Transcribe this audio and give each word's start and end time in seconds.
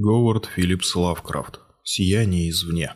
Говард 0.00 0.46
Филлипс 0.46 0.94
Лавкрафт. 0.94 1.58
Сияние 1.82 2.50
извне. 2.50 2.94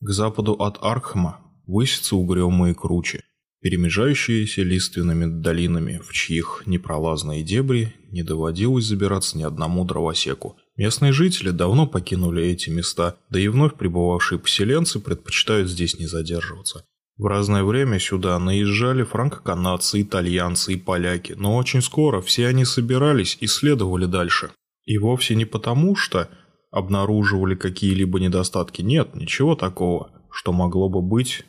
К 0.00 0.10
западу 0.10 0.52
от 0.52 0.76
Аркхема 0.82 1.40
высятся 1.66 2.16
угрюмые 2.16 2.74
кручи, 2.74 3.22
перемежающиеся 3.62 4.62
лиственными 4.62 5.40
долинами, 5.40 6.02
в 6.06 6.12
чьих 6.12 6.64
непролазные 6.66 7.42
дебри 7.42 7.94
не 8.10 8.22
доводилось 8.22 8.84
забираться 8.84 9.38
ни 9.38 9.42
одному 9.42 9.86
дровосеку. 9.86 10.58
Местные 10.76 11.12
жители 11.12 11.48
давно 11.48 11.86
покинули 11.86 12.44
эти 12.44 12.68
места, 12.68 13.16
да 13.30 13.40
и 13.40 13.48
вновь 13.48 13.74
прибывавшие 13.76 14.38
поселенцы 14.38 15.00
предпочитают 15.00 15.70
здесь 15.70 15.98
не 15.98 16.06
задерживаться. 16.06 16.84
В 17.16 17.24
разное 17.24 17.64
время 17.64 17.98
сюда 17.98 18.38
наезжали 18.38 19.02
франко-канадцы, 19.02 20.02
итальянцы 20.02 20.74
и 20.74 20.76
поляки, 20.76 21.32
но 21.38 21.56
очень 21.56 21.80
скоро 21.80 22.20
все 22.20 22.48
они 22.48 22.66
собирались 22.66 23.38
и 23.40 23.46
следовали 23.46 24.04
дальше. 24.04 24.50
И 24.86 24.98
вовсе 24.98 25.34
не 25.34 25.44
потому, 25.44 25.96
что 25.96 26.30
обнаруживали 26.70 27.54
какие-либо 27.54 28.20
недостатки. 28.20 28.82
Нет, 28.82 29.14
ничего 29.14 29.54
такого, 29.54 30.10
что 30.30 30.52
могло 30.52 30.88
бы 30.88 31.02
быть 31.02 31.44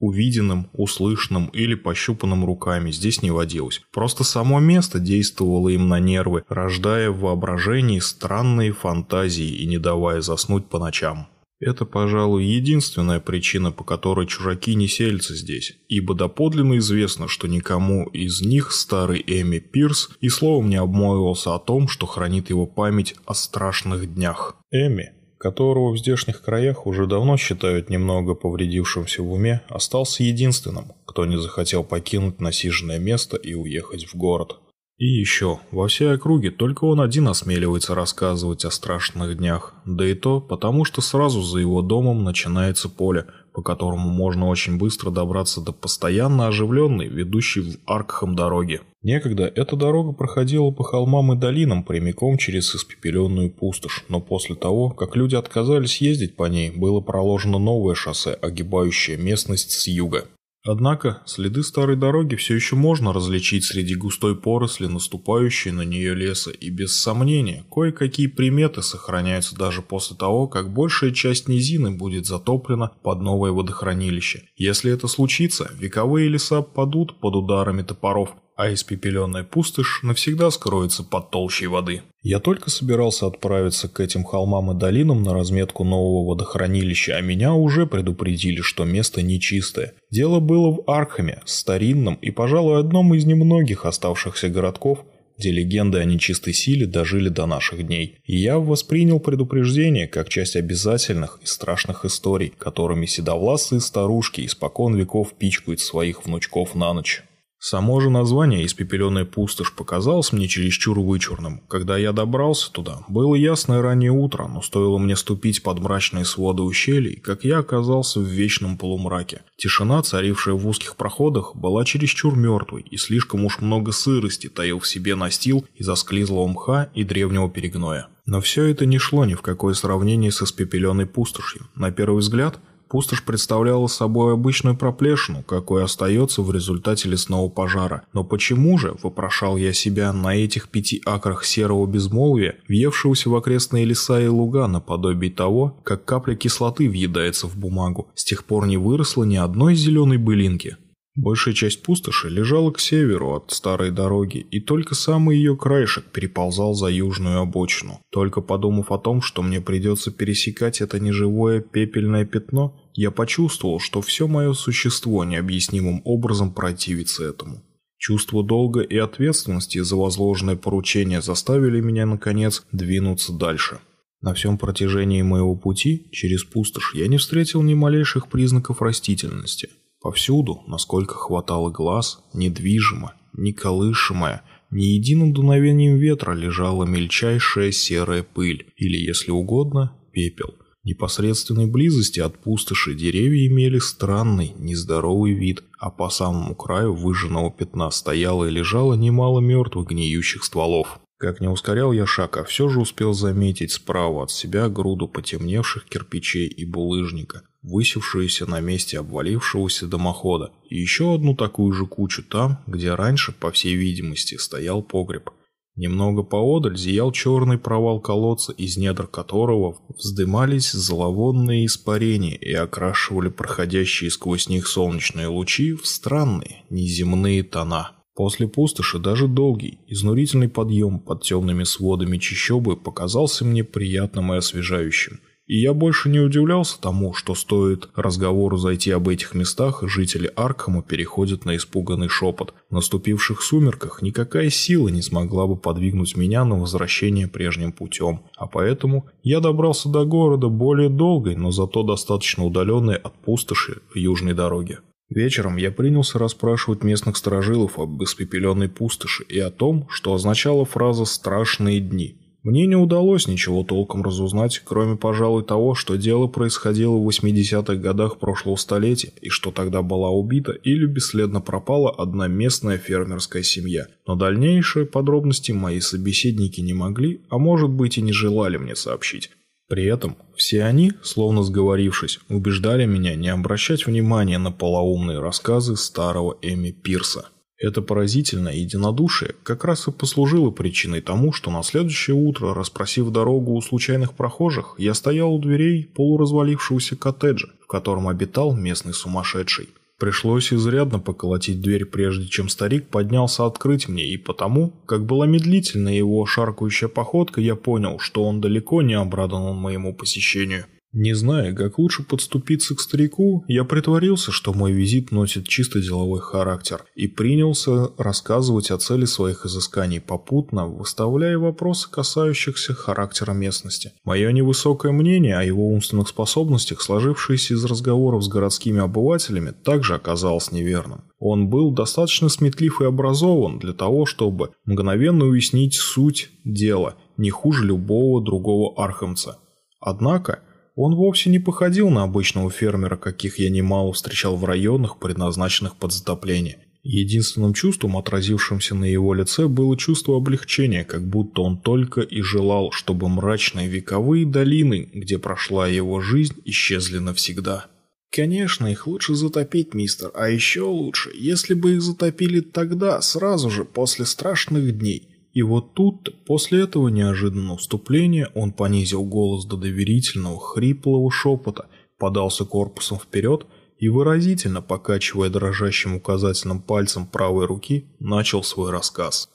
увиденным, 0.00 0.70
услышанным 0.72 1.46
или 1.48 1.74
пощупанным 1.74 2.44
руками 2.44 2.90
здесь 2.90 3.22
не 3.22 3.30
водилось. 3.30 3.82
Просто 3.92 4.24
само 4.24 4.58
место 4.58 4.98
действовало 4.98 5.68
им 5.68 5.88
на 5.88 6.00
нервы, 6.00 6.42
рождая 6.48 7.10
в 7.10 7.20
воображении 7.20 8.00
странные 8.00 8.72
фантазии 8.72 9.56
и 9.56 9.66
не 9.66 9.78
давая 9.78 10.22
заснуть 10.22 10.68
по 10.68 10.78
ночам. 10.78 11.28
Это, 11.60 11.84
пожалуй, 11.84 12.44
единственная 12.44 13.20
причина, 13.20 13.70
по 13.70 13.84
которой 13.84 14.26
чужаки 14.26 14.74
не 14.74 14.88
селятся 14.88 15.36
здесь, 15.36 15.76
ибо 15.88 16.14
доподлинно 16.14 16.78
известно, 16.78 17.28
что 17.28 17.48
никому 17.48 18.08
из 18.08 18.40
них 18.40 18.72
старый 18.72 19.22
Эми 19.26 19.58
Пирс 19.58 20.08
и 20.22 20.30
словом 20.30 20.70
не 20.70 20.76
обмолвился 20.76 21.54
о 21.54 21.58
том, 21.58 21.86
что 21.86 22.06
хранит 22.06 22.48
его 22.48 22.66
память 22.66 23.14
о 23.26 23.34
страшных 23.34 24.14
днях. 24.14 24.56
Эми, 24.70 25.12
которого 25.36 25.92
в 25.92 25.98
здешних 25.98 26.40
краях 26.40 26.86
уже 26.86 27.06
давно 27.06 27.36
считают 27.36 27.90
немного 27.90 28.34
повредившимся 28.34 29.22
в 29.22 29.30
уме, 29.30 29.60
остался 29.68 30.22
единственным, 30.22 30.92
кто 31.04 31.26
не 31.26 31.38
захотел 31.38 31.84
покинуть 31.84 32.40
насиженное 32.40 32.98
место 32.98 33.36
и 33.36 33.52
уехать 33.52 34.06
в 34.06 34.14
город. 34.16 34.60
И 35.00 35.06
еще, 35.06 35.60
во 35.72 35.88
всей 35.88 36.12
округе 36.12 36.50
только 36.50 36.84
он 36.84 37.00
один 37.00 37.26
осмеливается 37.28 37.94
рассказывать 37.94 38.66
о 38.66 38.70
страшных 38.70 39.38
днях, 39.38 39.72
да 39.86 40.06
и 40.06 40.12
то 40.12 40.42
потому, 40.42 40.84
что 40.84 41.00
сразу 41.00 41.40
за 41.40 41.58
его 41.58 41.80
домом 41.80 42.22
начинается 42.22 42.90
поле, 42.90 43.24
по 43.54 43.62
которому 43.62 44.10
можно 44.10 44.46
очень 44.46 44.76
быстро 44.76 45.10
добраться 45.10 45.62
до 45.62 45.72
постоянно 45.72 46.48
оживленной, 46.48 47.08
ведущей 47.08 47.62
в 47.62 47.78
Аркхам 47.86 48.36
дороги. 48.36 48.82
Некогда 49.02 49.44
эта 49.46 49.74
дорога 49.74 50.12
проходила 50.12 50.70
по 50.70 50.84
холмам 50.84 51.32
и 51.32 51.36
долинам 51.36 51.82
прямиком 51.82 52.36
через 52.36 52.74
испепеленную 52.74 53.50
пустошь, 53.50 54.04
но 54.10 54.20
после 54.20 54.54
того, 54.54 54.90
как 54.90 55.16
люди 55.16 55.34
отказались 55.34 56.02
ездить 56.02 56.36
по 56.36 56.44
ней, 56.44 56.70
было 56.70 57.00
проложено 57.00 57.58
новое 57.58 57.94
шоссе, 57.94 58.34
огибающее 58.34 59.16
местность 59.16 59.70
с 59.70 59.86
юга. 59.86 60.26
Однако 60.62 61.22
следы 61.24 61.62
старой 61.62 61.96
дороги 61.96 62.36
все 62.36 62.54
еще 62.54 62.76
можно 62.76 63.12
различить 63.14 63.64
среди 63.64 63.94
густой 63.94 64.36
поросли, 64.36 64.86
наступающей 64.86 65.70
на 65.70 65.82
нее 65.82 66.14
леса, 66.14 66.50
и 66.50 66.68
без 66.68 67.00
сомнения, 67.00 67.64
кое-какие 67.70 68.26
приметы 68.26 68.82
сохраняются 68.82 69.56
даже 69.56 69.80
после 69.80 70.16
того, 70.16 70.48
как 70.48 70.72
большая 70.72 71.12
часть 71.12 71.48
низины 71.48 71.90
будет 71.92 72.26
затоплена 72.26 72.92
под 73.02 73.22
новое 73.22 73.52
водохранилище. 73.52 74.48
Если 74.56 74.92
это 74.92 75.08
случится, 75.08 75.70
вековые 75.74 76.28
леса 76.28 76.60
падут 76.60 77.20
под 77.20 77.36
ударами 77.36 77.82
топоров, 77.82 78.34
а 78.60 78.74
испепеленная 78.74 79.42
пустошь 79.42 80.00
навсегда 80.02 80.50
скроется 80.50 81.02
под 81.02 81.30
толщей 81.30 81.66
воды. 81.66 82.02
Я 82.22 82.40
только 82.40 82.68
собирался 82.68 83.26
отправиться 83.26 83.88
к 83.88 84.00
этим 84.00 84.22
холмам 84.22 84.70
и 84.72 84.78
долинам 84.78 85.22
на 85.22 85.32
разметку 85.32 85.82
нового 85.82 86.28
водохранилища, 86.28 87.16
а 87.16 87.22
меня 87.22 87.54
уже 87.54 87.86
предупредили, 87.86 88.60
что 88.60 88.84
место 88.84 89.22
нечистое. 89.22 89.94
Дело 90.10 90.40
было 90.40 90.72
в 90.72 90.82
Архаме, 90.86 91.40
старинном 91.46 92.16
и, 92.16 92.30
пожалуй, 92.30 92.78
одном 92.78 93.14
из 93.14 93.24
немногих 93.24 93.86
оставшихся 93.86 94.50
городков, 94.50 95.06
где 95.38 95.52
легенды 95.52 95.96
о 95.96 96.04
нечистой 96.04 96.52
силе 96.52 96.84
дожили 96.84 97.30
до 97.30 97.46
наших 97.46 97.86
дней. 97.86 98.18
И 98.26 98.36
я 98.36 98.58
воспринял 98.58 99.20
предупреждение 99.20 100.06
как 100.06 100.28
часть 100.28 100.56
обязательных 100.56 101.40
и 101.42 101.46
страшных 101.46 102.04
историй, 102.04 102.52
которыми 102.58 103.06
седовласые 103.06 103.80
старушки 103.80 104.44
испокон 104.44 104.96
веков 104.96 105.32
пичкают 105.38 105.80
своих 105.80 106.26
внучков 106.26 106.74
на 106.74 106.92
ночь. 106.92 107.22
Само 107.62 108.00
же 108.00 108.08
название 108.08 108.64
«Испепеленная 108.64 109.26
пустошь» 109.26 109.74
показалось 109.74 110.32
мне 110.32 110.48
чересчур 110.48 110.98
вычурным. 110.98 111.60
Когда 111.68 111.98
я 111.98 112.12
добрался 112.12 112.72
туда, 112.72 113.00
было 113.06 113.34
ясное 113.34 113.82
раннее 113.82 114.12
утро, 114.12 114.48
но 114.48 114.62
стоило 114.62 114.96
мне 114.96 115.14
ступить 115.14 115.62
под 115.62 115.78
мрачные 115.78 116.24
своды 116.24 116.62
ущелий, 116.62 117.16
как 117.16 117.44
я 117.44 117.58
оказался 117.58 118.18
в 118.18 118.24
вечном 118.24 118.78
полумраке. 118.78 119.42
Тишина, 119.58 120.02
царившая 120.02 120.54
в 120.54 120.66
узких 120.66 120.96
проходах, 120.96 121.54
была 121.54 121.84
чересчур 121.84 122.34
мертвой, 122.34 122.80
и 122.80 122.96
слишком 122.96 123.44
уж 123.44 123.60
много 123.60 123.92
сырости 123.92 124.48
таил 124.48 124.78
в 124.78 124.88
себе 124.88 125.14
настил 125.14 125.66
из 125.74 125.86
осклизлого 125.86 126.46
мха 126.46 126.88
и 126.94 127.04
древнего 127.04 127.50
перегноя. 127.50 128.08
Но 128.24 128.40
все 128.40 128.64
это 128.64 128.86
не 128.86 128.96
шло 128.96 129.26
ни 129.26 129.34
в 129.34 129.42
какое 129.42 129.74
сравнение 129.74 130.30
с 130.30 130.40
испепеленной 130.40 131.04
пустошью. 131.04 131.66
На 131.74 131.90
первый 131.90 132.20
взгляд– 132.20 132.58
Пустошь 132.90 133.22
представляла 133.22 133.86
собой 133.86 134.34
обычную 134.34 134.76
проплешину, 134.76 135.44
какой 135.44 135.84
остается 135.84 136.42
в 136.42 136.50
результате 136.50 137.08
лесного 137.08 137.48
пожара. 137.48 138.02
Но 138.12 138.24
почему 138.24 138.78
же, 138.78 138.96
вопрошал 139.00 139.56
я 139.56 139.72
себя, 139.72 140.12
на 140.12 140.34
этих 140.34 140.68
пяти 140.68 141.00
акрах 141.06 141.44
серого 141.44 141.86
безмолвия, 141.86 142.56
въевшегося 142.68 143.30
в 143.30 143.36
окрестные 143.36 143.84
леса 143.84 144.20
и 144.20 144.26
луга 144.26 144.66
наподобие 144.66 145.30
того, 145.30 145.76
как 145.84 146.04
капля 146.04 146.34
кислоты 146.34 146.88
въедается 146.88 147.46
в 147.46 147.56
бумагу, 147.56 148.08
с 148.16 148.24
тех 148.24 148.44
пор 148.44 148.66
не 148.66 148.76
выросло 148.76 149.22
ни 149.22 149.36
одной 149.36 149.76
зеленой 149.76 150.18
былинки? 150.18 150.76
Большая 151.22 151.52
часть 151.52 151.82
пустоши 151.82 152.30
лежала 152.30 152.70
к 152.70 152.80
северу 152.80 153.34
от 153.34 153.50
старой 153.50 153.90
дороги, 153.90 154.38
и 154.38 154.58
только 154.58 154.94
самый 154.94 155.36
ее 155.36 155.54
краешек 155.54 156.04
переползал 156.04 156.72
за 156.72 156.86
южную 156.86 157.40
обочину. 157.40 158.00
Только 158.10 158.40
подумав 158.40 158.90
о 158.90 158.96
том, 158.96 159.20
что 159.20 159.42
мне 159.42 159.60
придется 159.60 160.10
пересекать 160.12 160.80
это 160.80 160.98
неживое 160.98 161.60
пепельное 161.60 162.24
пятно, 162.24 162.74
я 162.94 163.10
почувствовал, 163.10 163.80
что 163.80 164.00
все 164.00 164.28
мое 164.28 164.54
существо 164.54 165.24
необъяснимым 165.24 166.00
образом 166.06 166.54
противится 166.54 167.24
этому. 167.24 167.62
Чувство 167.98 168.42
долга 168.42 168.80
и 168.80 168.96
ответственности 168.96 169.82
за 169.82 169.96
возложенное 169.96 170.56
поручение 170.56 171.20
заставили 171.20 171.80
меня, 171.80 172.06
наконец, 172.06 172.64
двинуться 172.72 173.34
дальше. 173.34 173.80
На 174.22 174.32
всем 174.32 174.56
протяжении 174.56 175.20
моего 175.20 175.54
пути 175.54 176.08
через 176.12 176.44
пустошь 176.44 176.94
я 176.94 177.08
не 177.08 177.18
встретил 177.18 177.60
ни 177.60 177.74
малейших 177.74 178.28
признаков 178.28 178.80
растительности– 178.80 179.68
Повсюду, 180.00 180.62
насколько 180.66 181.14
хватало 181.14 181.70
глаз, 181.70 182.22
недвижимо, 182.32 183.14
неколышимая, 183.34 184.42
ни 184.70 184.84
единым 184.84 185.32
дуновением 185.32 185.98
ветра 185.98 186.32
лежала 186.32 186.84
мельчайшая 186.84 187.70
серая 187.72 188.22
пыль, 188.22 188.72
или, 188.76 188.96
если 188.96 189.30
угодно, 189.30 189.96
пепел. 190.12 190.54
В 190.82 190.86
непосредственной 190.86 191.66
близости 191.66 192.20
от 192.20 192.38
пустоши 192.38 192.94
деревья 192.94 193.46
имели 193.48 193.78
странный, 193.78 194.54
нездоровый 194.56 195.34
вид, 195.34 195.64
а 195.78 195.90
по 195.90 196.08
самому 196.08 196.54
краю 196.54 196.94
выжженного 196.94 197.50
пятна 197.50 197.90
стояло 197.90 198.46
и 198.46 198.50
лежало 198.50 198.94
немало 198.94 199.40
мертвых 199.40 199.88
гниющих 199.88 200.44
стволов. 200.44 200.99
Как 201.20 201.42
не 201.42 201.48
ускорял 201.48 201.92
я 201.92 202.06
шаг, 202.06 202.38
а 202.38 202.44
все 202.44 202.70
же 202.70 202.80
успел 202.80 203.12
заметить 203.12 203.72
справа 203.72 204.22
от 204.22 204.30
себя 204.30 204.70
груду 204.70 205.06
потемневших 205.06 205.84
кирпичей 205.84 206.46
и 206.46 206.64
булыжника, 206.64 207.42
высевшуюся 207.60 208.46
на 208.46 208.60
месте 208.60 208.98
обвалившегося 208.98 209.86
дымохода, 209.86 210.50
и 210.70 210.76
еще 210.76 211.14
одну 211.14 211.36
такую 211.36 211.74
же 211.74 211.84
кучу 211.84 212.22
там, 212.22 212.64
где 212.66 212.94
раньше, 212.94 213.32
по 213.32 213.50
всей 213.50 213.74
видимости, 213.74 214.36
стоял 214.36 214.82
погреб. 214.82 215.28
Немного 215.76 216.22
поодаль 216.22 216.78
зиял 216.78 217.12
черный 217.12 217.58
провал 217.58 218.00
колодца, 218.00 218.52
из 218.52 218.78
недр 218.78 219.06
которого 219.06 219.76
вздымались 219.90 220.72
зловонные 220.72 221.66
испарения 221.66 222.34
и 222.34 222.54
окрашивали 222.54 223.28
проходящие 223.28 224.10
сквозь 224.10 224.48
них 224.48 224.66
солнечные 224.66 225.26
лучи 225.26 225.74
в 225.74 225.86
странные, 225.86 226.64
неземные 226.70 227.42
тона. 227.42 227.99
После 228.20 228.46
пустоши 228.46 228.98
даже 228.98 229.28
долгий, 229.28 229.78
изнурительный 229.86 230.50
подъем 230.50 230.98
под 231.00 231.22
темными 231.22 231.64
сводами 231.64 232.18
чащобы 232.18 232.76
показался 232.76 233.46
мне 233.46 233.64
приятным 233.64 234.34
и 234.34 234.36
освежающим. 234.36 235.20
И 235.46 235.58
я 235.58 235.72
больше 235.72 236.10
не 236.10 236.20
удивлялся 236.20 236.78
тому, 236.78 237.14
что 237.14 237.34
стоит 237.34 237.88
разговору 237.96 238.58
зайти 238.58 238.90
об 238.90 239.08
этих 239.08 239.32
местах, 239.32 239.82
жители 239.84 240.30
Аркхема 240.36 240.82
переходят 240.82 241.46
на 241.46 241.56
испуганный 241.56 242.08
шепот. 242.08 242.52
В 242.68 242.74
наступивших 242.74 243.40
сумерках 243.40 244.02
никакая 244.02 244.50
сила 244.50 244.88
не 244.88 245.00
смогла 245.00 245.46
бы 245.46 245.56
подвигнуть 245.56 246.14
меня 246.14 246.44
на 246.44 246.60
возвращение 246.60 247.26
прежним 247.26 247.72
путем, 247.72 248.20
а 248.36 248.46
поэтому 248.46 249.06
я 249.22 249.40
добрался 249.40 249.88
до 249.88 250.04
города 250.04 250.48
более 250.48 250.90
долгой, 250.90 251.36
но 251.36 251.52
зато 251.52 251.84
достаточно 251.84 252.44
удаленной 252.44 252.96
от 252.96 253.14
пустоши 253.14 253.80
южной 253.94 254.34
дороге. 254.34 254.80
Вечером 255.10 255.56
я 255.56 255.72
принялся 255.72 256.20
расспрашивать 256.20 256.84
местных 256.84 257.16
сторожилов 257.16 257.80
об 257.80 258.02
испепеленной 258.02 258.68
пустоши 258.68 259.24
и 259.24 259.40
о 259.40 259.50
том, 259.50 259.88
что 259.90 260.14
означала 260.14 260.64
фраза 260.64 261.04
«страшные 261.04 261.80
дни». 261.80 262.16
Мне 262.42 262.66
не 262.66 262.76
удалось 262.76 263.28
ничего 263.28 263.64
толком 263.64 264.02
разузнать, 264.02 264.62
кроме, 264.64 264.96
пожалуй, 264.96 265.44
того, 265.44 265.74
что 265.74 265.96
дело 265.96 266.26
происходило 266.26 266.96
в 266.96 267.06
80-х 267.06 267.74
годах 267.74 268.18
прошлого 268.18 268.56
столетия, 268.56 269.12
и 269.20 269.28
что 269.28 269.50
тогда 269.50 269.82
была 269.82 270.08
убита 270.08 270.52
или 270.52 270.86
бесследно 270.86 271.42
пропала 271.42 271.90
одна 271.90 272.28
местная 272.28 272.78
фермерская 272.78 273.42
семья. 273.42 273.88
Но 274.06 274.14
дальнейшие 274.14 274.86
подробности 274.86 275.52
мои 275.52 275.80
собеседники 275.80 276.62
не 276.62 276.72
могли, 276.72 277.20
а 277.28 277.36
может 277.36 277.68
быть 277.68 277.98
и 277.98 278.02
не 278.02 278.12
желали 278.12 278.56
мне 278.56 278.74
сообщить. 278.74 279.30
При 279.70 279.84
этом 279.84 280.16
все 280.34 280.64
они, 280.64 280.92
словно 281.00 281.44
сговорившись, 281.44 282.18
убеждали 282.28 282.86
меня 282.86 283.14
не 283.14 283.28
обращать 283.28 283.86
внимания 283.86 284.36
на 284.38 284.50
полоумные 284.50 285.20
рассказы 285.20 285.76
старого 285.76 286.36
Эми 286.42 286.72
Пирса. 286.72 287.28
Это 287.56 287.80
поразительное 287.80 288.54
единодушие 288.54 289.36
как 289.44 289.64
раз 289.64 289.86
и 289.86 289.92
послужило 289.92 290.50
причиной 290.50 291.00
тому, 291.02 291.32
что 291.32 291.52
на 291.52 291.62
следующее 291.62 292.16
утро, 292.16 292.52
расспросив 292.52 293.10
дорогу 293.10 293.52
у 293.52 293.62
случайных 293.62 294.14
прохожих, 294.14 294.74
я 294.76 294.92
стоял 294.92 295.32
у 295.32 295.38
дверей 295.38 295.84
полуразвалившегося 295.94 296.96
коттеджа, 296.96 297.50
в 297.62 297.68
котором 297.68 298.08
обитал 298.08 298.56
местный 298.56 298.92
сумасшедший. 298.92 299.68
Пришлось 300.00 300.50
изрядно 300.50 300.98
поколотить 300.98 301.60
дверь, 301.60 301.84
прежде 301.84 302.26
чем 302.26 302.48
старик 302.48 302.88
поднялся 302.88 303.44
открыть 303.44 303.86
мне, 303.86 304.06
и 304.06 304.16
потому, 304.16 304.72
как 304.86 305.04
была 305.04 305.26
медлительна 305.26 305.94
его 305.94 306.24
шаркающая 306.24 306.88
походка, 306.88 307.42
я 307.42 307.54
понял, 307.54 307.98
что 307.98 308.24
он 308.24 308.40
далеко 308.40 308.80
не 308.80 308.94
обрадован 308.94 309.56
моему 309.56 309.94
посещению. 309.94 310.64
Не 310.92 311.14
зная, 311.14 311.54
как 311.54 311.78
лучше 311.78 312.02
подступиться 312.02 312.74
к 312.74 312.80
старику, 312.80 313.44
я 313.46 313.62
притворился, 313.62 314.32
что 314.32 314.52
мой 314.52 314.72
визит 314.72 315.12
носит 315.12 315.46
чисто 315.46 315.80
деловой 315.80 316.20
характер, 316.20 316.84
и 316.96 317.06
принялся 317.06 317.90
рассказывать 317.96 318.72
о 318.72 318.78
цели 318.78 319.04
своих 319.04 319.46
изысканий 319.46 320.00
попутно, 320.00 320.66
выставляя 320.66 321.38
вопросы, 321.38 321.88
касающихся 321.88 322.74
характера 322.74 323.32
местности. 323.32 323.92
Мое 324.04 324.32
невысокое 324.32 324.90
мнение 324.90 325.38
о 325.38 325.44
его 325.44 325.68
умственных 325.68 326.08
способностях, 326.08 326.80
сложившееся 326.80 327.54
из 327.54 327.64
разговоров 327.64 328.24
с 328.24 328.28
городскими 328.28 328.80
обывателями, 328.80 329.52
также 329.52 329.94
оказалось 329.94 330.50
неверным. 330.50 331.04
Он 331.20 331.48
был 331.48 331.70
достаточно 331.70 332.28
сметлив 332.28 332.80
и 332.80 332.86
образован 332.86 333.60
для 333.60 333.74
того, 333.74 334.06
чтобы 334.06 334.50
мгновенно 334.64 335.26
уяснить 335.26 335.74
суть 335.74 336.30
дела, 336.44 336.96
не 337.16 337.30
хуже 337.30 337.64
любого 337.64 338.24
другого 338.24 338.82
архамца. 338.82 339.38
Однако, 339.80 340.40
он 340.82 340.94
вовсе 340.94 341.28
не 341.28 341.38
походил 341.38 341.90
на 341.90 342.04
обычного 342.04 342.50
фермера, 342.50 342.96
каких 342.96 343.38
я 343.38 343.50
немало 343.50 343.92
встречал 343.92 344.36
в 344.36 344.46
районах, 344.46 344.98
предназначенных 344.98 345.76
под 345.76 345.92
затопление. 345.92 346.56
Единственным 346.82 347.52
чувством, 347.52 347.98
отразившимся 347.98 348.74
на 348.74 348.86
его 348.86 349.12
лице, 349.12 349.46
было 349.46 349.76
чувство 349.76 350.16
облегчения, 350.16 350.84
как 350.84 351.06
будто 351.06 351.42
он 351.42 351.58
только 351.58 352.00
и 352.00 352.22
желал, 352.22 352.72
чтобы 352.72 353.10
мрачные 353.10 353.68
вековые 353.68 354.24
долины, 354.24 354.88
где 354.94 355.18
прошла 355.18 355.68
его 355.68 356.00
жизнь, 356.00 356.36
исчезли 356.46 356.96
навсегда. 356.96 357.66
«Конечно, 358.10 358.66
их 358.66 358.86
лучше 358.86 359.14
затопить, 359.14 359.74
мистер, 359.74 360.10
а 360.14 360.30
еще 360.30 360.62
лучше, 360.62 361.10
если 361.14 361.52
бы 361.52 361.74
их 361.74 361.82
затопили 361.82 362.40
тогда, 362.40 363.02
сразу 363.02 363.50
же, 363.50 363.66
после 363.66 364.06
страшных 364.06 364.78
дней. 364.78 365.09
И 365.32 365.42
вот 365.42 365.74
тут, 365.74 366.24
после 366.24 366.62
этого 366.62 366.88
неожиданного 366.88 367.56
вступления, 367.56 368.30
он 368.34 368.52
понизил 368.52 369.04
голос 369.04 369.44
до 369.44 369.56
доверительного, 369.56 370.40
хриплого 370.40 371.10
шепота, 371.10 371.68
подался 371.98 372.44
корпусом 372.44 372.98
вперед 372.98 373.46
и, 373.78 373.88
выразительно 373.88 374.60
покачивая 374.60 375.30
дрожащим 375.30 375.94
указательным 375.94 376.60
пальцем 376.60 377.06
правой 377.06 377.46
руки, 377.46 377.86
начал 378.00 378.42
свой 378.42 378.70
рассказ. 378.70 379.28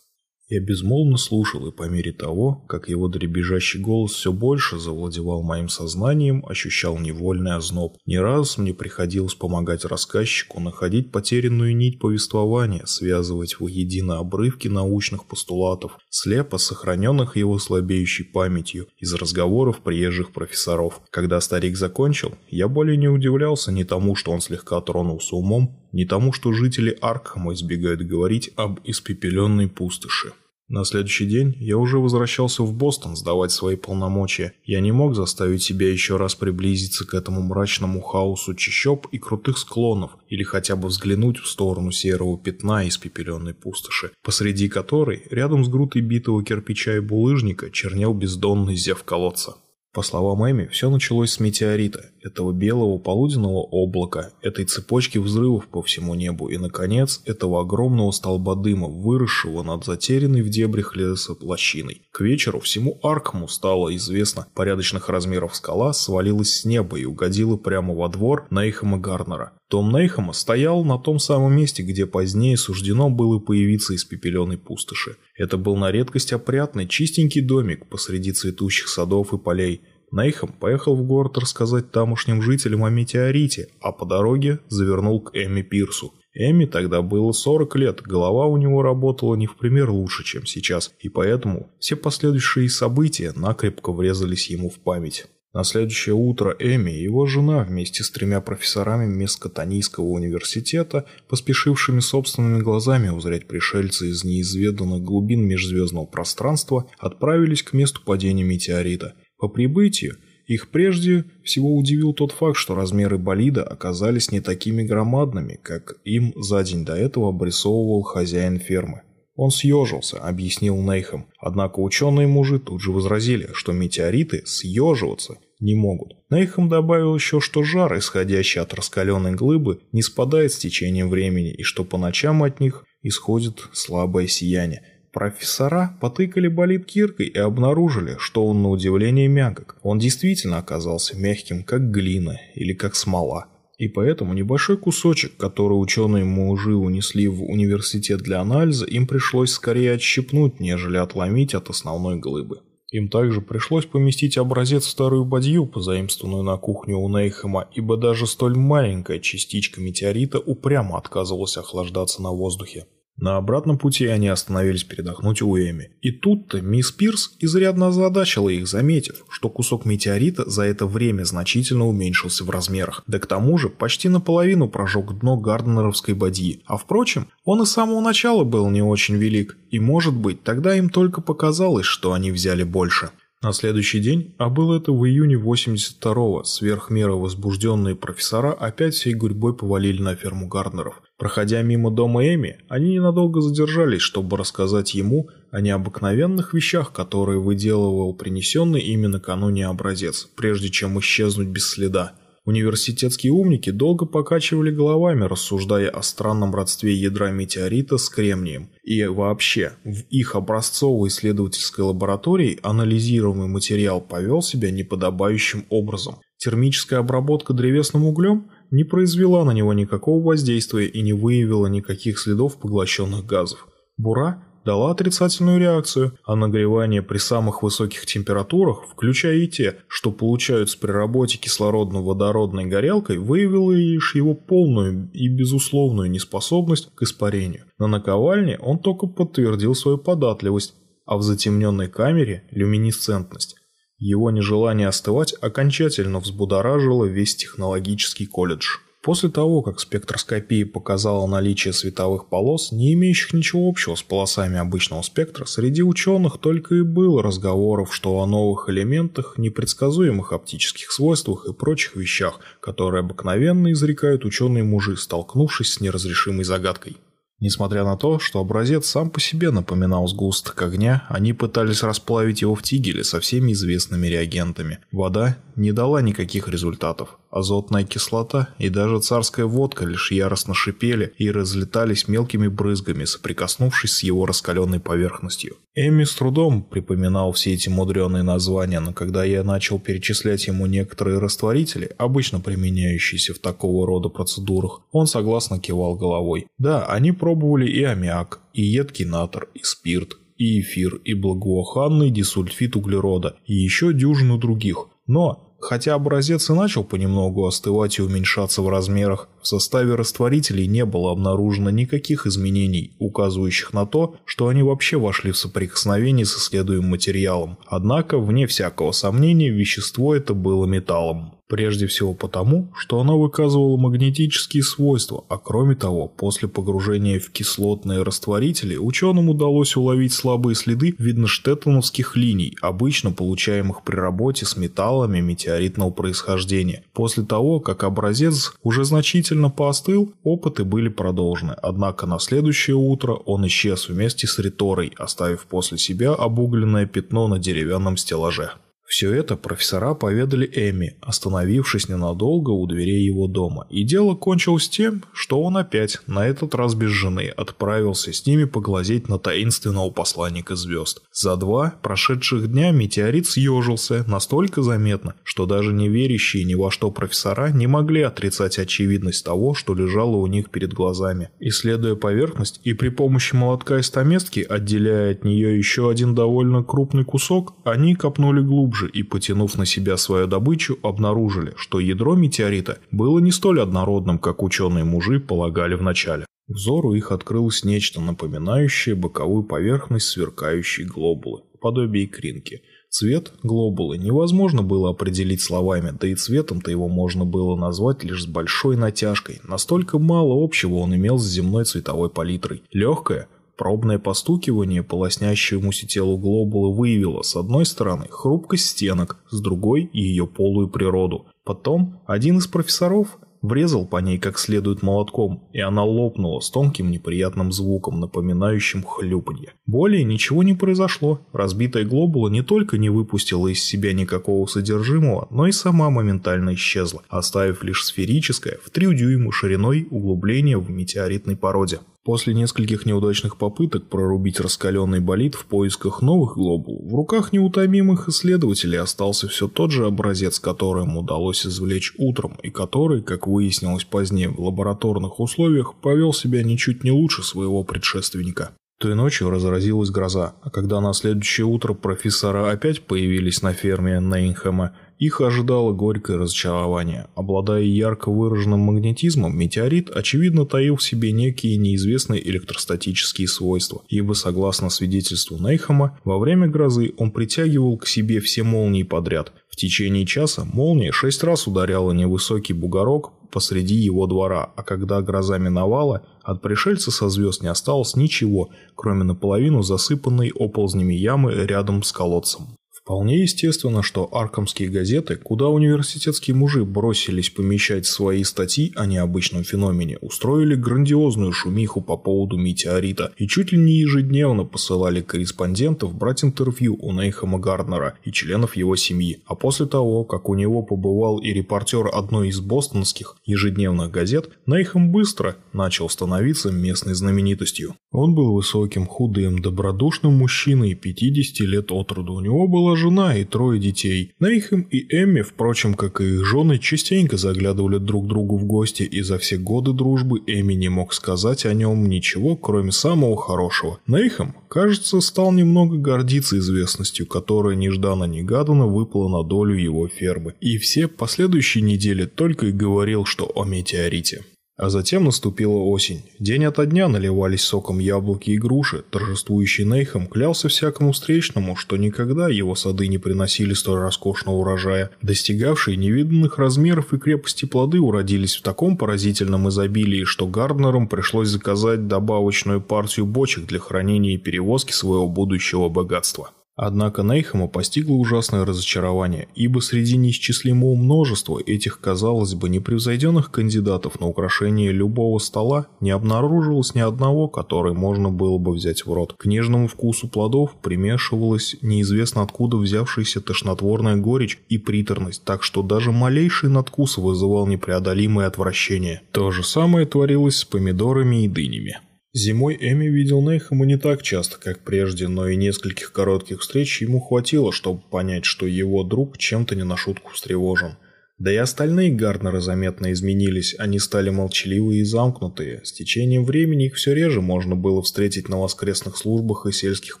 Я 0.48 0.60
безмолвно 0.60 1.16
слушал, 1.16 1.66
и 1.66 1.72
по 1.72 1.84
мере 1.84 2.12
того, 2.12 2.64
как 2.68 2.90
его 2.90 3.08
дребезжащий 3.08 3.80
голос 3.80 4.12
все 4.12 4.30
больше 4.30 4.78
завладевал 4.78 5.42
моим 5.42 5.70
сознанием, 5.70 6.44
ощущал 6.46 6.98
невольный 6.98 7.56
озноб. 7.56 7.96
Не 8.04 8.18
раз 8.18 8.58
мне 8.58 8.74
приходилось 8.74 9.34
помогать 9.34 9.86
рассказчику 9.86 10.60
находить 10.60 11.10
потерянную 11.12 11.74
нить 11.74 11.98
повествования, 11.98 12.84
связывать 12.84 13.58
воедино 13.58 14.18
обрывки 14.18 14.68
научных 14.68 15.26
постулатов, 15.26 15.96
слепо 16.14 16.58
сохраненных 16.58 17.36
его 17.36 17.58
слабеющей 17.58 18.24
памятью 18.24 18.86
из 18.98 19.12
разговоров 19.14 19.80
приезжих 19.80 20.30
профессоров. 20.30 21.00
Когда 21.10 21.40
старик 21.40 21.76
закончил, 21.76 22.38
я 22.48 22.68
более 22.68 22.96
не 22.96 23.08
удивлялся 23.08 23.72
ни 23.72 23.82
тому, 23.82 24.14
что 24.14 24.30
он 24.30 24.40
слегка 24.40 24.80
тронулся 24.80 25.34
умом, 25.34 25.76
ни 25.90 26.04
тому, 26.04 26.32
что 26.32 26.52
жители 26.52 26.96
Аркхама 27.00 27.52
избегают 27.54 28.02
говорить 28.02 28.52
об 28.54 28.78
испепеленной 28.84 29.68
пустоши. 29.68 30.32
На 30.68 30.84
следующий 30.84 31.26
день 31.26 31.54
я 31.60 31.76
уже 31.76 31.98
возвращался 31.98 32.62
в 32.62 32.72
Бостон 32.72 33.16
сдавать 33.16 33.52
свои 33.52 33.76
полномочия. 33.76 34.54
Я 34.64 34.80
не 34.80 34.92
мог 34.92 35.14
заставить 35.14 35.62
себя 35.62 35.90
еще 35.90 36.16
раз 36.16 36.34
приблизиться 36.34 37.06
к 37.06 37.12
этому 37.12 37.42
мрачному 37.42 38.00
хаосу 38.00 38.54
чащоб 38.54 39.06
и 39.12 39.18
крутых 39.18 39.58
склонов, 39.58 40.12
или 40.28 40.42
хотя 40.42 40.74
бы 40.76 40.88
взглянуть 40.88 41.38
в 41.38 41.48
сторону 41.48 41.92
серого 41.92 42.38
пятна 42.38 42.88
испепеленной 42.88 43.52
пустоши, 43.52 44.12
посреди 44.22 44.70
которой, 44.70 45.24
рядом 45.30 45.66
с 45.66 45.68
грудой 45.68 46.00
битого 46.00 46.42
кирпича 46.42 46.96
и 46.96 47.00
булыжника, 47.00 47.70
чернел 47.70 48.14
бездонный 48.14 48.76
зев 48.76 49.04
колодца. 49.04 49.56
По 49.94 50.02
словам 50.02 50.50
Эми, 50.50 50.66
все 50.66 50.90
началось 50.90 51.30
с 51.30 51.38
метеорита, 51.38 52.06
этого 52.20 52.50
белого 52.50 52.98
полуденного 52.98 53.62
облака, 53.62 54.32
этой 54.42 54.64
цепочки 54.64 55.18
взрывов 55.18 55.68
по 55.68 55.82
всему 55.82 56.16
небу 56.16 56.48
и, 56.48 56.58
наконец, 56.58 57.22
этого 57.26 57.60
огромного 57.60 58.10
столба 58.10 58.56
дыма, 58.56 58.88
выросшего 58.88 59.62
над 59.62 59.84
затерянной 59.84 60.42
в 60.42 60.48
дебрях 60.48 60.96
леса 60.96 61.36
лощиной. 61.40 62.02
К 62.10 62.22
вечеру 62.22 62.58
всему 62.58 62.98
Аркму 63.04 63.46
стало 63.46 63.94
известно, 63.94 64.48
порядочных 64.54 65.08
размеров 65.08 65.54
скала 65.54 65.92
свалилась 65.92 66.52
с 66.52 66.64
неба 66.64 66.98
и 66.98 67.04
угодила 67.04 67.56
прямо 67.56 67.94
во 67.94 68.08
двор 68.08 68.48
Нейхама 68.50 68.98
Гарнера. 68.98 69.52
Дом 69.70 69.90
Нейхама 69.90 70.32
стоял 70.32 70.84
на 70.84 70.98
том 70.98 71.18
самом 71.18 71.56
месте, 71.56 71.82
где 71.82 72.06
позднее 72.06 72.56
суждено 72.56 73.10
было 73.10 73.38
появиться 73.38 73.94
испепеленной 73.94 74.58
пустоши. 74.58 75.16
Это 75.36 75.56
был 75.56 75.76
на 75.76 75.90
редкость 75.90 76.32
опрятный, 76.32 76.86
чистенький 76.86 77.40
домик 77.40 77.88
посреди 77.88 78.32
цветущих 78.32 78.88
садов 78.88 79.32
и 79.32 79.38
полей. 79.38 79.80
Нейхам 80.12 80.52
поехал 80.52 80.94
в 80.94 81.02
город 81.02 81.38
рассказать 81.38 81.90
тамошним 81.90 82.40
жителям 82.40 82.84
о 82.84 82.90
метеорите, 82.90 83.68
а 83.80 83.90
по 83.90 84.06
дороге 84.06 84.60
завернул 84.68 85.20
к 85.20 85.34
Эми 85.34 85.62
Пирсу. 85.62 86.12
Эми 86.34 86.66
тогда 86.66 87.00
было 87.00 87.32
40 87.32 87.76
лет, 87.76 88.02
голова 88.02 88.46
у 88.46 88.56
него 88.56 88.82
работала 88.82 89.34
не 89.36 89.46
в 89.46 89.56
пример 89.56 89.90
лучше, 89.90 90.24
чем 90.24 90.46
сейчас, 90.46 90.92
и 91.00 91.08
поэтому 91.08 91.70
все 91.78 91.96
последующие 91.96 92.68
события 92.68 93.32
накрепко 93.34 93.92
врезались 93.92 94.50
ему 94.50 94.68
в 94.68 94.80
память. 94.80 95.26
На 95.54 95.62
следующее 95.62 96.16
утро 96.16 96.56
Эми 96.58 96.90
и 96.90 97.04
его 97.04 97.26
жена 97.26 97.62
вместе 97.62 98.02
с 98.02 98.10
тремя 98.10 98.40
профессорами 98.40 99.06
Мескотонийского 99.06 100.04
университета, 100.04 101.06
поспешившими 101.28 102.00
собственными 102.00 102.60
глазами 102.60 103.08
узреть 103.08 103.46
пришельца 103.46 104.04
из 104.04 104.24
неизведанных 104.24 105.04
глубин 105.04 105.42
межзвездного 105.46 106.06
пространства, 106.06 106.90
отправились 106.98 107.62
к 107.62 107.72
месту 107.72 108.02
падения 108.04 108.42
метеорита. 108.42 109.14
По 109.38 109.46
прибытию 109.46 110.16
их 110.48 110.70
прежде 110.70 111.24
всего 111.44 111.76
удивил 111.76 112.14
тот 112.14 112.32
факт, 112.32 112.56
что 112.56 112.74
размеры 112.74 113.16
болида 113.16 113.62
оказались 113.62 114.32
не 114.32 114.40
такими 114.40 114.82
громадными, 114.82 115.60
как 115.62 115.94
им 116.04 116.32
за 116.34 116.64
день 116.64 116.84
до 116.84 116.96
этого 116.96 117.28
обрисовывал 117.28 118.02
хозяин 118.02 118.58
фермы. 118.58 119.02
Он 119.36 119.50
съежился, 119.50 120.18
объяснил 120.18 120.76
Нейхам. 120.76 121.26
Однако 121.38 121.80
ученые-мужи 121.80 122.60
тут 122.60 122.80
же 122.80 122.92
возразили, 122.92 123.50
что 123.52 123.72
метеориты 123.72 124.42
съеживаться 124.46 125.38
не 125.58 125.74
могут. 125.74 126.12
Нейхам 126.30 126.68
добавил 126.68 127.14
еще, 127.14 127.40
что 127.40 127.64
жар, 127.64 127.98
исходящий 127.98 128.60
от 128.60 128.74
раскаленной 128.74 129.32
глыбы, 129.32 129.80
не 129.92 130.02
спадает 130.02 130.52
с 130.52 130.58
течением 130.58 131.10
времени 131.10 131.52
и 131.52 131.62
что 131.62 131.84
по 131.84 131.98
ночам 131.98 132.42
от 132.42 132.60
них 132.60 132.84
исходит 133.02 133.68
слабое 133.72 134.26
сияние. 134.28 134.82
Профессора 135.12 135.96
потыкали 136.00 136.48
болид 136.48 136.86
киркой 136.86 137.26
и 137.28 137.38
обнаружили, 137.38 138.16
что 138.18 138.44
он 138.46 138.62
на 138.62 138.70
удивление 138.70 139.28
мягок. 139.28 139.76
Он 139.82 139.98
действительно 139.98 140.58
оказался 140.58 141.16
мягким, 141.16 141.62
как 141.62 141.90
глина 141.92 142.40
или 142.56 142.72
как 142.72 142.96
смола. 142.96 143.46
И 143.76 143.88
поэтому 143.88 144.34
небольшой 144.34 144.76
кусочек, 144.76 145.36
который 145.36 145.74
ученые-мужи 145.74 146.74
унесли 146.74 147.26
в 147.26 147.42
университет 147.42 148.20
для 148.20 148.40
анализа, 148.40 148.86
им 148.86 149.06
пришлось 149.06 149.50
скорее 149.50 149.92
отщипнуть, 149.92 150.60
нежели 150.60 150.96
отломить 150.96 151.54
от 151.54 151.70
основной 151.70 152.18
глыбы. 152.18 152.60
Им 152.92 153.08
также 153.08 153.40
пришлось 153.40 153.86
поместить 153.86 154.38
образец 154.38 154.86
старую 154.86 155.24
бадью, 155.24 155.66
позаимствованную 155.66 156.44
на 156.44 156.56
кухню 156.56 156.98
у 156.98 157.08
Нейхема, 157.08 157.68
ибо 157.74 157.96
даже 157.96 158.28
столь 158.28 158.56
маленькая 158.56 159.18
частичка 159.18 159.80
метеорита 159.80 160.38
упрямо 160.38 160.96
отказывалась 160.96 161.56
охлаждаться 161.56 162.22
на 162.22 162.30
воздухе. 162.30 162.86
На 163.16 163.36
обратном 163.36 163.78
пути 163.78 164.06
они 164.06 164.28
остановились 164.28 164.82
передохнуть 164.82 165.40
у 165.40 165.56
Эми. 165.56 165.90
И 166.02 166.10
тут-то 166.10 166.60
мисс 166.60 166.90
Пирс 166.90 167.36
изрядно 167.38 167.88
озадачила 167.88 168.48
их, 168.48 168.66
заметив, 168.66 169.24
что 169.28 169.48
кусок 169.48 169.84
метеорита 169.84 170.48
за 170.50 170.62
это 170.64 170.86
время 170.86 171.24
значительно 171.24 171.86
уменьшился 171.86 172.44
в 172.44 172.50
размерах. 172.50 173.04
Да 173.06 173.20
к 173.20 173.26
тому 173.26 173.56
же 173.56 173.68
почти 173.68 174.08
наполовину 174.08 174.68
прожег 174.68 175.12
дно 175.12 175.36
Гарднеровской 175.36 176.14
бадьи. 176.14 176.62
А 176.66 176.76
впрочем, 176.76 177.28
он 177.44 177.62
и 177.62 177.66
с 177.66 177.70
самого 177.70 178.00
начала 178.00 178.42
был 178.42 178.68
не 178.68 178.82
очень 178.82 179.16
велик. 179.16 179.56
И 179.70 179.78
может 179.78 180.14
быть, 180.14 180.42
тогда 180.42 180.76
им 180.76 180.90
только 180.90 181.20
показалось, 181.20 181.86
что 181.86 182.12
они 182.12 182.32
взяли 182.32 182.64
больше. 182.64 183.10
На 183.44 183.52
следующий 183.52 184.00
день, 184.00 184.34
а 184.38 184.48
было 184.48 184.78
это 184.78 184.90
в 184.90 185.04
июне 185.04 185.34
82-го, 185.34 186.44
сверх 186.44 186.88
меры 186.88 187.12
возбужденные 187.12 187.94
профессора 187.94 188.54
опять 188.54 188.94
всей 188.94 189.12
гурьбой 189.12 189.54
повалили 189.54 190.00
на 190.00 190.16
ферму 190.16 190.48
Гарднеров. 190.48 191.02
Проходя 191.18 191.60
мимо 191.60 191.90
дома 191.90 192.26
Эми, 192.26 192.56
они 192.70 192.94
ненадолго 192.94 193.42
задержались, 193.42 194.00
чтобы 194.00 194.38
рассказать 194.38 194.94
ему 194.94 195.28
о 195.50 195.60
необыкновенных 195.60 196.54
вещах, 196.54 196.94
которые 196.94 197.38
выделывал 197.38 198.14
принесенный 198.14 198.80
ими 198.80 199.08
накануне 199.08 199.66
образец, 199.66 200.26
прежде 200.34 200.70
чем 200.70 200.98
исчезнуть 200.98 201.48
без 201.48 201.68
следа. 201.68 202.14
Университетские 202.44 203.32
умники 203.32 203.70
долго 203.70 204.04
покачивали 204.04 204.70
головами, 204.70 205.24
рассуждая 205.24 205.88
о 205.88 206.02
странном 206.02 206.54
родстве 206.54 206.92
ядра 206.92 207.30
метеорита 207.30 207.96
с 207.96 208.10
кремнием. 208.10 208.68
И 208.82 209.02
вообще, 209.04 209.72
в 209.82 210.00
их 210.10 210.34
образцовой 210.34 211.08
исследовательской 211.08 211.84
лаборатории 211.86 212.58
анализируемый 212.62 213.48
материал 213.48 214.02
повел 214.02 214.42
себя 214.42 214.70
неподобающим 214.70 215.64
образом. 215.70 216.16
Термическая 216.36 216.98
обработка 216.98 217.54
древесным 217.54 218.04
углем 218.04 218.50
не 218.70 218.84
произвела 218.84 219.44
на 219.44 219.52
него 219.52 219.72
никакого 219.72 220.22
воздействия 220.22 220.86
и 220.86 221.00
не 221.00 221.14
выявила 221.14 221.66
никаких 221.68 222.18
следов 222.18 222.58
поглощенных 222.58 223.24
газов. 223.24 223.66
Бура 223.96 224.44
дала 224.64 224.90
отрицательную 224.90 225.58
реакцию, 225.58 226.18
а 226.24 226.36
нагревание 226.36 227.02
при 227.02 227.18
самых 227.18 227.62
высоких 227.62 228.06
температурах, 228.06 228.84
включая 228.90 229.36
и 229.36 229.48
те, 229.48 229.78
что 229.88 230.10
получаются 230.10 230.78
при 230.78 230.90
работе 230.90 231.38
кислородно-водородной 231.38 232.66
горелкой, 232.66 233.18
выявило 233.18 233.72
лишь 233.72 234.14
его 234.14 234.34
полную 234.34 235.10
и 235.12 235.28
безусловную 235.28 236.10
неспособность 236.10 236.90
к 236.94 237.02
испарению. 237.02 237.66
На 237.78 237.86
наковальне 237.86 238.58
он 238.58 238.78
только 238.78 239.06
подтвердил 239.06 239.74
свою 239.74 239.98
податливость, 239.98 240.74
а 241.06 241.16
в 241.16 241.22
затемненной 241.22 241.88
камере– 241.88 242.44
люминесцентность. 242.50 243.56
Его 243.98 244.30
нежелание 244.30 244.88
остывать 244.88 245.34
окончательно 245.40 246.20
взбудоражило 246.20 247.04
весь 247.04 247.36
технологический 247.36 248.26
колледж. 248.26 248.78
После 249.04 249.28
того, 249.28 249.60
как 249.60 249.80
спектроскопия 249.80 250.64
показала 250.64 251.26
наличие 251.26 251.74
световых 251.74 252.30
полос, 252.30 252.72
не 252.72 252.94
имеющих 252.94 253.34
ничего 253.34 253.68
общего 253.68 253.96
с 253.96 254.02
полосами 254.02 254.56
обычного 254.56 255.02
спектра, 255.02 255.44
среди 255.44 255.82
ученых 255.82 256.38
только 256.38 256.76
и 256.76 256.80
было 256.80 257.22
разговоров, 257.22 257.94
что 257.94 258.18
о 258.22 258.26
новых 258.26 258.70
элементах, 258.70 259.34
непредсказуемых 259.36 260.32
оптических 260.32 260.90
свойствах 260.90 261.44
и 261.46 261.52
прочих 261.52 261.96
вещах, 261.96 262.40
которые 262.60 263.00
обыкновенно 263.00 263.72
изрекают 263.72 264.24
ученые-мужи, 264.24 264.96
столкнувшись 264.96 265.74
с 265.74 265.80
неразрешимой 265.82 266.44
загадкой. 266.44 266.96
Несмотря 267.40 267.84
на 267.84 267.98
то, 267.98 268.18
что 268.18 268.38
образец 268.38 268.86
сам 268.86 269.10
по 269.10 269.20
себе 269.20 269.50
напоминал 269.50 270.08
сгусток 270.08 270.62
огня, 270.62 271.04
они 271.10 271.34
пытались 271.34 271.82
расплавить 271.82 272.40
его 272.40 272.54
в 272.54 272.62
тигеле 272.62 273.04
со 273.04 273.20
всеми 273.20 273.52
известными 273.52 274.06
реагентами. 274.06 274.78
Вода 274.92 275.36
не 275.56 275.72
дала 275.72 276.00
никаких 276.00 276.48
результатов 276.48 277.18
азотная 277.34 277.84
кислота 277.84 278.50
и 278.58 278.68
даже 278.68 279.00
царская 279.00 279.44
водка 279.44 279.84
лишь 279.84 280.12
яростно 280.12 280.54
шипели 280.54 281.12
и 281.18 281.30
разлетались 281.30 282.06
мелкими 282.06 282.46
брызгами, 282.46 283.04
соприкоснувшись 283.04 283.92
с 283.92 284.02
его 284.04 284.24
раскаленной 284.24 284.78
поверхностью. 284.78 285.56
Эми 285.74 286.04
с 286.04 286.14
трудом 286.14 286.62
припоминал 286.62 287.32
все 287.32 287.54
эти 287.54 287.68
мудреные 287.68 288.22
названия, 288.22 288.78
но 288.78 288.92
когда 288.92 289.24
я 289.24 289.42
начал 289.42 289.80
перечислять 289.80 290.46
ему 290.46 290.66
некоторые 290.66 291.18
растворители, 291.18 291.90
обычно 291.98 292.38
применяющиеся 292.38 293.34
в 293.34 293.40
такого 293.40 293.84
рода 293.84 294.08
процедурах, 294.08 294.82
он 294.92 295.08
согласно 295.08 295.58
кивал 295.58 295.96
головой. 295.96 296.46
Да, 296.58 296.86
они 296.86 297.10
пробовали 297.10 297.68
и 297.68 297.82
аммиак, 297.82 298.40
и 298.52 298.62
едкий 298.62 299.04
натр, 299.04 299.48
и 299.54 299.64
спирт, 299.64 300.16
и 300.36 300.60
эфир, 300.60 300.96
и 301.04 301.14
благоуханный 301.14 302.10
дисульфид 302.10 302.76
углерода, 302.76 303.36
и 303.44 303.54
еще 303.54 303.92
дюжину 303.92 304.38
других. 304.38 304.86
Но 305.06 305.53
Хотя 305.64 305.94
образец 305.94 306.50
и 306.50 306.52
начал 306.52 306.84
понемногу 306.84 307.46
остывать 307.46 307.98
и 307.98 308.02
уменьшаться 308.02 308.60
в 308.60 308.68
размерах, 308.68 309.30
в 309.40 309.46
составе 309.46 309.94
растворителей 309.94 310.66
не 310.66 310.84
было 310.84 311.10
обнаружено 311.10 311.70
никаких 311.70 312.26
изменений, 312.26 312.94
указывающих 312.98 313.72
на 313.72 313.86
то, 313.86 314.16
что 314.26 314.48
они 314.48 314.62
вообще 314.62 314.98
вошли 314.98 315.32
в 315.32 315.38
соприкосновение 315.38 316.26
с 316.26 316.36
исследуемым 316.36 316.90
материалом. 316.90 317.56
Однако, 317.66 318.18
вне 318.18 318.46
всякого 318.46 318.92
сомнения, 318.92 319.48
вещество 319.48 320.14
это 320.14 320.34
было 320.34 320.66
металлом. 320.66 321.32
Прежде 321.54 321.86
всего 321.86 322.14
потому, 322.14 322.66
что 322.76 322.98
оно 322.98 323.16
выказывало 323.16 323.76
магнетические 323.76 324.64
свойства, 324.64 325.22
а 325.28 325.38
кроме 325.38 325.76
того, 325.76 326.08
после 326.08 326.48
погружения 326.48 327.20
в 327.20 327.30
кислотные 327.30 328.02
растворители 328.02 328.76
ученым 328.76 329.28
удалось 329.28 329.76
уловить 329.76 330.12
слабые 330.12 330.56
следы 330.56 330.96
видноштеттоновских 330.98 332.16
линий, 332.16 332.56
обычно 332.60 333.12
получаемых 333.12 333.84
при 333.84 333.94
работе 333.94 334.46
с 334.46 334.56
металлами 334.56 335.20
метеоритного 335.20 335.90
происхождения. 335.90 336.82
После 336.92 337.22
того, 337.22 337.60
как 337.60 337.84
образец 337.84 338.52
уже 338.64 338.84
значительно 338.84 339.48
поостыл, 339.48 340.12
опыты 340.24 340.64
были 340.64 340.88
продолжены, 340.88 341.52
однако 341.62 342.06
на 342.06 342.18
следующее 342.18 342.74
утро 342.74 343.12
он 343.12 343.46
исчез 343.46 343.88
вместе 343.88 344.26
с 344.26 344.40
риторой, 344.40 344.92
оставив 344.96 345.46
после 345.46 345.78
себя 345.78 346.14
обугленное 346.14 346.86
пятно 346.86 347.28
на 347.28 347.38
деревянном 347.38 347.96
стеллаже. 347.96 348.50
Все 348.94 349.12
это 349.12 349.34
профессора 349.34 349.94
поведали 349.94 350.48
Эми, 350.54 350.94
остановившись 351.00 351.88
ненадолго 351.88 352.50
у 352.50 352.64
дверей 352.68 353.04
его 353.04 353.26
дома. 353.26 353.66
И 353.68 353.82
дело 353.82 354.14
кончилось 354.14 354.68
тем, 354.68 355.02
что 355.12 355.42
он 355.42 355.56
опять, 355.56 355.98
на 356.06 356.24
этот 356.24 356.54
раз 356.54 356.76
без 356.76 356.90
жены, 356.90 357.26
отправился 357.36 358.12
с 358.12 358.24
ними 358.24 358.44
поглазеть 358.44 359.08
на 359.08 359.18
таинственного 359.18 359.90
посланника 359.90 360.54
звезд. 360.54 361.02
За 361.10 361.34
два 361.34 361.74
прошедших 361.82 362.46
дня 362.52 362.70
метеорит 362.70 363.26
съежился 363.26 364.04
настолько 364.06 364.62
заметно, 364.62 365.16
что 365.24 365.46
даже 365.46 365.72
не 365.72 365.88
верящие 365.88 366.44
ни 366.44 366.54
во 366.54 366.70
что 366.70 366.92
профессора 366.92 367.50
не 367.50 367.66
могли 367.66 368.02
отрицать 368.02 368.60
очевидность 368.60 369.24
того, 369.24 369.54
что 369.54 369.74
лежало 369.74 370.18
у 370.18 370.28
них 370.28 370.50
перед 370.50 370.72
глазами. 370.72 371.30
Исследуя 371.40 371.96
поверхность 371.96 372.60
и 372.62 372.74
при 372.74 372.90
помощи 372.90 373.34
молотка 373.34 373.80
и 373.80 373.82
стаместки, 373.82 374.46
отделяя 374.48 375.10
от 375.10 375.24
нее 375.24 375.58
еще 375.58 375.90
один 375.90 376.14
довольно 376.14 376.62
крупный 376.62 377.02
кусок, 377.02 377.54
они 377.64 377.96
копнули 377.96 378.40
глубже 378.40 378.83
глубже 378.84 378.90
и, 379.00 379.02
потянув 379.02 379.58
на 379.58 379.66
себя 379.66 379.96
свою 379.96 380.26
добычу, 380.26 380.78
обнаружили, 380.82 381.52
что 381.56 381.80
ядро 381.80 382.16
метеорита 382.16 382.78
было 382.92 383.20
не 383.20 383.32
столь 383.32 383.60
однородным, 383.60 384.18
как 384.18 384.42
ученые-мужи 384.42 385.20
полагали 385.20 385.76
вначале. 385.76 386.26
Взору 386.48 386.94
их 386.94 387.10
открылось 387.10 387.64
нечто 387.64 388.00
напоминающее 388.00 388.94
боковую 388.94 389.44
поверхность 389.44 390.08
сверкающей 390.08 390.84
глобулы, 390.84 391.40
подобие 391.60 392.04
икринки. 392.04 392.60
Цвет 392.90 393.32
глобулы 393.42 393.98
невозможно 393.98 394.62
было 394.62 394.90
определить 394.90 395.40
словами, 395.40 395.92
да 396.00 396.06
и 396.06 396.14
цветом-то 396.14 396.70
его 396.70 396.88
можно 396.88 397.24
было 397.24 397.56
назвать 397.56 398.04
лишь 398.04 398.22
с 398.22 398.26
большой 398.26 398.76
натяжкой. 398.76 399.40
Настолько 399.48 399.98
мало 399.98 400.44
общего 400.44 400.76
он 400.76 400.94
имел 400.94 401.18
с 401.18 401.26
земной 401.26 401.64
цветовой 401.64 402.08
палитрой. 402.08 402.62
Легкое, 402.72 403.26
Пробное 403.56 403.98
постукивание 403.98 404.82
по 404.82 404.96
лоснящемуся 404.96 405.86
телу 405.86 406.18
глобула 406.18 406.74
выявило 406.74 407.22
с 407.22 407.36
одной 407.36 407.64
стороны 407.66 408.06
хрупкость 408.10 408.66
стенок, 408.66 409.18
с 409.30 409.40
другой– 409.40 409.90
ее 409.92 410.26
полую 410.26 410.68
природу. 410.68 411.26
Потом 411.44 412.00
один 412.06 412.38
из 412.38 412.48
профессоров 412.48 413.18
врезал 413.44 413.86
по 413.86 413.98
ней 413.98 414.18
как 414.18 414.38
следует 414.38 414.82
молотком, 414.82 415.46
и 415.52 415.60
она 415.60 415.84
лопнула 415.84 416.40
с 416.40 416.50
тонким 416.50 416.90
неприятным 416.90 417.52
звуком, 417.52 418.00
напоминающим 418.00 418.82
хлюпанье. 418.82 419.52
Более 419.66 420.02
ничего 420.02 420.42
не 420.42 420.54
произошло. 420.54 421.20
Разбитая 421.32 421.84
глобула 421.84 422.28
не 422.28 422.42
только 422.42 422.78
не 422.78 422.88
выпустила 422.88 423.48
из 423.48 423.62
себя 423.62 423.92
никакого 423.92 424.46
содержимого, 424.46 425.28
но 425.30 425.46
и 425.46 425.52
сама 425.52 425.90
моментально 425.90 426.54
исчезла, 426.54 427.02
оставив 427.08 427.62
лишь 427.62 427.84
сферическое 427.84 428.58
в 428.64 428.70
3 428.70 428.96
дюйма 428.96 429.30
шириной 429.30 429.86
углубление 429.90 430.58
в 430.58 430.70
метеоритной 430.70 431.36
породе. 431.36 431.80
После 432.04 432.34
нескольких 432.34 432.84
неудачных 432.84 433.38
попыток 433.38 433.88
прорубить 433.88 434.38
раскаленный 434.38 435.00
болид 435.00 435.34
в 435.34 435.46
поисках 435.46 436.02
новых 436.02 436.34
глобул, 436.34 436.86
в 436.86 436.94
руках 436.94 437.32
неутомимых 437.32 438.08
исследователей 438.08 438.78
остался 438.78 439.26
все 439.26 439.48
тот 439.48 439.70
же 439.70 439.86
образец, 439.86 440.38
который 440.38 440.84
им 440.84 440.98
удалось 440.98 441.46
извлечь 441.46 441.94
утром, 441.96 442.36
и 442.42 442.50
который, 442.50 443.02
как 443.02 443.26
выяснилось 443.26 443.84
позднее 443.84 444.28
в 444.28 444.38
лабораторных 444.38 445.18
условиях, 445.18 445.76
повел 445.80 446.12
себя 446.12 446.42
ничуть 446.42 446.84
не 446.84 446.90
лучше 446.90 447.22
своего 447.22 447.64
предшественника. 447.64 448.50
Той 448.78 448.94
ночью 448.94 449.30
разразилась 449.30 449.88
гроза, 449.88 450.34
а 450.42 450.50
когда 450.50 450.82
на 450.82 450.92
следующее 450.92 451.46
утро 451.46 451.72
профессора 451.72 452.50
опять 452.50 452.82
появились 452.82 453.40
на 453.40 453.54
ферме 453.54 453.98
Нейнхэма, 453.98 454.76
их 454.98 455.20
ожидало 455.20 455.72
горькое 455.72 456.18
разочарование. 456.18 457.08
Обладая 457.14 457.62
ярко 457.62 458.10
выраженным 458.10 458.60
магнетизмом, 458.60 459.36
метеорит, 459.36 459.90
очевидно, 459.90 460.46
таил 460.46 460.76
в 460.76 460.82
себе 460.82 461.12
некие 461.12 461.56
неизвестные 461.56 462.26
электростатические 462.28 463.28
свойства, 463.28 463.82
ибо, 463.88 464.14
согласно 464.14 464.70
свидетельству 464.70 465.36
Нейхама, 465.38 465.98
во 466.04 466.18
время 466.18 466.46
грозы 466.46 466.92
он 466.96 467.10
притягивал 467.10 467.76
к 467.78 467.86
себе 467.86 468.20
все 468.20 468.42
молнии 468.42 468.82
подряд. 468.82 469.32
В 469.48 469.56
течение 469.56 470.04
часа 470.06 470.44
молния 470.44 470.90
шесть 470.90 471.22
раз 471.22 471.46
ударяла 471.46 471.92
невысокий 471.92 472.52
бугорок 472.52 473.12
посреди 473.30 473.74
его 473.74 474.06
двора, 474.06 474.52
а 474.56 474.62
когда 474.62 475.02
гроза 475.02 475.38
миновала, 475.38 476.02
от 476.22 476.40
пришельца 476.40 476.92
со 476.92 477.08
звезд 477.08 477.42
не 477.42 477.48
осталось 477.48 477.96
ничего, 477.96 478.50
кроме 478.76 479.02
наполовину 479.02 479.62
засыпанной 479.62 480.32
оползнями 480.34 480.94
ямы 480.94 481.34
рядом 481.34 481.82
с 481.82 481.92
колодцем. 481.92 482.56
Вполне 482.84 483.22
естественно, 483.22 483.82
что 483.82 484.10
аркамские 484.12 484.68
газеты, 484.68 485.16
куда 485.16 485.48
университетские 485.48 486.36
мужи 486.36 486.66
бросились 486.66 487.30
помещать 487.30 487.86
свои 487.86 488.22
статьи 488.24 488.74
о 488.76 488.84
необычном 488.84 489.42
феномене, 489.42 489.96
устроили 490.02 490.54
грандиозную 490.54 491.32
шумиху 491.32 491.80
по 491.80 491.96
поводу 491.96 492.36
метеорита 492.36 493.14
и 493.16 493.26
чуть 493.26 493.52
ли 493.52 493.58
не 493.58 493.78
ежедневно 493.78 494.44
посылали 494.44 495.00
корреспондентов 495.00 495.94
брать 495.94 496.24
интервью 496.24 496.76
у 496.78 496.92
Нейхама 496.92 497.38
Гарднера 497.38 497.96
и 498.04 498.12
членов 498.12 498.54
его 498.54 498.76
семьи. 498.76 499.22
А 499.24 499.34
после 499.34 499.64
того, 499.64 500.04
как 500.04 500.28
у 500.28 500.34
него 500.34 500.62
побывал 500.62 501.20
и 501.20 501.32
репортер 501.32 501.88
одной 501.90 502.28
из 502.28 502.40
бостонских 502.40 503.16
ежедневных 503.24 503.90
газет, 503.90 504.28
Нейхам 504.44 504.92
быстро 504.92 505.36
начал 505.54 505.88
становиться 505.88 506.52
местной 506.52 506.92
знаменитостью. 506.92 507.76
Он 507.92 508.14
был 508.14 508.34
высоким, 508.34 508.86
худым, 508.86 509.38
добродушным 509.38 510.12
мужчиной 510.12 510.74
50 510.74 511.40
лет 511.48 511.72
от 511.72 511.90
роду. 511.92 512.12
У 512.12 512.20
него 512.20 512.46
была 512.46 512.73
жена 512.76 513.16
и 513.16 513.24
трое 513.24 513.60
детей. 513.60 514.12
Нейхем 514.20 514.62
и 514.62 514.84
Эмми, 514.94 515.22
впрочем, 515.22 515.74
как 515.74 516.00
и 516.00 516.04
их 516.04 516.24
жены, 516.24 516.58
частенько 516.58 517.16
заглядывали 517.16 517.78
друг 517.78 518.06
другу 518.06 518.36
в 518.36 518.44
гости, 518.44 518.82
и 518.82 519.02
за 519.02 519.18
все 519.18 519.36
годы 519.36 519.72
дружбы 519.72 520.20
Эми 520.26 520.54
не 520.54 520.68
мог 520.68 520.92
сказать 520.94 521.46
о 521.46 521.54
нем 521.54 521.86
ничего, 521.86 522.36
кроме 522.36 522.72
самого 522.72 523.16
хорошего. 523.16 523.78
Нейхем, 523.86 524.34
кажется, 524.48 525.00
стал 525.00 525.32
немного 525.32 525.76
гордиться 525.76 526.38
известностью, 526.38 527.06
которая 527.06 527.56
нежданно-негаданно 527.56 528.66
выпала 528.66 529.08
на 529.08 529.26
долю 529.26 529.56
его 529.56 529.88
фермы. 529.88 530.34
И 530.40 530.58
все 530.58 530.88
последующие 530.88 531.62
недели 531.62 532.04
только 532.04 532.46
и 532.46 532.52
говорил, 532.52 533.04
что 533.04 533.30
о 533.34 533.44
метеорите. 533.44 534.22
А 534.56 534.70
затем 534.70 535.04
наступила 535.04 535.58
осень. 535.58 536.04
День 536.20 536.44
ото 536.44 536.64
дня 536.64 536.86
наливались 536.86 537.42
соком 537.42 537.80
яблоки 537.80 538.30
и 538.30 538.38
груши. 538.38 538.84
Торжествующий 538.88 539.64
Нейхам 539.64 540.06
клялся 540.06 540.48
всякому 540.48 540.92
встречному, 540.92 541.56
что 541.56 541.76
никогда 541.76 542.28
его 542.28 542.54
сады 542.54 542.86
не 542.86 542.98
приносили 542.98 543.52
столь 543.52 543.80
роскошного 543.80 544.36
урожая. 544.36 544.90
Достигавшие 545.02 545.76
невиданных 545.76 546.38
размеров 546.38 546.92
и 546.92 546.98
крепости 546.98 547.46
плоды 547.46 547.80
уродились 547.80 548.36
в 548.36 548.42
таком 548.42 548.76
поразительном 548.76 549.48
изобилии, 549.48 550.04
что 550.04 550.28
Гарднерам 550.28 550.86
пришлось 550.86 551.30
заказать 551.30 551.88
добавочную 551.88 552.60
партию 552.60 553.06
бочек 553.06 553.46
для 553.46 553.58
хранения 553.58 554.14
и 554.14 554.18
перевозки 554.18 554.70
своего 554.70 555.08
будущего 555.08 555.68
богатства. 555.68 556.30
Однако 556.56 557.02
Нейхама 557.02 557.48
постигло 557.48 557.94
ужасное 557.94 558.44
разочарование, 558.44 559.26
ибо 559.34 559.58
среди 559.58 559.96
неисчислимого 559.96 560.76
множества 560.76 561.40
этих, 561.44 561.80
казалось 561.80 562.34
бы, 562.34 562.48
непревзойденных 562.48 563.32
кандидатов 563.32 563.98
на 564.00 564.06
украшение 564.06 564.70
любого 564.70 565.18
стола 565.18 565.66
не 565.80 565.90
обнаружилось 565.90 566.74
ни 566.76 566.80
одного, 566.80 567.26
который 567.26 567.72
можно 567.72 568.10
было 568.10 568.38
бы 568.38 568.52
взять 568.52 568.86
в 568.86 568.92
рот. 568.92 569.14
К 569.18 569.26
нежному 569.26 569.66
вкусу 569.66 570.06
плодов 570.06 570.54
примешивалась 570.62 571.56
неизвестно 571.60 572.22
откуда 572.22 572.56
взявшаяся 572.56 573.20
тошнотворная 573.20 573.96
горечь 573.96 574.38
и 574.48 574.58
приторность, 574.58 575.24
так 575.24 575.42
что 575.42 575.62
даже 575.62 575.90
малейший 575.90 576.50
надкус 576.50 576.98
вызывал 576.98 577.48
непреодолимое 577.48 578.28
отвращение. 578.28 579.02
То 579.10 579.32
же 579.32 579.42
самое 579.42 579.86
творилось 579.86 580.36
с 580.36 580.44
помидорами 580.44 581.24
и 581.24 581.28
дынями. 581.28 581.80
Зимой 582.16 582.56
Эми 582.60 582.86
видел 582.86 583.20
Нейхама 583.28 583.66
не 583.66 583.76
так 583.76 584.00
часто, 584.02 584.38
как 584.38 584.60
прежде, 584.60 585.08
но 585.08 585.26
и 585.26 585.34
нескольких 585.34 585.90
коротких 585.90 586.42
встреч 586.42 586.80
ему 586.80 587.00
хватило, 587.00 587.50
чтобы 587.50 587.80
понять, 587.90 588.24
что 588.24 588.46
его 588.46 588.84
друг 588.84 589.18
чем-то 589.18 589.56
не 589.56 589.64
на 589.64 589.76
шутку 589.76 590.12
встревожен. 590.12 590.76
Да 591.24 591.32
и 591.32 591.36
остальные 591.36 591.92
Гарднеры 591.92 592.42
заметно 592.42 592.92
изменились, 592.92 593.54
они 593.58 593.78
стали 593.78 594.10
молчаливые 594.10 594.82
и 594.82 594.84
замкнутые. 594.84 595.62
С 595.64 595.72
течением 595.72 596.26
времени 596.26 596.66
их 596.66 596.74
все 596.74 596.92
реже 596.92 597.22
можно 597.22 597.56
было 597.56 597.80
встретить 597.80 598.28
на 598.28 598.38
воскресных 598.38 598.98
службах 598.98 599.46
и 599.46 599.52
сельских 599.52 600.00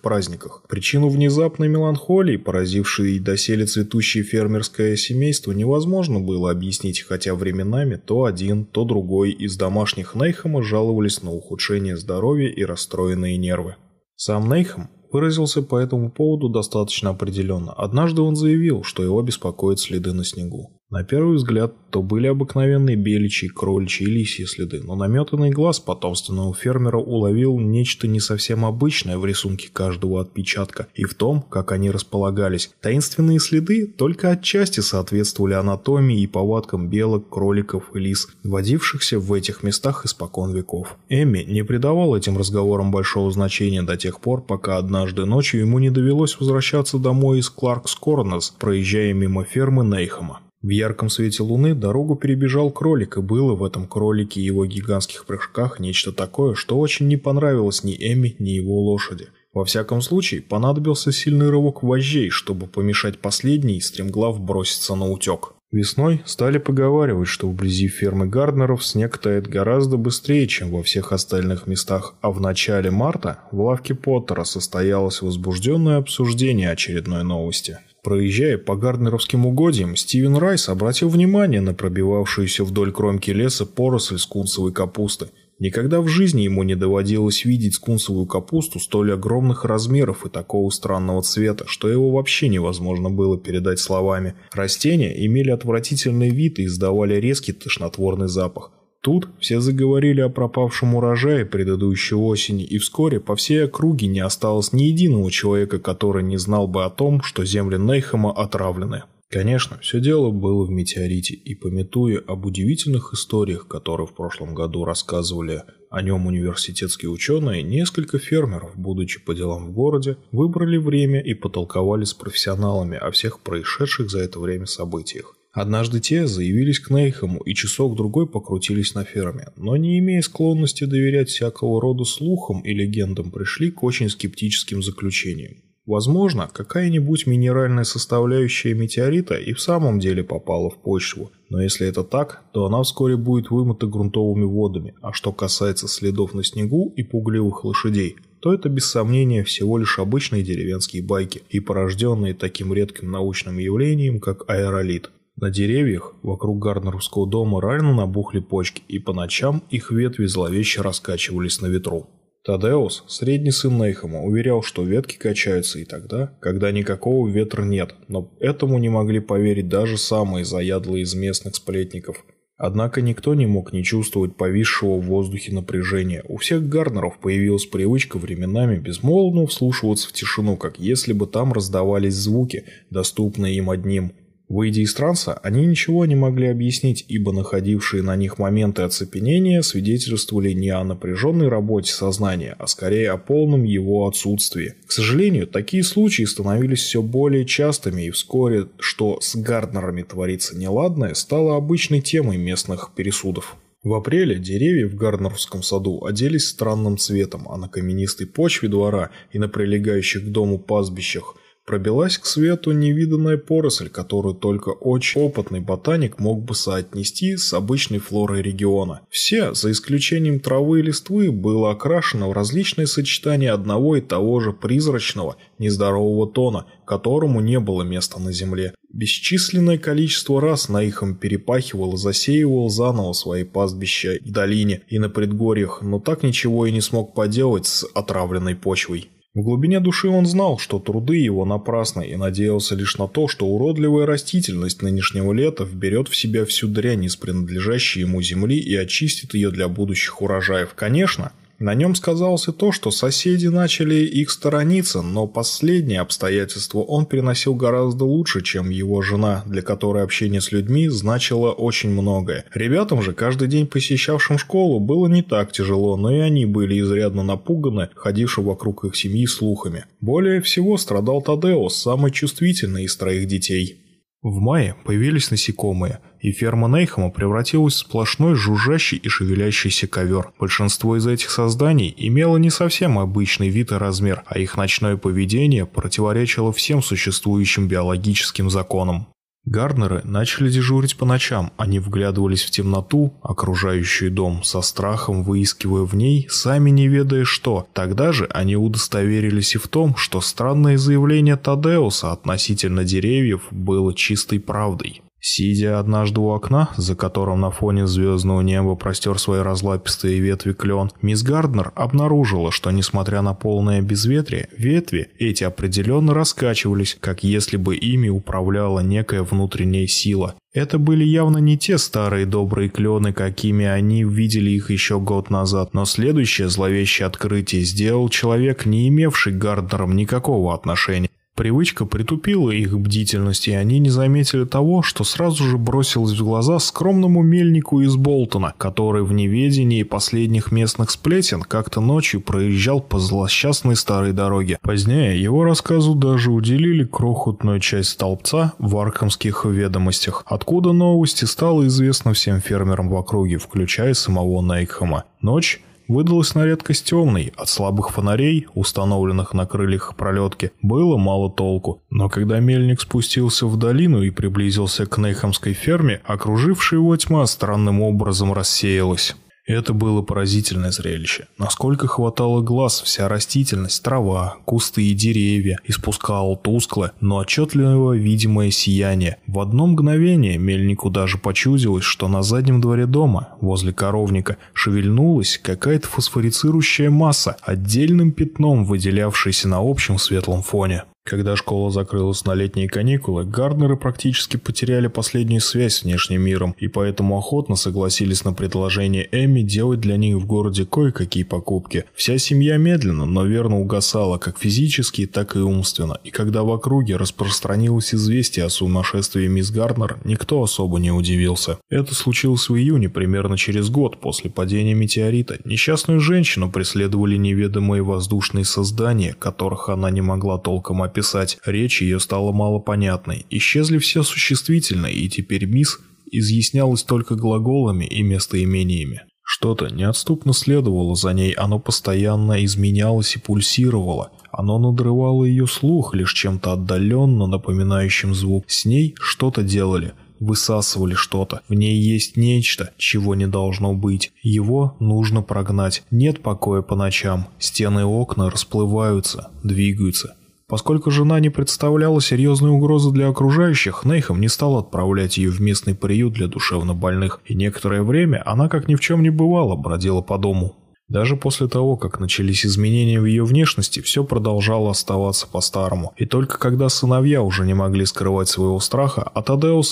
праздниках. 0.00 0.62
Причину 0.68 1.08
внезапной 1.08 1.68
меланхолии, 1.68 2.36
поразившей 2.36 3.18
доселе 3.20 3.64
цветущее 3.64 4.22
фермерское 4.22 4.96
семейство, 4.96 5.52
невозможно 5.52 6.20
было 6.20 6.50
объяснить, 6.50 7.00
хотя 7.00 7.34
временами 7.34 7.96
то 7.96 8.24
один, 8.24 8.66
то 8.66 8.84
другой 8.84 9.30
из 9.30 9.56
домашних 9.56 10.14
Нейхама 10.14 10.62
жаловались 10.62 11.22
на 11.22 11.32
ухудшение 11.32 11.96
здоровья 11.96 12.50
и 12.50 12.62
расстроенные 12.66 13.38
нервы. 13.38 13.76
Сам 14.14 14.52
Нейхам 14.52 14.90
выразился 15.10 15.62
по 15.62 15.78
этому 15.78 16.10
поводу 16.10 16.50
достаточно 16.50 17.08
определенно. 17.08 17.72
Однажды 17.72 18.20
он 18.20 18.36
заявил, 18.36 18.82
что 18.82 19.02
его 19.02 19.22
беспокоят 19.22 19.80
следы 19.80 20.12
на 20.12 20.22
снегу. 20.22 20.73
На 20.94 21.02
первый 21.02 21.34
взгляд, 21.38 21.74
то 21.90 22.02
были 22.02 22.28
обыкновенные 22.28 22.94
беличьи, 22.94 23.48
кроличьи 23.48 24.06
и 24.06 24.10
лисьи 24.10 24.46
следы, 24.46 24.80
но 24.80 24.94
наметанный 24.94 25.50
глаз 25.50 25.80
потомственного 25.80 26.54
фермера 26.54 26.98
уловил 26.98 27.58
нечто 27.58 28.06
не 28.06 28.20
совсем 28.20 28.64
обычное 28.64 29.18
в 29.18 29.26
рисунке 29.26 29.68
каждого 29.72 30.20
отпечатка 30.20 30.86
и 30.94 31.02
в 31.02 31.14
том, 31.14 31.42
как 31.42 31.72
они 31.72 31.90
располагались. 31.90 32.70
Таинственные 32.80 33.40
следы 33.40 33.88
только 33.88 34.30
отчасти 34.30 34.78
соответствовали 34.78 35.54
анатомии 35.54 36.22
и 36.22 36.28
повадкам 36.28 36.88
белок, 36.88 37.28
кроликов 37.28 37.90
и 37.92 37.98
лис, 37.98 38.28
водившихся 38.44 39.18
в 39.18 39.32
этих 39.32 39.64
местах 39.64 40.06
испокон 40.06 40.54
веков. 40.54 40.96
Эмми 41.08 41.44
не 41.44 41.64
придавал 41.64 42.16
этим 42.16 42.38
разговорам 42.38 42.92
большого 42.92 43.32
значения 43.32 43.82
до 43.82 43.96
тех 43.96 44.20
пор, 44.20 44.42
пока 44.42 44.76
однажды 44.76 45.24
ночью 45.24 45.62
ему 45.62 45.80
не 45.80 45.90
довелось 45.90 46.38
возвращаться 46.38 46.98
домой 46.98 47.40
из 47.40 47.50
Кларкс 47.50 47.96
Корнерс, 47.96 48.54
проезжая 48.60 49.12
мимо 49.12 49.42
фермы 49.42 49.84
Нейхама. 49.84 50.38
В 50.64 50.70
ярком 50.70 51.10
свете 51.10 51.42
луны 51.42 51.74
дорогу 51.74 52.16
перебежал 52.16 52.70
кролик, 52.70 53.18
и 53.18 53.20
было 53.20 53.54
в 53.54 53.62
этом 53.62 53.86
кролике 53.86 54.40
и 54.40 54.44
его 54.44 54.64
гигантских 54.64 55.26
прыжках 55.26 55.78
нечто 55.78 56.10
такое, 56.10 56.54
что 56.54 56.78
очень 56.78 57.06
не 57.06 57.18
понравилось 57.18 57.84
ни 57.84 57.94
Эми, 57.94 58.34
ни 58.38 58.48
его 58.52 58.80
лошади. 58.80 59.28
Во 59.52 59.66
всяком 59.66 60.00
случае, 60.00 60.40
понадобился 60.40 61.12
сильный 61.12 61.50
рывок 61.50 61.82
вожжей, 61.82 62.30
чтобы 62.30 62.66
помешать 62.66 63.18
последней, 63.18 63.78
стремглав 63.82 64.40
броситься 64.40 64.94
на 64.94 65.06
утек. 65.06 65.52
Весной 65.70 66.22
стали 66.24 66.56
поговаривать, 66.56 67.28
что 67.28 67.46
вблизи 67.46 67.88
фермы 67.88 68.26
Гарднеров 68.26 68.86
снег 68.86 69.18
тает 69.18 69.46
гораздо 69.46 69.98
быстрее, 69.98 70.46
чем 70.46 70.70
во 70.70 70.82
всех 70.82 71.12
остальных 71.12 71.66
местах, 71.66 72.14
а 72.22 72.30
в 72.30 72.40
начале 72.40 72.90
марта 72.90 73.40
в 73.52 73.60
лавке 73.60 73.94
Поттера 73.94 74.44
состоялось 74.44 75.20
возбужденное 75.20 75.98
обсуждение 75.98 76.70
очередной 76.70 77.22
новости. 77.22 77.80
Проезжая 78.04 78.58
по 78.58 78.76
гарднеровским 78.76 79.46
угодьям, 79.46 79.96
Стивен 79.96 80.36
Райс 80.36 80.68
обратил 80.68 81.08
внимание 81.08 81.62
на 81.62 81.72
пробивавшуюся 81.72 82.62
вдоль 82.62 82.92
кромки 82.92 83.30
леса 83.30 83.64
поросль 83.64 84.18
скунсовой 84.18 84.74
капусты. 84.74 85.30
Никогда 85.58 86.02
в 86.02 86.08
жизни 86.08 86.42
ему 86.42 86.64
не 86.64 86.74
доводилось 86.74 87.46
видеть 87.46 87.76
скунсовую 87.76 88.26
капусту 88.26 88.78
столь 88.78 89.14
огромных 89.14 89.64
размеров 89.64 90.26
и 90.26 90.28
такого 90.28 90.68
странного 90.68 91.22
цвета, 91.22 91.64
что 91.66 91.88
его 91.88 92.10
вообще 92.10 92.48
невозможно 92.48 93.08
было 93.08 93.38
передать 93.38 93.78
словами. 93.78 94.34
Растения 94.52 95.24
имели 95.24 95.48
отвратительный 95.48 96.28
вид 96.28 96.58
и 96.58 96.66
издавали 96.66 97.14
резкий 97.14 97.54
тошнотворный 97.54 98.28
запах. 98.28 98.70
Тут 99.04 99.28
все 99.38 99.60
заговорили 99.60 100.22
о 100.22 100.30
пропавшем 100.30 100.94
урожае 100.94 101.44
предыдущей 101.44 102.14
осени, 102.14 102.64
и 102.64 102.78
вскоре 102.78 103.20
по 103.20 103.36
всей 103.36 103.66
округе 103.66 104.06
не 104.06 104.20
осталось 104.20 104.72
ни 104.72 104.84
единого 104.84 105.30
человека, 105.30 105.78
который 105.78 106.22
не 106.22 106.38
знал 106.38 106.66
бы 106.66 106.86
о 106.86 106.90
том, 106.90 107.20
что 107.20 107.44
земли 107.44 107.76
Нейхема 107.76 108.32
отравлены. 108.32 109.02
Конечно, 109.28 109.78
все 109.82 110.00
дело 110.00 110.30
было 110.30 110.64
в 110.64 110.70
метеорите, 110.70 111.34
и 111.34 111.54
пометуя 111.54 112.18
об 112.26 112.46
удивительных 112.46 113.12
историях, 113.12 113.68
которые 113.68 114.06
в 114.06 114.14
прошлом 114.14 114.54
году 114.54 114.86
рассказывали 114.86 115.64
о 115.90 116.00
нем 116.00 116.26
университетские 116.26 117.10
ученые, 117.10 117.62
несколько 117.62 118.18
фермеров, 118.18 118.70
будучи 118.74 119.22
по 119.22 119.34
делам 119.34 119.66
в 119.66 119.72
городе, 119.72 120.16
выбрали 120.32 120.78
время 120.78 121.20
и 121.20 121.34
потолковали 121.34 122.04
с 122.04 122.14
профессионалами 122.14 122.96
о 122.96 123.10
всех 123.10 123.40
происшедших 123.40 124.08
за 124.08 124.20
это 124.20 124.40
время 124.40 124.64
событиях. 124.64 125.34
Однажды 125.54 126.00
те 126.00 126.26
заявились 126.26 126.80
к 126.80 126.90
Нейхаму 126.90 127.38
и 127.44 127.54
часок-другой 127.54 128.26
покрутились 128.26 128.96
на 128.96 129.04
ферме, 129.04 129.46
но 129.56 129.76
не 129.76 130.00
имея 130.00 130.20
склонности 130.20 130.82
доверять 130.82 131.28
всякого 131.28 131.80
рода 131.80 132.02
слухам 132.02 132.60
и 132.62 132.74
легендам, 132.74 133.30
пришли 133.30 133.70
к 133.70 133.84
очень 133.84 134.08
скептическим 134.08 134.82
заключениям. 134.82 135.58
Возможно, 135.86 136.50
какая-нибудь 136.52 137.26
минеральная 137.26 137.84
составляющая 137.84 138.74
метеорита 138.74 139.36
и 139.36 139.52
в 139.52 139.60
самом 139.60 140.00
деле 140.00 140.24
попала 140.24 140.70
в 140.70 140.82
почву, 140.82 141.30
но 141.50 141.62
если 141.62 141.86
это 141.86 142.02
так, 142.02 142.42
то 142.52 142.66
она 142.66 142.82
вскоре 142.82 143.16
будет 143.16 143.50
вымыта 143.50 143.86
грунтовыми 143.86 144.44
водами, 144.44 144.94
а 145.02 145.12
что 145.12 145.30
касается 145.30 145.86
следов 145.86 146.34
на 146.34 146.42
снегу 146.42 146.92
и 146.96 147.04
пугливых 147.04 147.64
лошадей, 147.64 148.16
то 148.40 148.52
это 148.52 148.68
без 148.68 148.90
сомнения 148.90 149.44
всего 149.44 149.78
лишь 149.78 150.00
обычные 150.00 150.42
деревенские 150.42 151.02
байки 151.02 151.42
и 151.48 151.60
порожденные 151.60 152.34
таким 152.34 152.74
редким 152.74 153.12
научным 153.12 153.58
явлением, 153.58 154.18
как 154.18 154.50
аэролит. 154.50 155.10
На 155.36 155.50
деревьях 155.50 156.14
вокруг 156.22 156.60
Гарднеровского 156.60 157.26
дома 157.26 157.60
рано 157.60 157.92
набухли 157.92 158.38
почки, 158.38 158.82
и 158.86 159.00
по 159.00 159.12
ночам 159.12 159.64
их 159.68 159.90
ветви 159.90 160.26
зловеще 160.26 160.80
раскачивались 160.80 161.60
на 161.60 161.66
ветру. 161.66 162.08
Тадеус, 162.44 163.04
средний 163.08 163.50
сын 163.50 163.76
Нейхама, 163.76 164.22
уверял, 164.22 164.62
что 164.62 164.84
ветки 164.84 165.16
качаются 165.16 165.78
и 165.78 165.84
тогда, 165.84 166.36
когда 166.40 166.70
никакого 166.70 167.26
ветра 167.26 167.62
нет, 167.62 167.94
но 168.06 168.30
этому 168.38 168.78
не 168.78 168.90
могли 168.90 169.18
поверить 169.18 169.68
даже 169.68 169.96
самые 169.96 170.44
заядлые 170.44 171.02
из 171.02 171.14
местных 171.14 171.56
сплетников. 171.56 172.24
Однако 172.56 173.00
никто 173.00 173.34
не 173.34 173.46
мог 173.46 173.72
не 173.72 173.82
чувствовать 173.82 174.36
повисшего 174.36 175.00
в 175.00 175.06
воздухе 175.06 175.52
напряжения. 175.52 176.22
У 176.28 176.36
всех 176.36 176.68
Гарнеров 176.68 177.18
появилась 177.18 177.66
привычка 177.66 178.18
временами 178.18 178.76
безмолвно 178.76 179.46
вслушиваться 179.46 180.08
в 180.08 180.12
тишину, 180.12 180.56
как 180.56 180.78
если 180.78 181.12
бы 181.12 181.26
там 181.26 181.52
раздавались 181.52 182.14
звуки, 182.14 182.64
доступные 182.90 183.56
им 183.56 183.70
одним– 183.70 184.12
Выйдя 184.48 184.82
из 184.82 184.92
транса, 184.92 185.34
они 185.42 185.64
ничего 185.64 186.04
не 186.04 186.14
могли 186.14 186.48
объяснить, 186.48 187.04
ибо 187.08 187.32
находившие 187.32 188.02
на 188.02 188.14
них 188.14 188.38
моменты 188.38 188.82
оцепенения 188.82 189.62
свидетельствовали 189.62 190.52
не 190.52 190.68
о 190.68 190.84
напряженной 190.84 191.48
работе 191.48 191.92
сознания, 191.92 192.54
а 192.58 192.66
скорее 192.66 193.12
о 193.12 193.16
полном 193.16 193.64
его 193.64 194.06
отсутствии. 194.06 194.74
К 194.86 194.92
сожалению, 194.92 195.46
такие 195.46 195.82
случаи 195.82 196.24
становились 196.24 196.82
все 196.82 197.00
более 197.00 197.46
частыми, 197.46 198.02
и 198.02 198.10
вскоре, 198.10 198.66
что 198.78 199.18
с 199.22 199.34
Гарднерами 199.34 200.02
творится 200.02 200.58
неладное, 200.58 201.14
стало 201.14 201.56
обычной 201.56 202.02
темой 202.02 202.36
местных 202.36 202.90
пересудов. 202.94 203.56
В 203.82 203.94
апреле 203.94 204.36
деревья 204.38 204.86
в 204.86 204.94
Гарднеровском 204.94 205.62
саду 205.62 206.04
оделись 206.04 206.48
странным 206.48 206.98
цветом, 206.98 207.46
а 207.48 207.56
на 207.56 207.68
каменистой 207.68 208.26
почве 208.26 208.68
двора 208.68 209.10
и 209.32 209.38
на 209.38 209.48
прилегающих 209.48 210.24
к 210.24 210.28
дому 210.28 210.58
пастбищах– 210.58 211.36
пробилась 211.64 212.18
к 212.18 212.26
свету 212.26 212.72
невиданная 212.72 213.38
поросль, 213.38 213.88
которую 213.88 214.34
только 214.34 214.70
очень 214.70 215.22
опытный 215.22 215.60
ботаник 215.60 216.18
мог 216.18 216.44
бы 216.44 216.54
соотнести 216.54 217.36
с 217.36 217.52
обычной 217.52 217.98
флорой 217.98 218.42
региона. 218.42 219.00
Все, 219.08 219.54
за 219.54 219.70
исключением 219.70 220.40
травы 220.40 220.80
и 220.80 220.82
листвы, 220.82 221.30
было 221.30 221.70
окрашено 221.70 222.28
в 222.28 222.32
различные 222.32 222.86
сочетания 222.86 223.52
одного 223.52 223.96
и 223.96 224.00
того 224.00 224.40
же 224.40 224.52
призрачного, 224.52 225.36
нездорового 225.58 226.30
тона, 226.30 226.66
которому 226.86 227.40
не 227.40 227.60
было 227.60 227.82
места 227.82 228.20
на 228.20 228.32
земле. 228.32 228.74
Бесчисленное 228.92 229.76
количество 229.76 230.40
раз 230.40 230.68
Наихом 230.68 231.16
перепахивал 231.16 231.94
и 231.94 231.98
засеивал 231.98 232.68
заново 232.68 233.12
свои 233.12 233.42
пастбища 233.42 234.18
в 234.24 234.30
долине 234.30 234.82
и 234.88 235.00
на 235.00 235.08
предгорьях, 235.08 235.82
но 235.82 235.98
так 235.98 236.22
ничего 236.22 236.66
и 236.66 236.72
не 236.72 236.80
смог 236.80 237.12
поделать 237.12 237.66
с 237.66 237.84
отравленной 237.94 238.54
почвой. 238.54 239.10
В 239.34 239.42
глубине 239.42 239.80
души 239.80 240.06
он 240.08 240.26
знал, 240.26 240.58
что 240.58 240.78
труды 240.78 241.16
его 241.16 241.44
напрасны 241.44 242.06
и 242.06 242.14
надеялся 242.14 242.76
лишь 242.76 242.96
на 242.98 243.08
то, 243.08 243.26
что 243.26 243.46
уродливая 243.46 244.06
растительность 244.06 244.80
нынешнего 244.80 245.32
лета 245.32 245.64
вберет 245.64 246.06
в 246.06 246.14
себя 246.14 246.44
всю 246.44 246.68
дрянь 246.68 247.04
из 247.04 247.16
принадлежащей 247.16 248.02
ему 248.02 248.22
земли 248.22 248.56
и 248.56 248.76
очистит 248.76 249.34
ее 249.34 249.50
для 249.50 249.66
будущих 249.66 250.22
урожаев. 250.22 250.74
Конечно, 250.74 251.32
на 251.58 251.74
нем 251.74 251.94
сказалось 251.94 252.48
и 252.48 252.52
то, 252.52 252.72
что 252.72 252.90
соседи 252.90 253.46
начали 253.46 254.04
их 254.04 254.30
сторониться, 254.30 255.02
но 255.02 255.26
последнее 255.26 256.00
обстоятельство 256.00 256.80
он 256.80 257.06
переносил 257.06 257.54
гораздо 257.54 258.04
лучше, 258.04 258.42
чем 258.42 258.70
его 258.70 259.02
жена, 259.02 259.44
для 259.46 259.62
которой 259.62 260.02
общение 260.02 260.40
с 260.40 260.52
людьми 260.52 260.88
значило 260.88 261.52
очень 261.52 261.90
многое. 261.90 262.44
Ребятам 262.54 263.02
же, 263.02 263.12
каждый 263.12 263.48
день 263.48 263.66
посещавшим 263.66 264.38
школу, 264.38 264.80
было 264.80 265.06
не 265.06 265.22
так 265.22 265.52
тяжело, 265.52 265.96
но 265.96 266.14
и 266.14 266.18
они 266.18 266.46
были 266.46 266.80
изрядно 266.80 267.22
напуганы, 267.22 267.90
ходившим 267.94 268.44
вокруг 268.44 268.84
их 268.84 268.96
семьи 268.96 269.26
слухами. 269.26 269.84
Более 270.00 270.40
всего 270.40 270.76
страдал 270.76 271.22
Тадеус, 271.22 271.76
самый 271.76 272.10
чувствительный 272.10 272.84
из 272.84 272.96
троих 272.96 273.26
детей. 273.26 273.80
В 274.22 274.40
мае 274.40 274.74
появились 274.86 275.30
насекомые, 275.30 276.00
и 276.24 276.32
ферма 276.32 276.68
Нейхама 276.68 277.10
превратилась 277.10 277.74
в 277.74 277.78
сплошной 277.78 278.34
жужжащий 278.34 278.96
и 278.96 279.08
шевелящийся 279.10 279.86
ковер. 279.86 280.32
Большинство 280.40 280.96
из 280.96 281.06
этих 281.06 281.28
созданий 281.28 281.94
имело 281.98 282.38
не 282.38 282.48
совсем 282.48 282.98
обычный 282.98 283.50
вид 283.50 283.72
и 283.72 283.74
размер, 283.74 284.22
а 284.24 284.38
их 284.38 284.56
ночное 284.56 284.96
поведение 284.96 285.66
противоречило 285.66 286.50
всем 286.50 286.82
существующим 286.82 287.68
биологическим 287.68 288.48
законам. 288.48 289.06
Гарднеры 289.44 290.00
начали 290.04 290.48
дежурить 290.48 290.96
по 290.96 291.04
ночам, 291.04 291.52
они 291.58 291.78
вглядывались 291.78 292.42
в 292.42 292.50
темноту, 292.50 293.12
окружающую 293.22 294.10
дом, 294.10 294.42
со 294.42 294.62
страхом 294.62 295.24
выискивая 295.24 295.82
в 295.82 295.94
ней, 295.94 296.26
сами 296.30 296.70
не 296.70 296.88
ведая 296.88 297.24
что. 297.24 297.68
Тогда 297.74 298.12
же 298.12 298.26
они 298.32 298.56
удостоверились 298.56 299.56
и 299.56 299.58
в 299.58 299.68
том, 299.68 299.94
что 299.96 300.22
странное 300.22 300.78
заявление 300.78 301.36
Тадеуса 301.36 302.12
относительно 302.12 302.84
деревьев 302.84 303.42
было 303.50 303.92
чистой 303.92 304.40
правдой. 304.40 305.03
Сидя 305.26 305.78
однажды 305.78 306.20
у 306.20 306.28
окна, 306.32 306.68
за 306.76 306.94
которым 306.94 307.40
на 307.40 307.50
фоне 307.50 307.86
звездного 307.86 308.42
неба 308.42 308.74
простер 308.74 309.18
свои 309.18 309.40
разлапистые 309.40 310.20
ветви 310.20 310.52
клен, 310.52 310.90
мисс 311.00 311.22
Гарднер 311.22 311.72
обнаружила, 311.74 312.52
что, 312.52 312.70
несмотря 312.70 313.22
на 313.22 313.32
полное 313.32 313.80
безветрие, 313.80 314.50
ветви 314.54 315.08
эти 315.18 315.42
определенно 315.42 316.12
раскачивались, 316.12 316.98
как 317.00 317.24
если 317.24 317.56
бы 317.56 317.74
ими 317.74 318.10
управляла 318.10 318.80
некая 318.80 319.22
внутренняя 319.22 319.86
сила. 319.86 320.34
Это 320.52 320.78
были 320.78 321.04
явно 321.04 321.38
не 321.38 321.56
те 321.56 321.78
старые 321.78 322.26
добрые 322.26 322.68
клены, 322.68 323.14
какими 323.14 323.64
они 323.64 324.04
видели 324.04 324.50
их 324.50 324.70
еще 324.70 325.00
год 325.00 325.30
назад, 325.30 325.72
но 325.72 325.86
следующее 325.86 326.50
зловещее 326.50 327.06
открытие 327.06 327.62
сделал 327.62 328.10
человек, 328.10 328.66
не 328.66 328.88
имевший 328.88 329.32
к 329.32 329.38
Гарднерам 329.38 329.96
никакого 329.96 330.52
отношения. 330.52 331.08
Привычка 331.34 331.84
притупила 331.84 332.52
их 332.52 332.78
бдительность, 332.78 333.48
и 333.48 333.52
они 333.52 333.80
не 333.80 333.90
заметили 333.90 334.44
того, 334.44 334.82
что 334.82 335.02
сразу 335.02 335.42
же 335.42 335.58
бросилось 335.58 336.12
в 336.12 336.24
глаза 336.24 336.60
скромному 336.60 337.22
мельнику 337.22 337.80
из 337.80 337.96
Болтона, 337.96 338.54
который 338.56 339.02
в 339.02 339.12
неведении 339.12 339.82
последних 339.82 340.52
местных 340.52 340.92
сплетен 340.92 341.42
как-то 341.42 341.80
ночью 341.80 342.20
проезжал 342.20 342.80
по 342.80 343.00
злосчастной 343.00 343.74
старой 343.74 344.12
дороге. 344.12 344.58
Позднее 344.62 345.20
его 345.20 345.42
рассказу 345.42 345.96
даже 345.96 346.30
уделили 346.30 346.84
крохотную 346.84 347.58
часть 347.58 347.88
столбца 347.90 348.52
в 348.60 348.76
аркамских 348.76 349.44
ведомостях, 349.44 350.22
откуда 350.26 350.70
новости 350.70 351.24
стало 351.24 351.66
известно 351.66 352.12
всем 352.12 352.40
фермерам 352.40 352.88
в 352.88 352.94
округе, 352.94 353.38
включая 353.38 353.94
самого 353.94 354.40
Нейкхэма. 354.40 355.02
Ночь 355.20 355.60
выдалась 355.88 356.34
на 356.34 356.44
редкость 356.44 356.86
темной, 356.86 357.32
от 357.36 357.48
слабых 357.48 357.90
фонарей, 357.90 358.46
установленных 358.54 359.34
на 359.34 359.46
крыльях 359.46 359.94
пролетки, 359.96 360.52
было 360.62 360.96
мало 360.96 361.30
толку. 361.30 361.82
Но 361.90 362.08
когда 362.08 362.40
мельник 362.40 362.80
спустился 362.80 363.46
в 363.46 363.56
долину 363.56 364.02
и 364.02 364.10
приблизился 364.10 364.86
к 364.86 364.98
Нейхамской 364.98 365.52
ферме, 365.52 366.00
окружившая 366.04 366.80
его 366.80 366.96
тьма 366.96 367.26
странным 367.26 367.82
образом 367.82 368.32
рассеялась. 368.32 369.16
Это 369.46 369.74
было 369.74 370.00
поразительное 370.00 370.70
зрелище. 370.70 371.26
Насколько 371.36 371.86
хватало 371.86 372.40
глаз, 372.40 372.80
вся 372.80 373.08
растительность, 373.08 373.82
трава, 373.82 374.36
кусты 374.46 374.84
и 374.84 374.94
деревья 374.94 375.58
испускала 375.64 376.34
тусклое, 376.34 376.92
но 377.00 377.16
отчетливо 377.16 377.92
видимое 377.92 378.50
сияние. 378.50 379.18
В 379.26 379.38
одно 379.40 379.66
мгновение 379.66 380.38
мельнику 380.38 380.88
даже 380.88 381.18
почудилось, 381.18 381.84
что 381.84 382.08
на 382.08 382.22
заднем 382.22 382.62
дворе 382.62 382.86
дома, 382.86 383.36
возле 383.42 383.74
коровника, 383.74 384.38
шевельнулась 384.54 385.38
какая-то 385.42 385.88
фосфорицирующая 385.88 386.88
масса, 386.88 387.36
отдельным 387.42 388.12
пятном 388.12 388.64
выделявшаяся 388.64 389.48
на 389.48 389.58
общем 389.58 389.98
светлом 389.98 390.42
фоне. 390.42 390.84
Когда 391.06 391.36
школа 391.36 391.70
закрылась 391.70 392.24
на 392.24 392.32
летние 392.32 392.66
каникулы, 392.66 393.26
Гарднеры 393.26 393.76
практически 393.76 394.38
потеряли 394.38 394.86
последнюю 394.86 395.42
связь 395.42 395.74
с 395.74 395.82
внешним 395.82 396.22
миром 396.22 396.56
и 396.58 396.66
поэтому 396.66 397.18
охотно 397.18 397.56
согласились 397.56 398.24
на 398.24 398.32
предложение 398.32 399.06
Эми 399.12 399.42
делать 399.42 399.80
для 399.80 399.98
них 399.98 400.16
в 400.16 400.24
городе 400.24 400.64
кое-какие 400.64 401.24
покупки. 401.24 401.84
Вся 401.94 402.16
семья 402.16 402.56
медленно, 402.56 403.04
но 403.04 403.26
верно 403.26 403.60
угасала 403.60 404.16
как 404.16 404.38
физически, 404.38 405.04
так 405.04 405.36
и 405.36 405.40
умственно, 405.40 405.98
и 406.04 406.10
когда 406.10 406.42
в 406.42 406.48
округе 406.48 406.96
распространилось 406.96 407.94
известие 407.94 408.46
о 408.46 408.48
сумасшествии 408.48 409.26
мисс 409.26 409.50
Гарднер, 409.50 409.98
никто 410.04 410.42
особо 410.42 410.78
не 410.78 410.90
удивился. 410.90 411.58
Это 411.68 411.94
случилось 411.94 412.48
в 412.48 412.56
июне, 412.56 412.88
примерно 412.88 413.36
через 413.36 413.68
год 413.68 414.00
после 414.00 414.30
падения 414.30 414.72
метеорита. 414.72 415.36
Несчастную 415.44 416.00
женщину 416.00 416.50
преследовали 416.50 417.18
неведомые 417.18 417.82
воздушные 417.82 418.46
создания, 418.46 419.12
которых 419.12 419.68
она 419.68 419.90
не 419.90 420.00
могла 420.00 420.38
толком 420.38 420.82
описать 420.82 420.93
писать, 420.94 421.38
речь 421.44 421.82
ее 421.82 422.00
стала 422.00 422.32
малопонятной. 422.32 423.26
Исчезли 423.28 423.78
все 423.78 424.02
существительные, 424.02 424.94
и 424.94 425.08
теперь 425.08 425.44
мисс 425.46 425.78
изъяснялась 426.10 426.82
только 426.82 427.16
глаголами 427.16 427.84
и 427.84 428.02
местоимениями. 428.02 429.02
Что-то 429.22 429.68
неотступно 429.68 430.32
следовало 430.32 430.94
за 430.94 431.12
ней, 431.12 431.32
оно 431.32 431.58
постоянно 431.58 432.44
изменялось 432.44 433.16
и 433.16 433.18
пульсировало. 433.18 434.12
Оно 434.30 434.58
надрывало 434.58 435.24
ее 435.24 435.46
слух 435.46 435.94
лишь 435.94 436.12
чем-то 436.12 436.52
отдаленно 436.52 437.26
напоминающим 437.26 438.14
звук. 438.14 438.44
С 438.48 438.64
ней 438.64 438.94
что-то 439.00 439.42
делали– 439.42 439.92
высасывали 440.20 440.94
что-то. 440.94 441.42
В 441.48 441.54
ней 441.54 441.76
есть 441.76 442.16
нечто, 442.16 442.72
чего 442.76 443.14
не 443.14 443.26
должно 443.26 443.74
быть. 443.74 444.12
Его 444.22 444.76
нужно 444.80 445.22
прогнать. 445.22 445.82
Нет 445.90 446.22
покоя 446.22 446.62
по 446.62 446.74
ночам. 446.76 447.28
Стены 447.38 447.80
и 447.80 447.84
окна 447.84 448.30
расплываются, 448.30 449.30
двигаются. 449.42 450.16
Поскольку 450.46 450.90
жена 450.90 451.20
не 451.20 451.30
представляла 451.30 452.00
серьезной 452.00 452.50
угрозы 452.50 452.90
для 452.90 453.08
окружающих, 453.08 453.84
Нейхам 453.84 454.20
не 454.20 454.28
стал 454.28 454.58
отправлять 454.58 455.16
ее 455.16 455.30
в 455.30 455.40
местный 455.40 455.74
приют 455.74 456.12
для 456.14 456.26
душевнобольных, 456.26 457.20
и 457.24 457.34
некоторое 457.34 457.82
время 457.82 458.22
она, 458.26 458.48
как 458.48 458.68
ни 458.68 458.74
в 458.74 458.80
чем 458.80 459.02
не 459.02 459.10
бывало, 459.10 459.56
бродила 459.56 460.02
по 460.02 460.18
дому. 460.18 460.56
Даже 460.88 461.16
после 461.16 461.48
того, 461.48 461.78
как 461.78 461.98
начались 461.98 462.44
изменения 462.44 463.00
в 463.00 463.06
ее 463.06 463.24
внешности, 463.24 463.80
все 463.80 464.04
продолжало 464.04 464.70
оставаться 464.70 465.26
по-старому. 465.26 465.94
И 465.96 466.04
только 466.04 466.38
когда 466.38 466.68
сыновья 466.68 467.22
уже 467.22 467.46
не 467.46 467.54
могли 467.54 467.86
скрывать 467.86 468.28
своего 468.28 468.60
страха, 468.60 469.02
а 469.02 469.20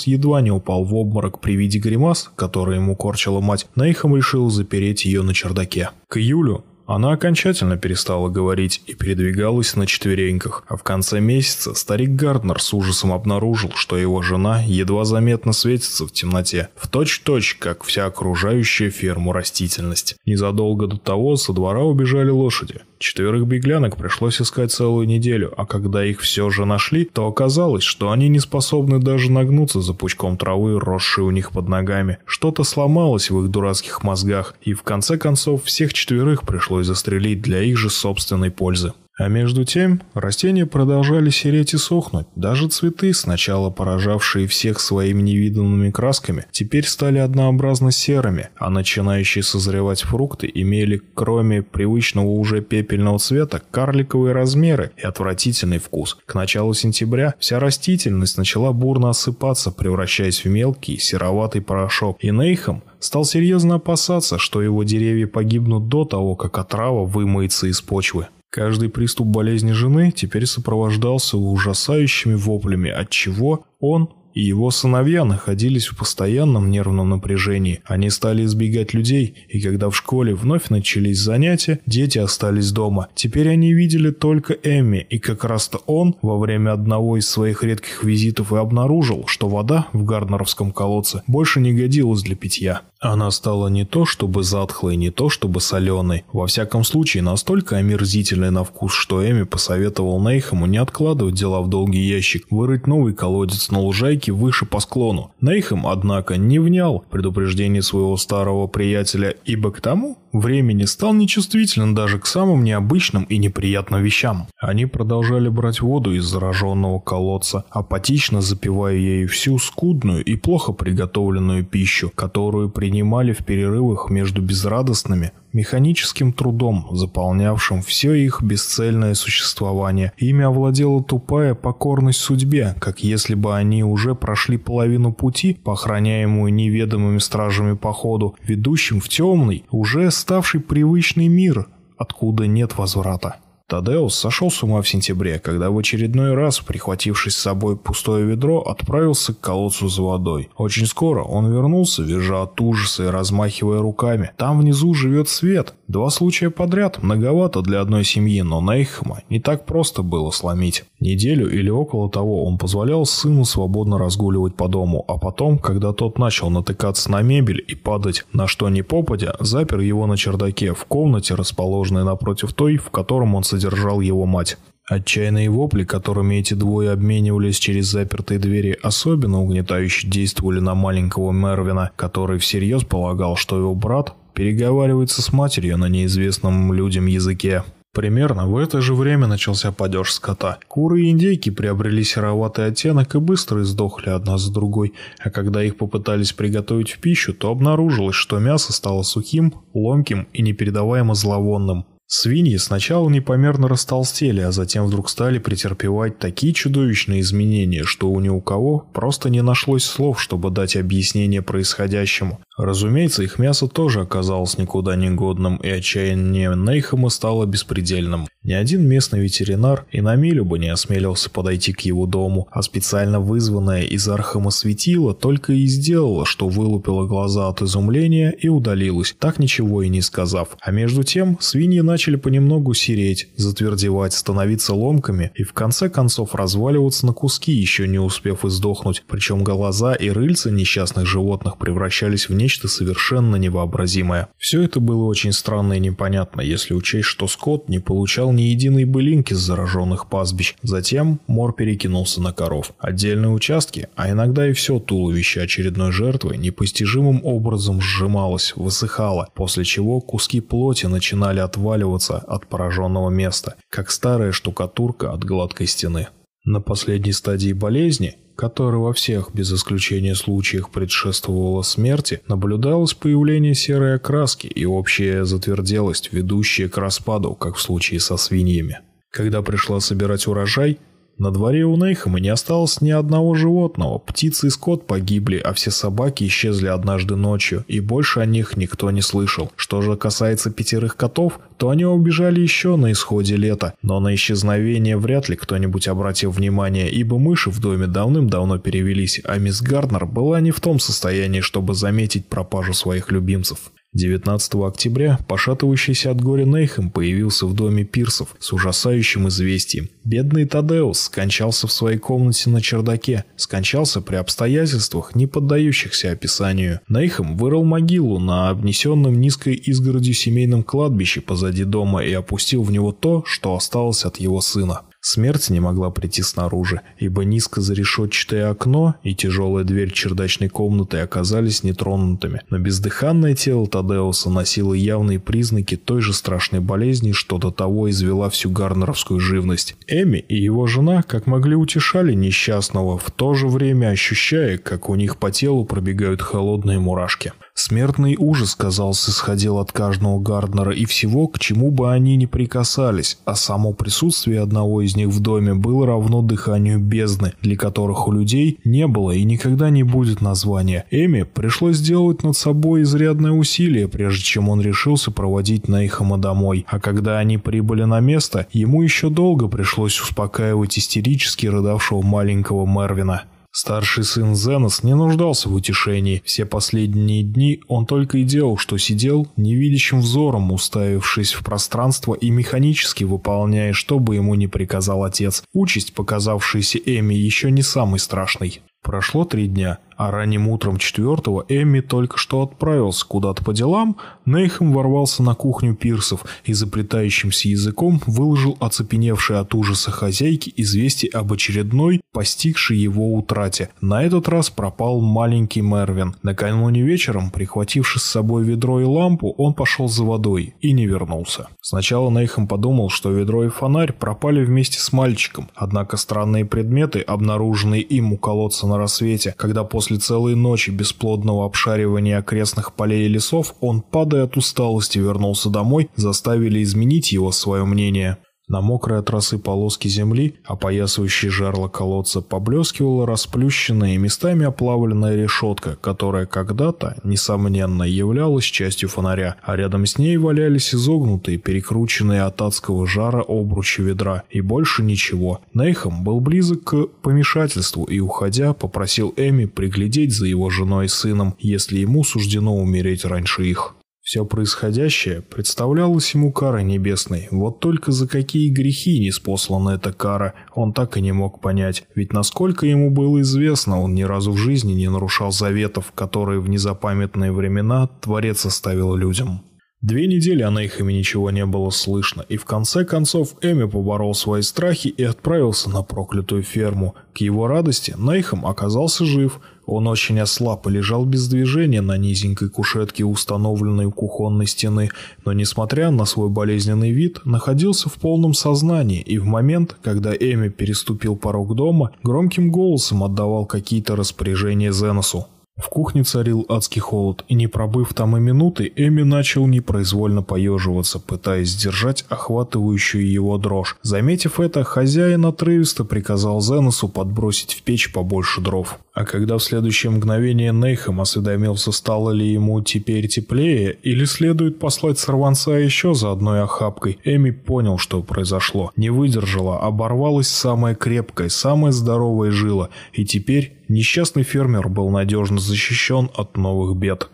едва 0.07 0.41
не 0.41 0.51
упал 0.51 0.85
в 0.85 0.95
обморок 0.95 1.41
при 1.41 1.55
виде 1.55 1.79
гримас, 1.79 2.31
которые 2.35 2.77
ему 2.77 2.97
корчила 2.97 3.41
мать, 3.41 3.67
Нейхам 3.77 4.17
решил 4.17 4.49
запереть 4.49 5.05
ее 5.05 5.23
на 5.23 5.35
чердаке. 5.35 5.91
К 6.09 6.17
июлю 6.17 6.65
она 6.95 7.13
окончательно 7.13 7.77
перестала 7.77 8.29
говорить 8.29 8.83
и 8.87 8.95
передвигалась 8.95 9.77
на 9.77 9.87
четвереньках, 9.87 10.65
а 10.69 10.77
в 10.77 10.83
конце 10.83 11.21
месяца 11.21 11.75
старик 11.75 12.11
Гарднер 12.11 12.61
с 12.61 12.75
ужасом 12.75 13.13
обнаружил, 13.13 13.73
что 13.75 13.97
его 13.97 14.21
жена 14.23 14.63
едва 14.63 15.05
заметно 15.05 15.53
светится 15.53 16.07
в 16.07 16.13
темноте, 16.13 16.69
в 16.77 16.89
точь-точь, 16.89 17.57
как 17.59 17.85
вся 17.85 18.07
окружающая 18.07 18.91
ферму 18.91 19.33
растительность. 19.33 20.17
Незадолго 20.27 20.87
до 20.87 20.99
того 20.99 21.37
со 21.37 21.53
двора 21.53 21.83
убежали 21.83 22.31
лошади. 22.31 22.83
Четверых 23.03 23.49
беглянок 23.49 23.97
пришлось 23.97 24.41
искать 24.41 24.71
целую 24.71 25.09
неделю, 25.09 25.53
а 25.57 25.67
когда 25.67 26.05
их 26.05 26.21
все 26.21 26.51
же 26.51 26.65
нашли, 26.65 27.05
то 27.05 27.27
оказалось, 27.27 27.83
что 27.83 28.13
они 28.13 28.29
не 28.29 28.39
способны 28.39 29.01
даже 29.01 29.29
нагнуться 29.33 29.81
за 29.81 29.93
пучком 29.93 30.37
травы, 30.37 30.79
росшей 30.79 31.25
у 31.25 31.33
них 31.33 31.51
под 31.51 31.69
ногами. 31.69 32.19
Что-то 32.27 32.63
сломалось 32.63 33.29
в 33.29 33.43
их 33.43 33.51
дурацких 33.51 34.05
мозгах, 34.05 34.55
и 34.61 34.73
в 34.73 34.85
конце 34.85 35.19
концов 35.19 35.65
всех 35.65 35.93
четверых 35.95 36.43
пришлось 36.43 36.82
застрелить 36.85 37.43
для 37.43 37.63
их 37.63 37.77
же 37.77 37.91
собственной 37.91 38.51
пользы. 38.51 38.93
А 39.23 39.29
между 39.29 39.65
тем, 39.65 40.03
растения 40.15 40.67
продолжали 40.67 41.31
сереть 41.31 41.75
и 41.75 41.79
сохнуть. 41.79 42.27
Даже 42.35 42.67
цветы, 42.67 43.15
сначала 43.15 43.71
поражавшие 43.71 44.49
всех 44.49 44.81
своими 44.81 45.23
невиданными 45.23 45.93
красками, 45.93 46.47
теперь 46.51 46.85
стали 46.85 47.19
однообразно 47.19 47.93
серыми, 47.93 48.49
а 48.57 48.69
начинающие 48.69 49.45
созревать 49.45 50.03
фрукты 50.03 50.51
имели, 50.53 51.01
кроме 51.15 51.63
привычного 51.63 52.27
уже 52.27 52.63
пепельного 52.63 53.21
цвета, 53.21 53.63
карликовые 53.71 54.35
размеры 54.35 54.91
и 54.97 55.03
отвратительный 55.03 55.79
вкус. 55.79 56.19
К 56.27 56.35
началу 56.35 56.75
сентября 56.75 57.35
вся 57.39 57.61
растительность 57.61 58.37
начала 58.37 58.73
бурно 58.73 59.11
осыпаться, 59.11 59.71
превращаясь 59.71 60.45
в 60.45 60.49
мелкий 60.49 60.99
сероватый 60.99 61.63
порошок, 61.63 62.17
и 62.19 62.33
Нейхам 62.33 62.83
стал 62.99 63.25
серьезно 63.25 63.77
опасаться, 63.77 64.39
что 64.39 64.63
его 64.63 64.83
деревья 64.83 65.29
погибнут 65.29 65.87
до 65.87 66.05
того, 66.05 66.35
как 66.35 66.59
отрава 66.59 67.05
вымоется 67.05 67.69
из 67.69 67.81
почвы. 67.81 68.27
Каждый 68.53 68.91
приступ 68.91 69.29
болезни 69.29 69.73
жены 69.73 70.13
теперь 70.15 70.45
сопровождался 70.45 71.39
ужасающими 71.39 72.35
воплями, 72.35 72.91
от 72.91 73.09
чего 73.09 73.65
он 73.81 74.11
и 74.35 74.43
его 74.43 74.71
сыновья 74.71 75.25
находились 75.25 75.87
в 75.87 75.97
постоянном 75.97 76.71
нервном 76.71 77.11
напряжении. 77.11 77.81
Они 77.85 78.11
стали 78.11 78.45
избегать 78.45 78.95
людей, 78.95 79.35
и 79.49 79.61
когда 79.61 79.91
в 79.91 79.97
школе 79.97 80.35
вновь 80.35 80.69
начались 80.71 81.21
занятия, 81.21 81.81
дети 81.87 82.19
остались 82.19 82.73
дома. 82.73 83.09
Теперь 83.15 83.49
они 83.49 83.73
видели 83.73 84.11
только 84.11 84.55
Эмми, 84.55 85.07
и 85.09 85.19
как 85.19 85.45
раз-то 85.45 85.79
он 85.87 86.17
во 86.23 86.39
время 86.39 86.73
одного 86.73 87.17
из 87.17 87.29
своих 87.29 87.63
редких 87.63 88.05
визитов 88.05 88.53
и 88.53 88.57
обнаружил, 88.57 89.25
что 89.27 89.49
вода 89.49 89.87
в 89.93 90.05
Гарднеровском 90.05 90.73
колодце 90.73 91.23
больше 91.27 91.61
не 91.61 91.73
годилась 91.73 92.23
для 92.23 92.37
питья. 92.37 92.83
Она 93.03 93.33
стала 93.33 93.67
не 93.67 93.85
то 93.85 94.07
чтобы 94.07 94.45
затхлой, 94.45 94.95
не 94.95 95.11
то 95.11 95.29
чтобы 95.29 95.61
соленой. 95.61 96.25
Во 96.33 96.47
всяком 96.47 96.85
случае, 96.85 97.25
настолько 97.25 97.77
омерзительной 97.77 98.53
на 98.53 98.63
вкус, 98.63 98.95
что 98.95 99.29
Эми 99.29 99.43
посоветовал 99.43 100.21
Нейхаму 100.23 100.67
не 100.67 100.79
откладывать 100.79 101.35
дела 101.35 101.63
в 101.63 101.69
долгий 101.69 102.03
ящик, 102.03 102.47
вырыть 102.51 102.87
новый 102.87 103.13
колодец 103.13 103.73
на 103.73 103.81
лужайке 103.81 104.22
выше 104.31 104.67
по 104.67 104.81
склону. 104.81 105.33
Нейхам, 105.41 105.87
однако, 105.87 106.37
не 106.37 106.59
внял 106.59 107.05
предупреждение 107.11 107.83
своего 107.83 108.17
старого 108.17 108.67
приятеля, 108.67 109.35
ибо 109.45 109.71
к 109.73 109.81
тому 109.81 110.19
времени 110.33 110.85
стал 110.85 111.13
нечувствителен 111.15 111.95
даже 111.95 112.19
к 112.19 112.27
самым 112.27 112.65
необычным 112.65 113.25
и 113.25 113.39
неприятным 113.39 114.03
вещам. 114.03 114.49
Они 114.59 114.87
продолжали 114.87 115.49
брать 115.49 115.81
воду 115.81 116.15
из 116.15 116.25
зараженного 116.25 117.01
колодца, 117.01 117.65
апатично 117.71 118.41
запивая 118.41 118.95
ею 118.95 119.29
всю 119.29 119.59
скудную 119.59 120.25
и 120.25 120.37
плохо 120.37 120.73
приготовленную 120.73 121.65
пищу, 121.65 122.11
которую 122.15 122.71
принимали 122.71 123.33
в 123.33 123.45
перерывах 123.45 124.11
между 124.11 124.41
безрадостными, 124.43 125.33
механическим 125.53 126.33
трудом, 126.33 126.89
заполнявшим 126.93 127.83
все 127.83 128.15
их 128.15 128.43
бесцельное 128.43 129.15
существование. 129.15 130.13
Ими 130.17 130.45
овладела 130.45 131.03
тупая 131.03 131.55
покорность 131.55 132.21
судьбе, 132.21 132.75
как 132.81 133.01
если 133.01 133.35
бы 133.35 133.57
они 133.57 133.85
уже 133.85 134.15
прошли 134.15 134.57
половину 134.57 135.13
пути, 135.13 135.55
похраняемую 135.65 136.53
неведомыми 136.53 137.19
стражами 137.19 137.75
походу, 137.75 138.37
ведущим 138.43 139.01
в 139.01 139.09
темный, 139.09 139.65
уже 139.71 140.11
ставший 140.11 140.61
привычный 140.61 141.29
мир, 141.29 141.67
откуда 141.97 142.47
нет 142.47 142.77
возврата. 142.77 143.37
Тадеус 143.73 144.15
сошел 144.15 144.51
с 144.51 144.63
ума 144.63 144.83
в 144.83 144.89
сентябре, 144.89 145.39
когда 145.39 145.71
в 145.71 145.79
очередной 145.79 146.35
раз, 146.35 146.61
прихватившись 146.61 147.35
с 147.35 147.41
собой 147.41 147.79
пустое 147.79 148.23
ведро, 148.27 148.61
отправился 148.61 149.33
к 149.33 149.41
колодцу 149.41 149.89
за 149.89 150.03
водой. 150.03 150.51
Очень 150.59 150.85
скоро 150.85 151.23
он 151.23 151.51
вернулся, 151.51 152.03
визжа 152.03 152.43
от 152.43 152.61
ужаса 152.61 153.05
и 153.05 153.07
размахивая 153.07 153.81
руками. 153.81 154.31
Там 154.37 154.59
внизу 154.59 154.93
живет 154.93 155.31
свет. 155.31 155.73
Два 155.89 156.11
случая 156.11 156.51
подряд, 156.51 157.03
многовато 157.03 157.63
для 157.63 157.81
одной 157.81 158.05
семьи, 158.05 158.43
но 158.43 158.61
Нейхема 158.61 159.23
не 159.31 159.41
так 159.41 159.65
просто 159.65 160.03
было 160.03 160.31
сломить. 160.31 160.85
Неделю 161.01 161.51
или 161.51 161.69
около 161.69 162.11
того 162.11 162.45
он 162.45 162.59
позволял 162.59 163.05
сыну 163.07 163.45
свободно 163.45 163.99
разгуливать 163.99 164.55
по 164.55 164.69
дому, 164.69 165.05
а 165.09 165.19
потом, 165.19 165.59
когда 165.59 165.93
тот 165.93 166.19
начал 166.19 166.49
натыкаться 166.49 167.11
на 167.11 167.23
мебель 167.23 167.63
и 167.67 167.75
падать 167.75 168.25
на 168.33 168.47
что 168.47 168.69
ни 168.69 168.83
попадя, 168.83 169.35
запер 169.41 169.81
его 169.81 170.07
на 170.07 170.17
чердаке 170.17 170.73
в 170.73 170.85
комнате, 170.85 171.35
расположенной 171.35 172.05
напротив 172.05 172.53
той, 172.53 172.77
в 172.77 172.91
котором 172.91 173.35
он 173.35 173.45
содержал 173.63 174.01
его 174.01 174.27
мать. 174.27 174.59
Отчаянные 174.89 175.49
вопли, 175.49 175.85
которыми 175.85 176.37
эти 176.37 176.55
двое 176.55 176.91
обменивались 176.91 177.59
через 177.59 177.87
запертые 177.87 178.41
двери, 178.41 178.77
особенно 178.83 179.41
угнетающе 179.41 180.09
действовали 180.09 180.59
на 180.59 180.75
маленького 180.75 181.31
Мервина, 181.31 181.93
который 181.97 182.39
всерьез 182.39 182.85
полагал, 182.85 183.37
что 183.37 183.57
его 183.57 183.75
брат 183.75 184.15
переговаривается 184.35 185.23
с 185.23 185.33
матерью 185.33 185.79
на 185.79 185.89
неизвестном 185.89 186.73
людям 186.73 187.07
языке. 187.07 187.63
Примерно 187.95 188.47
в 188.47 188.57
это 188.57 188.81
же 188.81 188.95
время 188.95 189.27
начался 189.27 189.71
падеж 189.71 190.13
скота. 190.13 190.59
Куры 190.67 191.03
и 191.03 191.11
индейки 191.11 191.51
приобрели 191.51 192.03
сероватый 192.03 192.67
оттенок 192.67 193.15
и 193.15 193.19
быстро 193.19 193.63
издохли 193.63 194.11
одна 194.11 194.39
за 194.39 194.51
другой, 194.51 194.95
а 195.23 195.31
когда 195.31 195.63
их 195.63 195.77
попытались 195.77 196.33
приготовить 196.33 196.91
в 196.91 196.99
пищу, 196.99 197.35
то 197.35 197.51
обнаружилось, 197.51 198.17
что 198.17 198.39
мясо 198.39 198.73
стало 198.73 199.03
сухим, 199.03 199.55
ломким 199.75 200.27
и 200.33 200.43
непередаваемо 200.43 201.15
зловонным. 201.15 201.85
Свиньи 202.15 202.59
сначала 202.59 203.09
непомерно 203.09 203.69
растолстели, 203.69 204.43
а 204.43 204.53
затем 204.53 204.85
вдруг 204.85 205.09
стали 205.09 205.39
претерпевать 205.39 206.19
такие 206.19 206.53
чудовищные 206.53 207.23
изменения, 207.23 207.85
что 207.85 208.11
у 208.11 208.21
ни 208.21 208.29
у 208.29 208.43
кого 208.43 208.87
просто 208.93 209.31
не 209.31 209.41
нашлось 209.41 209.85
слов, 209.85 210.21
чтобы 210.21 210.51
дать 210.51 210.77
объяснение 210.77 211.41
происходящему. 211.41 212.39
Разумеется, 212.59 213.23
их 213.23 213.39
мясо 213.39 213.67
тоже 213.67 214.03
оказалось 214.03 214.59
никуда 214.59 214.95
не 214.95 215.09
годным, 215.09 215.57
и 215.57 215.71
отчаяние 215.71 216.55
Нейхама 216.55 217.09
стало 217.09 217.47
беспредельным. 217.47 218.29
Ни 218.43 218.53
один 218.53 218.87
местный 218.87 219.21
ветеринар 219.21 219.87
и 219.91 220.03
на 220.03 220.15
милю 220.17 220.45
бы 220.45 220.59
не 220.59 220.69
осмелился 220.69 221.31
подойти 221.31 221.73
к 221.73 221.81
его 221.81 222.05
дому, 222.07 222.49
а 222.51 222.61
специально 222.61 223.21
вызванное 223.21 223.85
из 223.85 224.07
Архама 224.07 224.51
светило 224.51 225.15
только 225.15 225.55
и 225.55 225.65
сделало, 225.65 226.27
что 226.27 226.49
вылупило 226.49 227.07
глаза 227.07 227.49
от 227.49 227.63
изумления 227.63 228.33
и 228.33 228.49
удалилось, 228.49 229.15
так 229.19 229.39
ничего 229.39 229.83
и 229.83 229.89
не 229.89 230.03
сказав. 230.03 230.59
А 230.61 230.73
между 230.73 231.05
тем 231.05 231.39
свиньи 231.41 231.81
начали 231.81 232.02
понемногу 232.11 232.75
сереть, 232.75 233.29
затвердевать, 233.37 234.13
становиться 234.13 234.75
ломками 234.75 235.33
и 235.35 235.43
в 235.43 235.53
конце 235.53 235.89
концов 235.89 236.35
разваливаться 236.35 237.07
на 237.07 237.13
куски, 237.13 237.53
еще 237.53 237.89
не 237.89 237.99
успев 237.99 238.45
издохнуть, 238.45 239.05
причем 239.09 239.45
глаза 239.45 239.95
и 239.95 240.11
рыльца 240.11 240.51
несчастных 240.51 241.07
животных 241.07 241.59
превращались 241.59 242.29
в 242.29 242.35
нечто 242.35 242.69
совершенно 242.69 243.37
невообразимое. 243.37 244.29
Все 244.39 244.63
это 244.63 244.81
было 244.81 245.05
очень 245.05 245.33
странно 245.33 245.75
и 245.75 245.81
непонятно, 245.81 246.41
если 246.41 246.75
учесть, 246.75 247.07
что 247.07 247.29
Скотт 247.29 247.69
не 247.69 247.79
получал 247.79 248.33
ни 248.33 248.43
единой 248.43 248.85
былинки 248.85 249.35
с 249.35 249.39
зараженных 249.39 250.09
пастбищ. 250.09 250.55
Затем 250.63 251.21
Мор 251.27 251.55
перекинулся 251.55 252.21
на 252.21 252.33
коров. 252.33 252.73
Отдельные 252.79 253.31
участки, 253.31 253.89
а 253.97 254.11
иногда 254.11 254.49
и 254.49 254.53
все 254.53 254.79
туловище 254.79 255.41
очередной 255.41 255.93
жертвы 255.93 256.37
непостижимым 256.37 257.21
образом 257.25 257.81
сжималось, 257.81 258.55
высыхало, 258.57 259.29
после 259.35 259.65
чего 259.65 260.01
куски 260.01 260.41
плоти 260.41 260.87
начинали 260.87 261.41
отваливаться 261.41 261.92
от 261.99 262.47
пораженного 262.47 263.11
места, 263.11 263.57
как 263.71 263.91
старая 263.91 264.33
штукатурка 264.33 265.13
от 265.13 265.25
гладкой 265.25 265.67
стены. 265.67 266.09
На 266.45 266.61
последней 266.61 267.13
стадии 267.13 267.53
болезни, 267.53 268.17
которая 268.37 268.81
во 268.81 268.93
всех, 268.93 269.31
без 269.33 269.53
исключения 269.53 270.15
случаях, 270.15 270.71
предшествовала 270.71 271.63
смерти, 271.63 272.21
наблюдалось 272.27 272.95
появление 272.95 273.55
серой 273.55 273.97
окраски 273.97 274.47
и 274.47 274.65
общая 274.65 275.25
затверделость, 275.25 276.13
ведущая 276.13 276.69
к 276.69 276.77
распаду, 276.79 277.35
как 277.35 277.57
в 277.57 277.61
случае 277.61 278.01
со 278.01 278.17
свиньями. 278.17 278.81
Когда 279.11 279.43
пришла 279.43 279.79
собирать 279.81 280.27
урожай, 280.27 280.79
на 281.19 281.31
дворе 281.31 281.65
у 281.65 281.77
Нейхама 281.77 282.21
не 282.21 282.29
осталось 282.29 282.81
ни 282.81 282.91
одного 282.91 283.35
животного, 283.35 283.99
птицы 283.99 284.49
и 284.49 284.51
скот 284.51 284.87
погибли, 284.87 285.37
а 285.39 285.53
все 285.53 285.71
собаки 285.71 286.25
исчезли 286.25 286.67
однажды 286.67 287.17
ночью, 287.17 287.65
и 287.69 287.81
больше 287.81 288.21
о 288.21 288.27
них 288.27 288.57
никто 288.57 288.91
не 288.91 289.03
слышал. 289.03 289.51
Что 289.57 289.83
же 289.83 289.97
касается 289.97 290.51
пятерых 290.51 290.97
котов, 290.97 291.39
то 291.59 291.71
они 291.71 291.85
убежали 291.85 292.41
еще 292.41 292.77
на 292.77 292.93
исходе 292.93 293.37
лета, 293.37 293.75
но 293.83 294.01
на 294.01 294.15
исчезновение 294.15 294.97
вряд 294.97 295.29
ли 295.29 295.37
кто-нибудь 295.37 295.89
обратил 295.89 296.31
внимание, 296.31 296.91
ибо 296.91 297.19
мыши 297.19 297.51
в 297.51 297.61
доме 297.61 297.87
давным-давно 297.87 298.59
перевелись, 298.59 299.21
а 299.25 299.39
мисс 299.39 299.63
Гарднер 299.63 300.07
была 300.07 300.41
не 300.41 300.51
в 300.51 300.61
том 300.61 300.81
состоянии, 300.81 301.41
чтобы 301.41 301.75
заметить 301.75 302.27
пропажу 302.27 302.73
своих 302.73 303.13
любимцев. 303.13 303.71
19 303.95 304.55
октября 304.55 305.19
пошатывающийся 305.29 306.11
от 306.11 306.23
горя 306.23 306.47
Нейхем 306.47 306.91
появился 306.91 307.47
в 307.47 307.55
доме 307.55 307.85
Пирсов 307.85 308.35
с 308.39 308.53
ужасающим 308.55 309.29
известием. 309.29 309.91
Бедный 310.05 310.47
Тадеус 310.47 311.01
скончался 311.01 311.67
в 311.67 311.73
своей 311.73 311.99
комнате 311.99 312.49
на 312.49 312.63
чердаке, 312.63 313.27
скончался 313.37 314.01
при 314.01 314.17
обстоятельствах, 314.17 315.15
не 315.15 315.27
поддающихся 315.27 316.11
описанию. 316.11 316.81
Нейхем 316.89 317.37
вырыл 317.37 317.65
могилу 317.65 318.19
на 318.19 318.49
обнесенном 318.49 319.21
низкой 319.21 319.55
изгородью 319.55 320.15
семейном 320.15 320.63
кладбище 320.63 321.21
позади 321.21 321.65
дома 321.65 322.03
и 322.03 322.13
опустил 322.15 322.63
в 322.63 322.73
него 322.73 322.93
то, 322.93 323.23
что 323.27 323.55
осталось 323.55 324.07
от 324.07 324.17
его 324.17 324.41
сына. 324.41 324.83
Смерть 325.05 325.51
не 325.51 325.59
могла 325.59 325.91
прийти 325.91 326.23
снаружи, 326.23 326.81
ибо 326.97 327.25
низко 327.25 327.61
зарешетчатое 327.61 328.49
окно 328.49 328.95
и 329.03 329.17
тяжелая 329.17 329.65
дверь 329.65 329.91
чердачной 329.91 330.49
комнаты 330.49 330.99
оказались 330.99 331.65
нетронутыми, 331.65 332.41
но 332.51 332.59
бездыханное 332.61 333.35
тело 333.35 333.67
Тадеуса 333.67 334.31
носило 334.31 334.75
явные 334.75 335.19
признаки 335.19 335.77
той 335.77 336.03
же 336.03 336.13
страшной 336.13 336.61
болезни, 336.61 337.11
что 337.11 337.39
до 337.39 337.51
того 337.51 337.91
извела 337.91 338.31
всю 338.31 338.51
гарнеровскую 338.51 339.19
живность. 339.19 339.75
Эми 339.89 340.19
и 340.19 340.37
его 340.37 340.69
жена 340.69 341.03
как 341.03 341.27
могли 341.27 341.57
утешали 341.57 342.15
несчастного, 342.15 342.97
в 342.97 343.11
то 343.11 343.35
же 343.35 343.49
время 343.49 343.89
ощущая, 343.89 344.57
как 344.57 344.89
у 344.89 344.95
них 344.95 345.17
по 345.17 345.33
телу 345.33 345.65
пробегают 345.65 346.23
холодные 346.23 346.79
мурашки. 346.79 347.33
Смертный 347.73 348.17
ужас, 348.19 348.55
казался, 348.57 349.13
сходил 349.13 349.59
от 349.59 349.71
каждого 349.73 350.19
Гарднера 350.19 350.73
и 350.73 350.85
всего, 350.85 351.29
к 351.29 351.39
чему 351.39 351.71
бы 351.71 351.93
они 351.93 352.17
ни 352.17 352.27
прикасались, 352.27 353.19
а 353.25 353.37
само 353.37 353.73
присутствие 353.73 354.41
одного 354.41 354.83
из 354.83 354.97
них 354.97 355.09
в 355.09 355.21
доме 355.21 355.55
было 355.55 355.87
равно 355.87 356.23
дыханию 356.23 356.81
бездны, 356.81 357.35
для 357.41 357.57
которых 357.57 358.09
у 358.09 358.13
людей 358.13 358.59
не 358.65 358.87
было 358.89 359.13
и 359.13 359.23
никогда 359.23 359.71
не 359.71 359.85
будет 359.85 360.21
названия. 360.21 360.87
Эми 360.91 361.23
пришлось 361.23 361.77
сделать 361.77 362.25
над 362.25 362.37
собой 362.37 362.83
изрядное 362.83 363.33
усилие, 363.33 363.87
прежде 363.87 364.25
чем 364.25 364.49
он 364.49 364.61
решился 364.61 365.11
проводить 365.11 365.69
Нейхама 365.69 366.19
домой, 366.19 366.67
а 366.69 366.81
когда 366.81 367.19
они 367.21 367.39
прибыли 367.39 367.85
на 367.85 368.01
место, 368.01 368.49
ему 368.53 368.83
еще 368.83 369.09
долго 369.09 369.47
пришлось 369.47 370.01
успокаивать 370.01 370.79
истерически 370.79 371.47
рыдавшего 371.47 372.03
маленького 372.03 372.67
Мервина. 372.67 373.23
Старший 373.55 374.05
сын 374.05 374.35
Зенос 374.35 374.83
не 374.83 374.95
нуждался 374.95 375.51
в 375.51 375.55
утешении. 375.55 376.23
Все 376.25 376.47
последние 376.47 377.23
дни 377.23 377.61
он 377.69 377.85
только 377.85 378.17
и 378.17 378.25
делал, 378.25 378.57
что 378.57 378.79
сидел, 378.79 379.29
невидящим 379.37 380.01
взором 380.01 380.53
уставившись 380.53 381.35
в 381.35 381.45
пространство 381.45 382.15
и 382.15 382.31
механически 382.31 383.05
выполняя, 383.05 383.75
что 383.75 383.99
бы 383.99 384.15
ему 384.15 384.35
ни 384.37 384.47
приказал 384.47 385.05
отец. 385.05 385.45
Участь, 385.53 385.93
показавшаяся 385.93 386.79
Эми, 386.79 387.15
еще 387.15 387.51
не 387.51 387.61
самой 387.61 387.99
страшной. 387.99 388.63
Прошло 388.83 389.25
три 389.25 389.47
дня, 389.47 389.79
а 389.97 390.11
ранним 390.11 390.49
утром 390.49 390.77
четвертого 390.77 391.47
Эмми 391.49 391.79
только 391.79 392.19
что 392.19 392.43
отправился 392.43 393.07
куда-то 393.07 393.45
по 393.45 393.53
делам, 393.53 393.97
Нейхем 394.27 394.73
ворвался 394.73 395.23
на 395.23 395.37
кухню 395.37 395.77
пирсов 395.77 396.25
и 396.45 396.53
заплетающимся 396.53 397.49
языком 397.49 398.01
выложил 398.07 398.57
оцепеневшей 398.59 399.39
от 399.39 399.55
ужаса 399.55 399.93
хозяйке 399.93 400.53
известие 400.57 401.13
об 401.13 401.33
очередной, 401.33 402.01
постигшей 402.13 402.77
его 402.77 403.15
утрате. 403.15 403.71
На 403.81 404.05
этот 404.05 404.29
раз 404.29 404.51
пропал 404.51 405.01
маленький 405.01 405.63
Мервин. 405.63 406.15
Накануне 406.23 406.83
вечером, 406.83 407.31
прихвативши 407.31 407.99
с 407.99 408.05
собой 408.05 408.45
ведро 408.45 408.81
и 408.81 408.85
лампу, 408.85 409.35
он 409.39 409.55
пошел 409.55 409.89
за 409.89 410.05
водой 410.05 410.55
и 410.61 410.73
не 410.73 410.87
вернулся. 410.87 411.49
Сначала 411.61 412.11
Нейхем 412.11 412.47
подумал, 412.47 412.91
что 412.91 413.11
ведро 413.11 413.45
и 413.45 413.49
фонарь 413.49 413.93
пропали 413.93 414.45
вместе 414.45 414.79
с 414.79 414.93
мальчиком, 414.93 415.49
однако 415.55 415.97
странные 415.97 416.45
предметы, 416.45 417.01
обнаруженные 417.01 417.83
им 417.83 418.13
у 418.13 418.19
колодца 418.19 418.67
на 418.67 418.79
рассвете, 418.79 419.35
когда 419.37 419.65
после 419.65 419.97
целой 419.97 420.35
ночи 420.37 420.71
бесплодного 420.71 421.47
обшаривания 421.47 422.19
окрестных 422.19 422.75
полей 422.75 423.07
и 423.07 423.09
лесов 423.09 423.55
он, 423.61 423.81
падая 423.81 424.25
от 424.25 424.37
усталости, 424.37 424.99
вернулся 424.99 425.49
домой, 425.49 425.89
заставили 425.97 426.63
изменить 426.63 427.13
его 427.13 427.33
свое 427.33 427.65
мнение. 427.65 428.19
На 428.53 428.61
мокрой 428.61 428.99
от 428.99 429.09
росы 429.09 429.39
полоски 429.39 429.89
земли, 429.89 430.35
опоясывающей 430.45 431.31
жерло 431.31 431.69
колодца, 431.69 432.21
поблескивала 432.21 433.07
расплющенная 433.07 433.95
и 433.95 433.97
местами 433.97 434.45
оплавленная 434.45 435.17
решетка, 435.17 435.79
которая 435.81 436.27
когда-то, 436.27 436.99
несомненно, 437.03 437.85
являлась 437.85 438.45
частью 438.45 438.91
фонаря, 438.91 439.37
а 439.43 439.57
рядом 439.57 439.87
с 439.87 439.97
ней 439.97 440.19
валялись 440.19 440.75
изогнутые, 440.75 441.39
перекрученные 441.39 442.25
от 442.25 442.43
адского 442.43 442.87
жара 442.87 443.25
обручи 443.27 443.81
ведра, 443.81 444.25
и 444.29 444.43
больше 444.43 444.83
ничего. 444.83 445.41
Нейхам 445.55 446.05
был 446.05 446.21
близок 446.21 446.63
к 446.65 446.89
помешательству 447.01 447.85
и, 447.85 448.01
уходя, 448.01 448.53
попросил 448.53 449.15
Эми 449.17 449.47
приглядеть 449.47 450.13
за 450.13 450.27
его 450.27 450.51
женой 450.51 450.85
и 450.85 450.89
сыном, 450.89 451.37
если 451.39 451.79
ему 451.79 452.05
суждено 452.05 452.55
умереть 452.55 453.07
раньше 453.07 453.47
их. 453.47 453.75
Все 454.13 454.27
происходящее 454.27 455.23
представлялось 455.23 456.13
ему 456.15 456.33
карой 456.33 456.65
небесной, 456.65 457.29
вот 457.31 457.61
только 457.61 457.93
за 457.93 458.07
какие 458.07 458.51
грехи 458.51 459.01
не 459.01 459.11
спослана 459.11 459.71
эта 459.71 459.95
кара, 459.95 460.35
он 460.55 460.75
так 460.75 460.99
и 460.99 461.01
не 461.01 461.13
мог 461.13 461.41
понять, 461.41 461.85
ведь 461.95 462.13
насколько 462.13 462.67
ему 462.67 462.91
было 462.91 463.23
известно, 463.23 463.81
он 463.81 463.95
ни 463.95 464.03
разу 464.03 464.33
в 464.33 464.37
жизни 464.37 464.75
не 464.75 464.91
нарушал 464.91 465.33
заветов, 465.33 465.93
которые 465.95 466.41
в 466.41 466.51
незапамятные 466.51 467.33
времена 467.33 467.87
Творец 468.03 468.45
оставил 468.45 468.95
людям. 468.97 469.47
Две 469.81 470.07
недели 470.07 470.43
о 470.43 470.51
Нейхаме 470.51 470.95
ничего 470.99 471.31
не 471.31 471.47
было 471.47 471.71
слышно, 471.71 472.21
и 472.29 472.37
в 472.37 472.45
конце 472.45 472.85
концов 472.85 473.37
Эми 473.41 473.65
поборол 473.65 474.15
свои 474.15 474.43
страхи 474.43 474.89
и 474.89 475.03
отправился 475.05 475.71
на 475.71 475.83
проклятую 475.83 476.43
ферму. 476.43 476.95
К 477.15 477.23
его 477.23 477.47
радости 477.47 477.95
Нейхам 477.97 478.45
оказался 478.45 479.07
жив– 479.07 479.41
он 479.67 479.87
очень 479.87 480.19
ослаб 480.21 480.67
и 480.67 480.71
лежал 480.71 481.05
без 481.05 481.29
движения 481.29 481.81
на 481.81 481.97
низенькой 481.97 482.49
кушетке, 482.49 483.05
установленной 483.05 483.87
у 483.87 483.93
кухонной 483.93 484.47
стены, 484.47 484.91
но, 485.25 485.33
несмотря 485.33 485.91
на 485.91 486.05
свой 486.05 486.29
болезненный 486.29 486.91
вид, 486.91 487.21
находился 487.25 487.89
в 487.89 487.95
полном 487.95 488.35
сознании 488.35 489.01
и 489.01 489.19
в 489.19 489.25
момент, 489.25 489.77
когда 489.83 490.13
Эми 490.13 490.49
переступил 490.49 491.17
порог 491.17 491.55
дома, 491.55 491.93
громким 492.03 492.51
голосом 492.51 493.05
отдавал 493.05 493.47
какие-то 493.47 493.97
распоряжения 493.97 494.73
Зеносу. 494.73 495.27
В 495.57 495.69
кухне 495.69 496.03
царил 496.03 496.47
адский 496.49 496.81
холод, 496.81 497.25
и 497.29 497.35
не 497.35 497.47
пробыв 497.47 497.93
там 497.93 498.17
и 498.17 498.21
минуты, 498.21 498.73
Эми 498.75 499.03
начал 499.03 499.47
непроизвольно 499.47 500.23
поеживаться, 500.23 500.99
пытаясь 500.99 501.51
сдержать 501.51 502.07
охватывающую 502.09 503.09
его 503.11 503.37
дрожь. 503.37 503.77
Заметив 503.83 504.41
это, 504.41 504.65
хозяин 504.65 505.27
отрывисто 505.27 505.85
приказал 505.85 506.41
Зеносу 506.41 506.89
подбросить 506.89 507.53
в 507.53 507.63
печь 507.63 507.93
побольше 507.93 508.41
дров. 508.41 508.79
А 508.95 509.05
когда 509.05 509.37
в 509.37 509.43
следующее 509.43 509.91
мгновение 509.93 510.53
Нейхам 510.53 511.01
осведомился, 511.01 511.71
стало 511.71 512.11
ли 512.11 512.31
ему 512.31 512.61
теперь 512.63 513.09
теплее, 513.09 513.77
или 513.83 514.07
следует 514.07 514.59
послать 514.59 514.99
сорванца 514.99 515.53
еще 515.53 515.95
за 515.95 516.13
одной 516.13 516.43
охапкой, 516.43 516.99
Эми 517.05 517.31
понял, 517.31 517.77
что 517.77 518.03
произошло. 518.03 518.71
Не 518.77 518.89
выдержала, 518.91 519.61
оборвалась 519.61 520.29
самая 520.29 520.75
крепкая, 520.75 521.29
самая 521.29 521.73
здоровая 521.73 522.31
жила, 522.31 522.71
и 522.93 523.05
теперь 523.05 523.57
несчастный 523.73 524.23
фермер 524.23 524.69
был 524.69 524.91
надежно 524.91 525.39
защищен 525.39 526.11
от 526.15 526.37
новых 526.37 526.77
бед. 526.77 527.09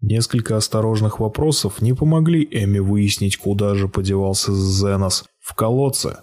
Несколько 0.00 0.56
осторожных 0.56 1.20
вопросов 1.20 1.80
не 1.80 1.92
помогли 1.92 2.46
Эми 2.50 2.78
выяснить, 2.78 3.36
куда 3.36 3.74
же 3.74 3.88
подевался 3.88 4.52
Зенос. 4.52 5.24
В 5.40 5.54
колодце. 5.54 6.18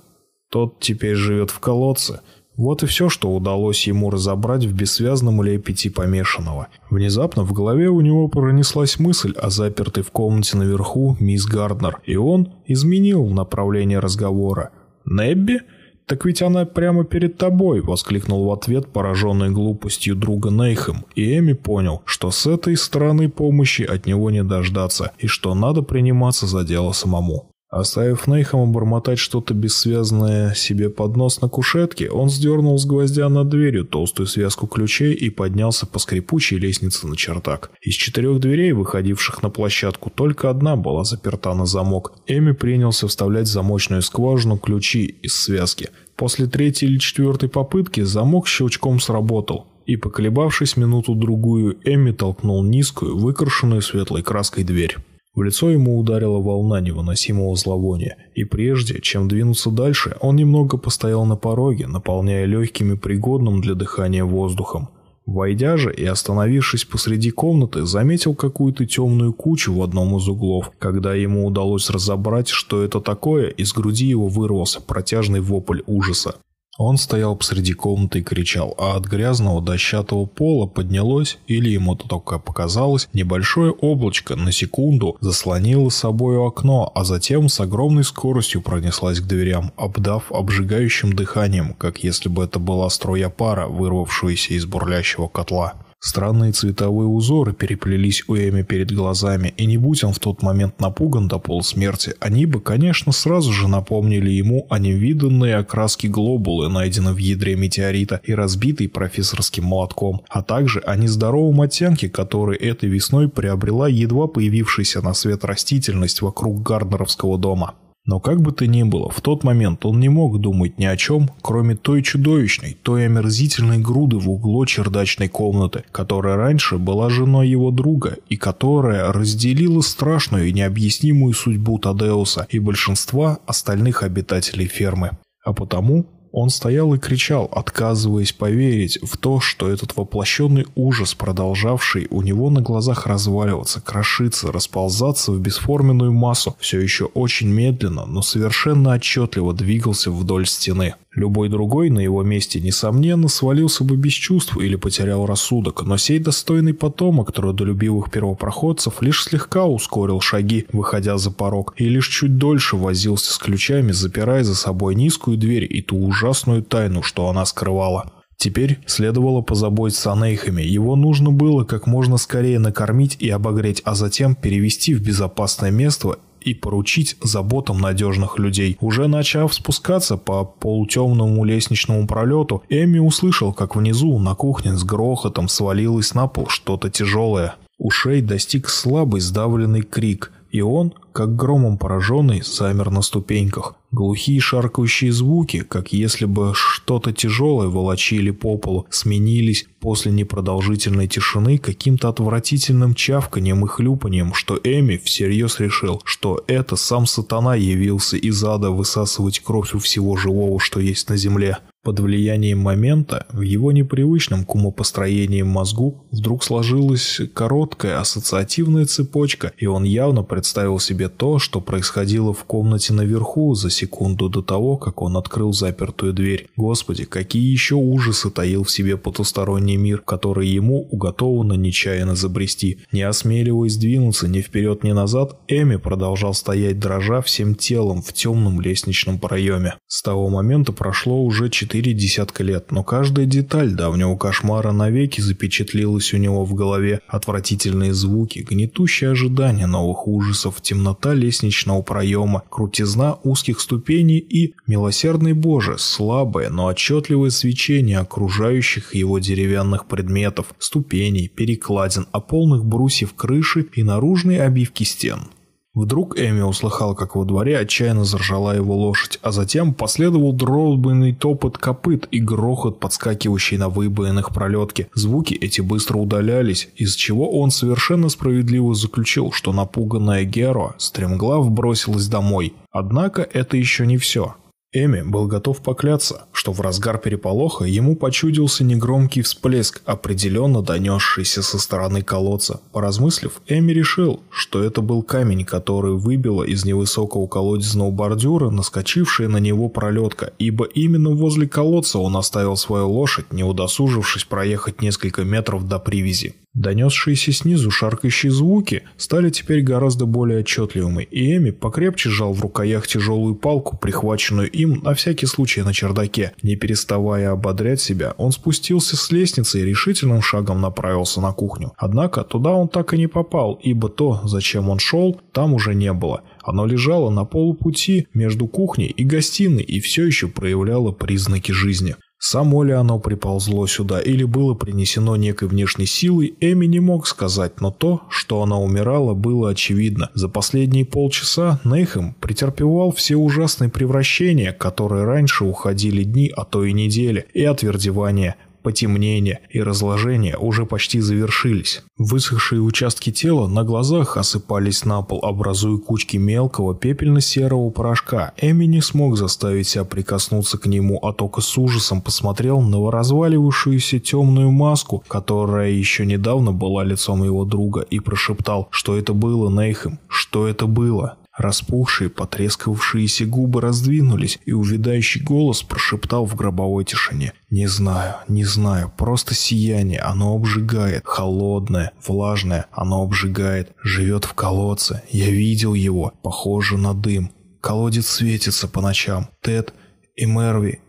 Тот 0.50 0.80
теперь 0.80 1.16
живет 1.16 1.52
в 1.52 1.60
колодце– 1.60 2.22
вот 2.60 2.84
и 2.84 2.88
все, 2.88 3.08
что 3.08 3.34
удалось 3.34 3.88
ему 3.88 4.10
разобрать 4.10 4.66
в 4.66 4.76
бессвязном 4.76 5.42
лепете 5.42 5.90
помешанного. 5.90 6.68
Внезапно 6.90 7.46
в 7.46 7.54
голове 7.54 7.88
у 7.88 8.02
него 8.02 8.28
пронеслась 8.28 9.00
мысль 9.00 9.32
о 9.38 9.50
запертой 9.50 10.04
в 10.04 10.12
комнате 10.12 10.58
наверху 10.58 11.16
мисс 11.22 11.46
Гарднер, 11.46 12.02
и 12.06 12.18
он 12.18 12.52
изменил 12.66 13.26
направление 13.28 14.00
разговора. 14.00 14.72
«Небби? 15.06 15.62
Так 16.10 16.26
ведь 16.26 16.42
она 16.42 16.66
прямо 16.66 17.06
перед 17.06 17.38
тобой!»– 17.38 17.82
воскликнул 17.84 18.44
в 18.44 18.52
ответ 18.52 18.88
пораженный 18.88 19.52
глупостью 19.52 20.16
друга 20.16 20.50
Нейхем, 20.50 21.06
и 21.14 21.38
Эми 21.38 21.54
понял, 21.54 22.02
что 22.06 22.32
с 22.32 22.48
этой 22.48 22.76
стороны 22.78 23.30
помощи 23.30 23.84
от 23.84 24.08
него 24.08 24.32
не 24.32 24.44
дождаться, 24.44 25.12
и 25.20 25.28
что 25.28 25.54
надо 25.54 25.84
приниматься 25.84 26.48
за 26.48 26.64
дело 26.64 26.94
самому. 26.94 27.52
Оставив 27.70 28.26
Нейхама 28.26 28.66
бормотать 28.66 29.20
что-то 29.20 29.54
бессвязное 29.54 30.56
себе 30.56 30.90
под 30.90 31.16
нос 31.16 31.40
на 31.42 31.50
кушетке, 31.50 32.10
он 32.10 32.28
сдернул 32.28 32.80
с 32.80 32.86
гвоздя 32.86 33.30
над 33.30 33.50
дверью 33.50 33.86
толстую 33.86 34.26
связку 34.26 34.66
ключей 34.66 35.14
и 35.14 35.30
поднялся 35.30 35.86
по 35.86 36.00
скрипучей 36.00 36.58
лестнице 36.58 37.06
на 37.06 37.16
чертак. 37.16 37.70
Из 37.82 37.94
четырех 37.94 38.40
дверей, 38.40 38.72
выходивших 38.72 39.44
на 39.44 39.52
площадку, 39.52 40.10
только 40.10 40.50
одна 40.50 40.78
была 40.78 41.04
заперта 41.04 41.54
на 41.54 41.68
замок. 41.68 42.14
Эми 42.26 42.54
принялся 42.54 43.08
вставлять 43.08 43.46
в 43.46 43.52
замочную 43.52 44.02
скважину 44.02 44.58
ключи 44.58 45.06
из 45.06 45.40
связки. 45.40 45.90
После 46.20 46.48
третьей 46.48 46.90
или 46.90 46.98
четвертой 46.98 47.48
попытки 47.48 48.02
замок 48.02 48.46
щелчком 48.46 49.00
сработал. 49.00 49.68
И, 49.86 49.96
поколебавшись 49.96 50.76
минуту-другую, 50.76 51.78
Эми 51.86 52.12
толкнул 52.12 52.62
низкую, 52.62 53.18
выкрашенную 53.18 53.82
светлой 53.82 54.22
краской 54.22 54.66
дверь. 54.66 54.98
В 55.34 55.42
лицо 55.42 55.70
ему 55.70 55.98
ударила 55.98 56.40
волна 56.40 56.82
невыносимого 56.82 57.56
зловония, 57.56 58.18
и 58.36 58.44
прежде, 58.44 59.00
чем 59.00 59.30
двинуться 59.30 59.72
дальше, 59.72 60.18
он 60.20 60.36
немного 60.36 60.78
постоял 60.78 61.24
на 61.24 61.38
пороге, 61.38 61.88
наполняя 61.88 62.44
легкими 62.44 62.96
пригодным 62.96 63.62
для 63.62 63.74
дыхания 63.74 64.26
воздухом. 64.26 64.90
Войдя 65.32 65.78
же 65.78 65.94
и 65.94 66.04
остановившись 66.06 66.86
посреди 66.86 67.30
комнаты, 67.30 67.86
заметил 67.86 68.34
какую-то 68.34 68.88
темную 68.88 69.32
кучу 69.32 69.72
в 69.72 69.84
одном 69.84 70.18
из 70.18 70.28
углов. 70.28 70.72
Когда 70.80 71.14
ему 71.14 71.46
удалось 71.46 71.92
разобрать, 71.92 72.48
что 72.48 72.84
это 72.84 73.00
такое, 73.00 73.50
из 73.50 73.72
груди 73.72 74.08
его 74.08 74.28
вырвался 74.28 74.82
протяжный 74.82 75.40
вопль 75.40 75.82
ужаса. 75.86 76.38
Он 76.80 76.98
стоял 76.98 77.36
посреди 77.36 77.74
комнаты 77.74 78.20
и 78.20 78.24
кричал, 78.24 78.74
а 78.78 78.96
от 78.96 79.06
грязного 79.06 79.62
дощатого 79.62 80.26
пола 80.26 80.66
поднялось, 80.66 81.38
или 81.46 81.70
ему 81.70 81.94
то 81.98 82.08
только 82.08 82.40
показалось, 82.40 83.10
небольшое 83.12 83.74
облачко 83.74 84.38
на 84.38 84.54
секунду 84.54 85.18
заслонило 85.20 85.90
собой 85.90 86.38
окно, 86.42 86.90
а 86.96 87.04
затем 87.04 87.50
с 87.50 87.60
огромной 87.60 88.06
скоростью 88.06 88.62
пронеслась 88.62 89.20
к 89.20 89.28
дверям, 89.28 89.74
обдав 89.76 90.32
обжигающим 90.32 91.12
дыханием, 91.12 91.74
как 91.74 92.02
если 92.02 92.30
бы 92.30 92.46
это 92.46 92.60
была 92.60 92.90
струя 92.90 93.30
пара, 93.30 93.68
вырвавшаяся 93.68 94.54
из 94.54 94.66
бурлящего 94.66 95.28
котла. 95.28 95.74
Странные 96.02 96.54
цветовые 96.54 97.08
узоры 97.08 97.52
переплелись 97.52 98.24
у 98.30 98.36
Эми 98.36 98.62
перед 98.62 98.90
глазами, 98.92 99.54
и 99.58 99.66
не 99.66 99.78
будь 99.78 100.04
он 100.06 100.14
в 100.14 100.20
тот 100.20 100.42
момент 100.42 100.80
напуган 100.80 101.28
до 101.28 101.40
полусмерти, 101.40 102.16
они 102.22 102.46
бы, 102.46 102.62
конечно, 102.62 103.12
сразу 103.12 103.52
же 103.52 103.68
напомнили 103.68 104.30
ему 104.30 104.66
о 104.70 104.80
невиданной 104.80 105.56
окраске 105.56 106.08
глобулы, 106.08 106.70
найденной 106.70 107.14
в 107.14 107.18
ядре 107.18 107.58
метеорита 107.58 108.22
и 108.24 108.34
разбитой 108.34 108.88
профессорским 108.88 109.66
молотком, 109.66 110.22
а 110.30 110.42
также 110.42 110.80
о 110.80 110.96
нездоровом 110.96 111.60
оттенке, 111.62 112.10
который 112.10 112.58
этой 112.58 112.88
весной 112.88 113.28
приобрела 113.28 113.90
едва 113.90 114.28
появившаяся 114.28 115.02
на 115.02 115.14
свет 115.14 115.44
растительность 115.44 116.22
вокруг 116.22 116.64
Гарднеровского 116.64 117.38
дома. 117.38 117.76
Но 118.10 118.20
как 118.20 118.42
бы 118.42 118.52
то 118.52 118.66
ни 118.66 118.82
было, 118.82 119.12
в 119.12 119.22
тот 119.22 119.44
момент 119.44 119.86
он 119.86 120.00
не 120.00 120.10
мог 120.10 120.40
думать 120.40 120.80
ни 120.80 120.86
о 120.86 120.98
чем, 120.98 121.30
кроме 121.44 121.76
той 121.76 122.02
чудовищной, 122.02 122.76
той 122.82 123.06
омерзительной 123.06 123.78
груды 123.78 124.18
в 124.18 124.28
углу 124.28 124.66
чердачной 124.66 125.28
комнаты, 125.28 125.84
которая 125.92 126.36
раньше 126.36 126.80
была 126.80 127.12
женой 127.12 127.48
его 127.48 127.70
друга 127.70 128.18
и 128.28 128.36
которая 128.36 129.14
разделила 129.14 129.82
страшную 129.82 130.48
и 130.48 130.54
необъяснимую 130.54 131.36
судьбу 131.36 131.78
Тадеуса 131.78 132.48
и 132.50 132.58
большинства 132.58 133.38
остальных 133.46 134.02
обитателей 134.02 134.66
фермы. 134.66 135.12
А 135.46 135.54
потому 135.54 136.08
он 136.32 136.50
стоял 136.50 136.94
и 136.94 137.00
кричал, 137.00 137.50
отказываясь 137.52 138.34
поверить 138.34 139.00
в 139.02 139.18
то, 139.18 139.40
что 139.40 139.70
этот 139.70 139.96
воплощенный 139.96 140.68
ужас, 140.76 141.14
продолжавший 141.14 142.08
у 142.10 142.22
него 142.22 142.50
на 142.50 142.62
глазах 142.62 143.08
разваливаться, 143.08 143.82
крошиться, 143.82 144.52
расползаться 144.52 145.32
в 145.32 145.40
бесформенную 145.40 146.14
массу, 146.14 146.56
все 146.60 146.80
еще 146.80 147.06
очень 147.06 147.50
медленно, 147.50 148.06
но 148.06 148.22
совершенно 148.22 148.94
отчетливо 148.94 149.54
двигался 149.54 150.12
вдоль 150.12 150.48
стены. 150.48 150.96
Любой 151.16 151.50
другой 151.50 151.90
на 151.90 152.00
его 152.00 152.22
месте, 152.22 152.60
несомненно, 152.60 153.30
свалился 153.30 153.84
бы 153.84 153.96
без 153.96 154.14
чувств 154.14 154.58
или 154.58 154.76
потерял 154.76 155.26
рассудок, 155.26 155.84
но 155.84 155.98
сей 155.98 156.20
достойный 156.20 156.76
потомок 156.76 157.32
трудолюбивых 157.32 158.12
первопроходцев 158.12 159.02
лишь 159.02 159.24
слегка 159.24 159.66
ускорил 159.66 160.22
шаги, 160.22 160.68
выходя 160.72 161.18
за 161.18 161.32
порог, 161.32 161.74
и 161.78 161.90
лишь 161.90 162.08
чуть 162.08 162.38
дольше 162.38 162.76
возился 162.76 163.34
с 163.34 163.38
ключами, 163.40 163.92
запирая 163.92 164.44
за 164.44 164.56
собой 164.56 164.94
низкую 164.94 165.38
дверь 165.38 165.66
и 165.68 165.82
ту 165.82 165.98
ужасную 165.98 166.62
тайну, 166.62 167.02
что 167.02 167.28
она 167.28 167.44
скрывала. 167.46 168.12
Теперь 168.38 168.80
следовало 168.86 169.42
позаботиться 169.42 170.14
о 170.14 170.16
Нейхаме. 170.16 170.66
Его 170.66 170.96
нужно 170.96 171.30
было 171.30 171.66
как 171.66 171.88
можно 171.88 172.16
скорее 172.16 172.58
накормить 172.58 173.18
и 173.20 173.30
обогреть, 173.30 173.82
а 173.84 173.96
затем 173.96 174.34
перевести 174.34 174.94
в 174.94 175.02
безопасное 175.02 175.72
место 175.72 176.20
и 176.50 176.54
поручить 176.54 177.16
заботам 177.22 177.80
надежных 177.80 178.40
людей. 178.40 178.78
Уже 178.82 179.08
начав 179.08 179.54
спускаться 179.54 180.18
по 180.18 180.46
полутемному 180.46 181.44
лестничному 181.44 182.08
пролету, 182.08 182.64
Эми 182.70 183.00
услышал, 183.00 183.54
как 183.54 183.76
внизу 183.76 184.18
на 184.20 184.36
кухне 184.36 184.76
с 184.76 184.84
грохотом 184.84 185.48
свалилось 185.48 186.14
на 186.14 186.28
пол 186.28 186.48
что-то 186.48 186.90
тяжелое. 186.90 187.56
Ушей 187.78 188.22
достиг 188.22 188.68
слабый 188.68 189.22
сдавленный 189.22 189.82
крик, 189.82 190.34
и 190.52 190.62
он, 190.62 190.94
как 191.14 191.36
громом 191.36 191.78
пораженный, 191.78 192.42
замер 192.42 192.92
на 192.92 193.02
ступеньках. 193.02 193.76
Глухие 193.92 194.40
шаркающие 194.40 195.12
звуки, 195.12 195.62
как 195.62 195.94
если 195.94 196.26
бы 196.26 196.54
что-то 196.54 197.12
тяжелое 197.12 197.68
волочили 197.68 198.32
по 198.32 198.58
полу, 198.58 198.86
сменились 198.90 199.66
после 199.80 200.12
непродолжительной 200.12 201.08
тишины 201.08 201.58
каким-то 201.58 202.10
отвратительным 202.10 202.94
чавканием 202.94 203.66
и 203.66 203.68
хлюпанием, 203.68 204.34
что 204.34 204.60
Эми 204.64 204.98
всерьез 204.98 205.60
решил, 205.60 206.02
что 206.06 206.44
это 206.48 206.76
сам 206.76 207.06
сатана 207.06 207.56
явился 207.56 208.18
из 208.18 208.44
ада 208.44 208.70
высасывать 208.70 209.40
кровь 209.40 209.74
у 209.74 209.80
всего 209.80 210.16
живого, 210.18 210.60
что 210.60 210.80
есть 210.80 211.10
на 211.10 211.18
земле. 211.18 211.58
Под 211.82 212.02
влиянием 212.02 212.60
момента 212.60 213.26
в 213.32 213.40
его 213.40 213.72
непривычном 213.72 214.44
к 214.44 214.54
умопостроению 214.54 215.46
мозгу 215.46 216.04
вдруг 216.12 216.44
сложилась 216.44 217.22
короткая 217.34 218.02
ассоциативная 218.02 218.86
цепочка, 218.86 219.54
и 219.58 219.66
он 219.66 219.86
явно 219.86 220.24
представил 220.24 220.80
себе 220.80 221.08
то, 221.08 221.40
что 221.40 221.62
происходило 221.62 222.34
в 222.34 222.44
комнате 222.44 222.92
наверху 222.92 223.56
за 223.56 223.70
секунду 223.70 224.28
до 224.28 224.42
того, 224.42 224.76
как 224.76 225.02
он 225.02 225.16
открыл 225.16 225.54
запертую 225.54 226.12
дверь. 226.12 226.50
Господи, 226.58 227.06
какие 227.06 227.50
еще 227.50 227.76
ужасы 227.76 228.30
таил 228.30 228.66
в 228.66 228.72
себе 228.72 228.98
потусторонний 228.98 229.78
мир, 229.78 230.02
который 230.02 230.50
ему 230.50 230.82
уготовано 230.92 231.54
нечаянно 231.54 232.16
забрести. 232.16 232.80
Не 232.92 233.04
осмеливаясь 233.04 233.78
двинуться 233.78 234.28
ни 234.28 234.42
вперед, 234.42 234.84
ни 234.84 234.92
назад, 234.92 235.40
Эми 235.48 235.78
продолжал 235.78 236.34
стоять 236.34 236.78
дрожа 236.78 237.22
всем 237.22 237.56
телом 237.56 238.02
в 238.02 238.12
темном 238.12 238.60
лестничном 238.60 239.18
проеме. 239.18 239.76
С 239.88 240.02
того 240.02 240.28
момента 240.28 240.74
прошло 240.74 241.24
уже 241.24 241.50
четыре 241.50 241.69
четыре 241.70 241.94
десятка 241.94 242.44
лет, 242.44 242.72
но 242.72 242.84
каждая 242.84 243.28
деталь 243.28 243.74
давнего 243.76 244.16
кошмара 244.18 244.72
навеки 244.72 245.22
запечатлелась 245.22 246.16
у 246.16 246.18
него 246.18 246.44
в 246.44 246.56
голове. 246.56 247.02
Отвратительные 247.08 247.94
звуки, 247.94 248.40
гнетущее 248.40 249.12
ожидание 249.12 249.68
новых 249.68 250.08
ужасов, 250.08 250.62
темнота 250.64 251.14
лестничного 251.14 251.84
проема, 251.84 252.42
крутизна 252.50 253.20
узких 253.24 253.60
ступеней 253.60 254.18
и, 254.18 254.56
милосердный 254.66 255.34
Боже, 255.34 255.78
слабое, 255.78 256.50
но 256.50 256.66
отчетливое 256.66 257.30
свечение 257.30 258.00
окружающих 258.00 258.96
его 258.96 259.20
деревянных 259.20 259.86
предметов, 259.86 260.48
ступеней, 260.58 261.28
перекладин, 261.28 262.08
а 262.12 262.20
полных 262.20 262.66
брусьев 262.66 263.14
крыши 263.14 263.68
и 263.76 263.84
наружной 263.84 264.40
обивки 264.40 264.86
стен. 264.86 265.28
Вдруг 265.76 266.18
Эми 266.18 266.42
услыхал, 266.42 266.96
как 266.96 267.16
во 267.16 267.26
дворе 267.26 267.60
отчаянно 267.60 268.04
заржала 268.04 268.56
его 268.56 268.76
лошадь, 268.76 269.20
а 269.22 269.32
затем 269.32 269.74
последовал 269.74 270.34
дробный 270.34 271.14
топот 271.14 271.58
копыт 271.60 272.08
и 272.10 272.20
грохот, 272.20 272.80
подскакивающий 272.80 273.58
на 273.58 273.70
выбоинах 273.70 274.34
пролетки. 274.34 274.88
Звуки 274.96 275.36
эти 275.36 275.62
быстро 275.62 275.98
удалялись, 275.98 276.70
из 276.76 276.96
чего 276.96 277.30
он 277.40 277.52
совершенно 277.52 278.10
справедливо 278.10 278.74
заключил, 278.74 279.32
что 279.32 279.54
напуганная 279.54 280.24
Геро 280.24 280.74
стремглав 280.80 281.50
бросилась 281.52 282.08
домой. 282.08 282.54
Однако 282.72 283.22
это 283.22 283.56
еще 283.56 283.86
не 283.86 283.98
все. 283.98 284.36
Эми 284.72 285.02
был 285.02 285.26
готов 285.26 285.64
покляться, 285.64 286.26
что 286.32 286.52
в 286.52 286.62
разгар 286.62 287.00
переполоха 287.00 287.66
ему 287.66 287.96
почудился 287.96 288.64
негромкий 288.64 289.24
всплеск, 289.24 289.82
определенно 289.84 290.62
донесшийся 290.62 291.42
со 291.42 291.58
стороны 291.58 292.04
колодца. 292.04 292.62
Поразмыслив, 292.72 293.42
Эми 293.48 293.72
решил, 293.72 294.22
что 294.30 294.64
это 294.64 294.82
был 294.82 295.02
камень, 295.02 295.44
который 295.44 295.94
выбило 295.94 296.44
из 296.44 296.66
невысокого 296.66 297.26
колодезного 297.26 297.90
бордюра 297.90 298.52
наскочившая 298.52 299.28
на 299.28 299.38
него 299.38 299.70
пролетка, 299.70 300.34
ибо 300.38 300.66
именно 300.66 301.16
возле 301.16 301.48
колодца 301.48 301.98
он 301.98 302.16
оставил 302.16 302.56
свою 302.56 302.92
лошадь, 302.92 303.34
не 303.34 303.44
удосужившись 303.44 304.26
проехать 304.26 304.84
несколько 304.84 305.24
метров 305.24 305.68
до 305.68 305.80
привязи. 305.80 306.36
Донесшиеся 306.56 307.32
снизу 307.32 307.70
шаркающие 307.70 308.32
звуки 308.32 308.84
стали 308.98 309.30
теперь 309.30 309.62
гораздо 309.62 310.06
более 310.06 310.40
отчетливыми, 310.40 311.04
и 311.04 311.38
Эми 311.38 311.52
покрепче 311.52 312.10
сжал 312.10 312.34
в 312.34 312.42
рукоях 312.42 312.88
тяжелую 312.88 313.36
палку, 313.36 313.78
прихваченную 313.78 314.50
им 314.50 314.82
на 314.84 314.96
всякий 314.96 315.28
случай 315.28 315.62
на 315.62 315.74
чердаке. 315.74 316.34
Не 316.42 316.56
переставая 316.56 317.32
ободрять 317.32 317.82
себя, 317.82 318.16
он 318.18 318.32
спустился 318.32 318.98
с 318.98 319.12
лестницы 319.12 319.62
и 319.62 319.66
решительным 319.66 320.24
шагом 320.24 320.60
направился 320.60 321.22
на 321.22 321.34
кухню. 321.34 321.74
Однако 321.78 322.24
туда 322.24 322.52
он 322.52 322.68
так 322.68 322.94
и 322.94 322.98
не 322.98 323.08
попал, 323.08 323.60
ибо 323.62 323.88
то, 323.88 324.22
зачем 324.24 324.70
он 324.70 324.80
шел, 324.80 325.22
там 325.32 325.54
уже 325.54 325.76
не 325.76 325.94
было. 325.94 326.24
Оно 326.42 326.66
лежало 326.66 327.12
на 327.12 327.26
полупути 327.26 328.08
между 328.16 328.48
кухней 328.48 328.88
и 328.88 329.04
гостиной 329.04 329.62
и 329.62 329.80
все 329.80 330.04
еще 330.06 330.28
проявляло 330.28 330.92
признаки 330.92 331.52
жизни. 331.52 331.96
Само 332.22 332.64
ли 332.64 332.74
оно 332.74 333.00
приползло 333.00 333.66
сюда 333.66 334.02
или 334.02 334.26
было 334.26 334.54
принесено 334.54 335.16
некой 335.16 335.48
внешней 335.48 335.86
силой, 335.86 336.36
Эми 336.42 336.66
не 336.66 336.82
мог 336.82 337.08
сказать, 337.08 337.62
но 337.62 337.72
то, 337.72 338.02
что 338.10 338.44
она 338.44 338.60
умирала, 338.60 339.14
было 339.14 339.52
очевидно. 339.52 340.10
За 340.14 340.28
последние 340.28 340.84
полчаса 340.84 341.62
Нейхем 341.64 342.14
претерпевал 342.20 342.92
все 342.92 343.16
ужасные 343.16 343.70
превращения, 343.70 344.52
которые 344.52 345.06
раньше 345.06 345.46
уходили 345.46 346.04
дни, 346.04 346.30
а 346.36 346.44
то 346.44 346.66
и 346.66 346.74
недели, 346.74 347.26
и 347.34 347.46
отвердевания, 347.46 348.36
потемнение 348.62 349.40
и 349.50 349.62
разложение 349.62 350.38
уже 350.38 350.66
почти 350.66 351.00
завершились. 351.00 351.84
Высохшие 351.98 352.62
участки 352.62 353.12
тела 353.12 353.48
на 353.48 353.64
глазах 353.64 354.18
осыпались 354.18 354.86
на 354.86 355.02
пол, 355.02 355.20
образуя 355.24 355.78
кучки 355.78 356.18
мелкого 356.18 356.76
пепельно-серого 356.76 357.70
порошка. 357.70 358.34
Эми 358.38 358.66
не 358.66 358.82
смог 358.82 359.18
заставить 359.18 359.68
себя 359.68 359.84
прикоснуться 359.84 360.58
к 360.58 360.66
нему, 360.66 361.00
а 361.04 361.14
только 361.14 361.42
с 361.42 361.58
ужасом 361.58 362.02
посмотрел 362.02 362.62
на 362.62 362.90
разваливающуюся 362.92 364.00
темную 364.00 364.52
маску, 364.52 365.04
которая 365.08 365.72
еще 365.72 366.06
недавно 366.06 366.52
была 366.52 366.84
лицом 366.84 367.24
его 367.24 367.46
друга, 367.46 367.82
и 367.82 368.00
прошептал, 368.00 368.68
что 368.72 368.98
это 368.98 369.14
было 369.14 369.50
Нейхем, 369.50 370.00
что 370.08 370.48
это 370.48 370.66
было. 370.66 371.18
Распухшие, 371.40 372.10
потрескавшиеся 372.10 373.26
губы 373.26 373.62
раздвинулись, 373.62 374.40
и 374.46 374.52
увядающий 374.52 375.24
голос 375.24 375.64
прошептал 375.64 376.26
в 376.26 376.36
гробовой 376.36 376.84
тишине. 376.84 377.32
«Не 377.50 377.66
знаю, 377.66 378.16
не 378.28 378.44
знаю, 378.44 378.92
просто 378.98 379.34
сияние, 379.34 380.02
оно 380.02 380.36
обжигает, 380.36 381.04
холодное, 381.06 381.94
влажное, 382.06 382.66
оно 382.74 383.04
обжигает, 383.04 383.72
живет 383.82 384.26
в 384.26 384.34
колодце, 384.34 385.02
я 385.12 385.30
видел 385.30 385.74
его, 385.74 386.12
похоже 386.24 386.78
на 386.78 386.94
дым. 386.94 387.32
Колодец 387.62 388.08
светится 388.08 388.68
по 388.68 388.82
ночам, 388.82 389.30
Тед 389.42 389.74
и 390.18 390.26
Мерви, 390.26 390.82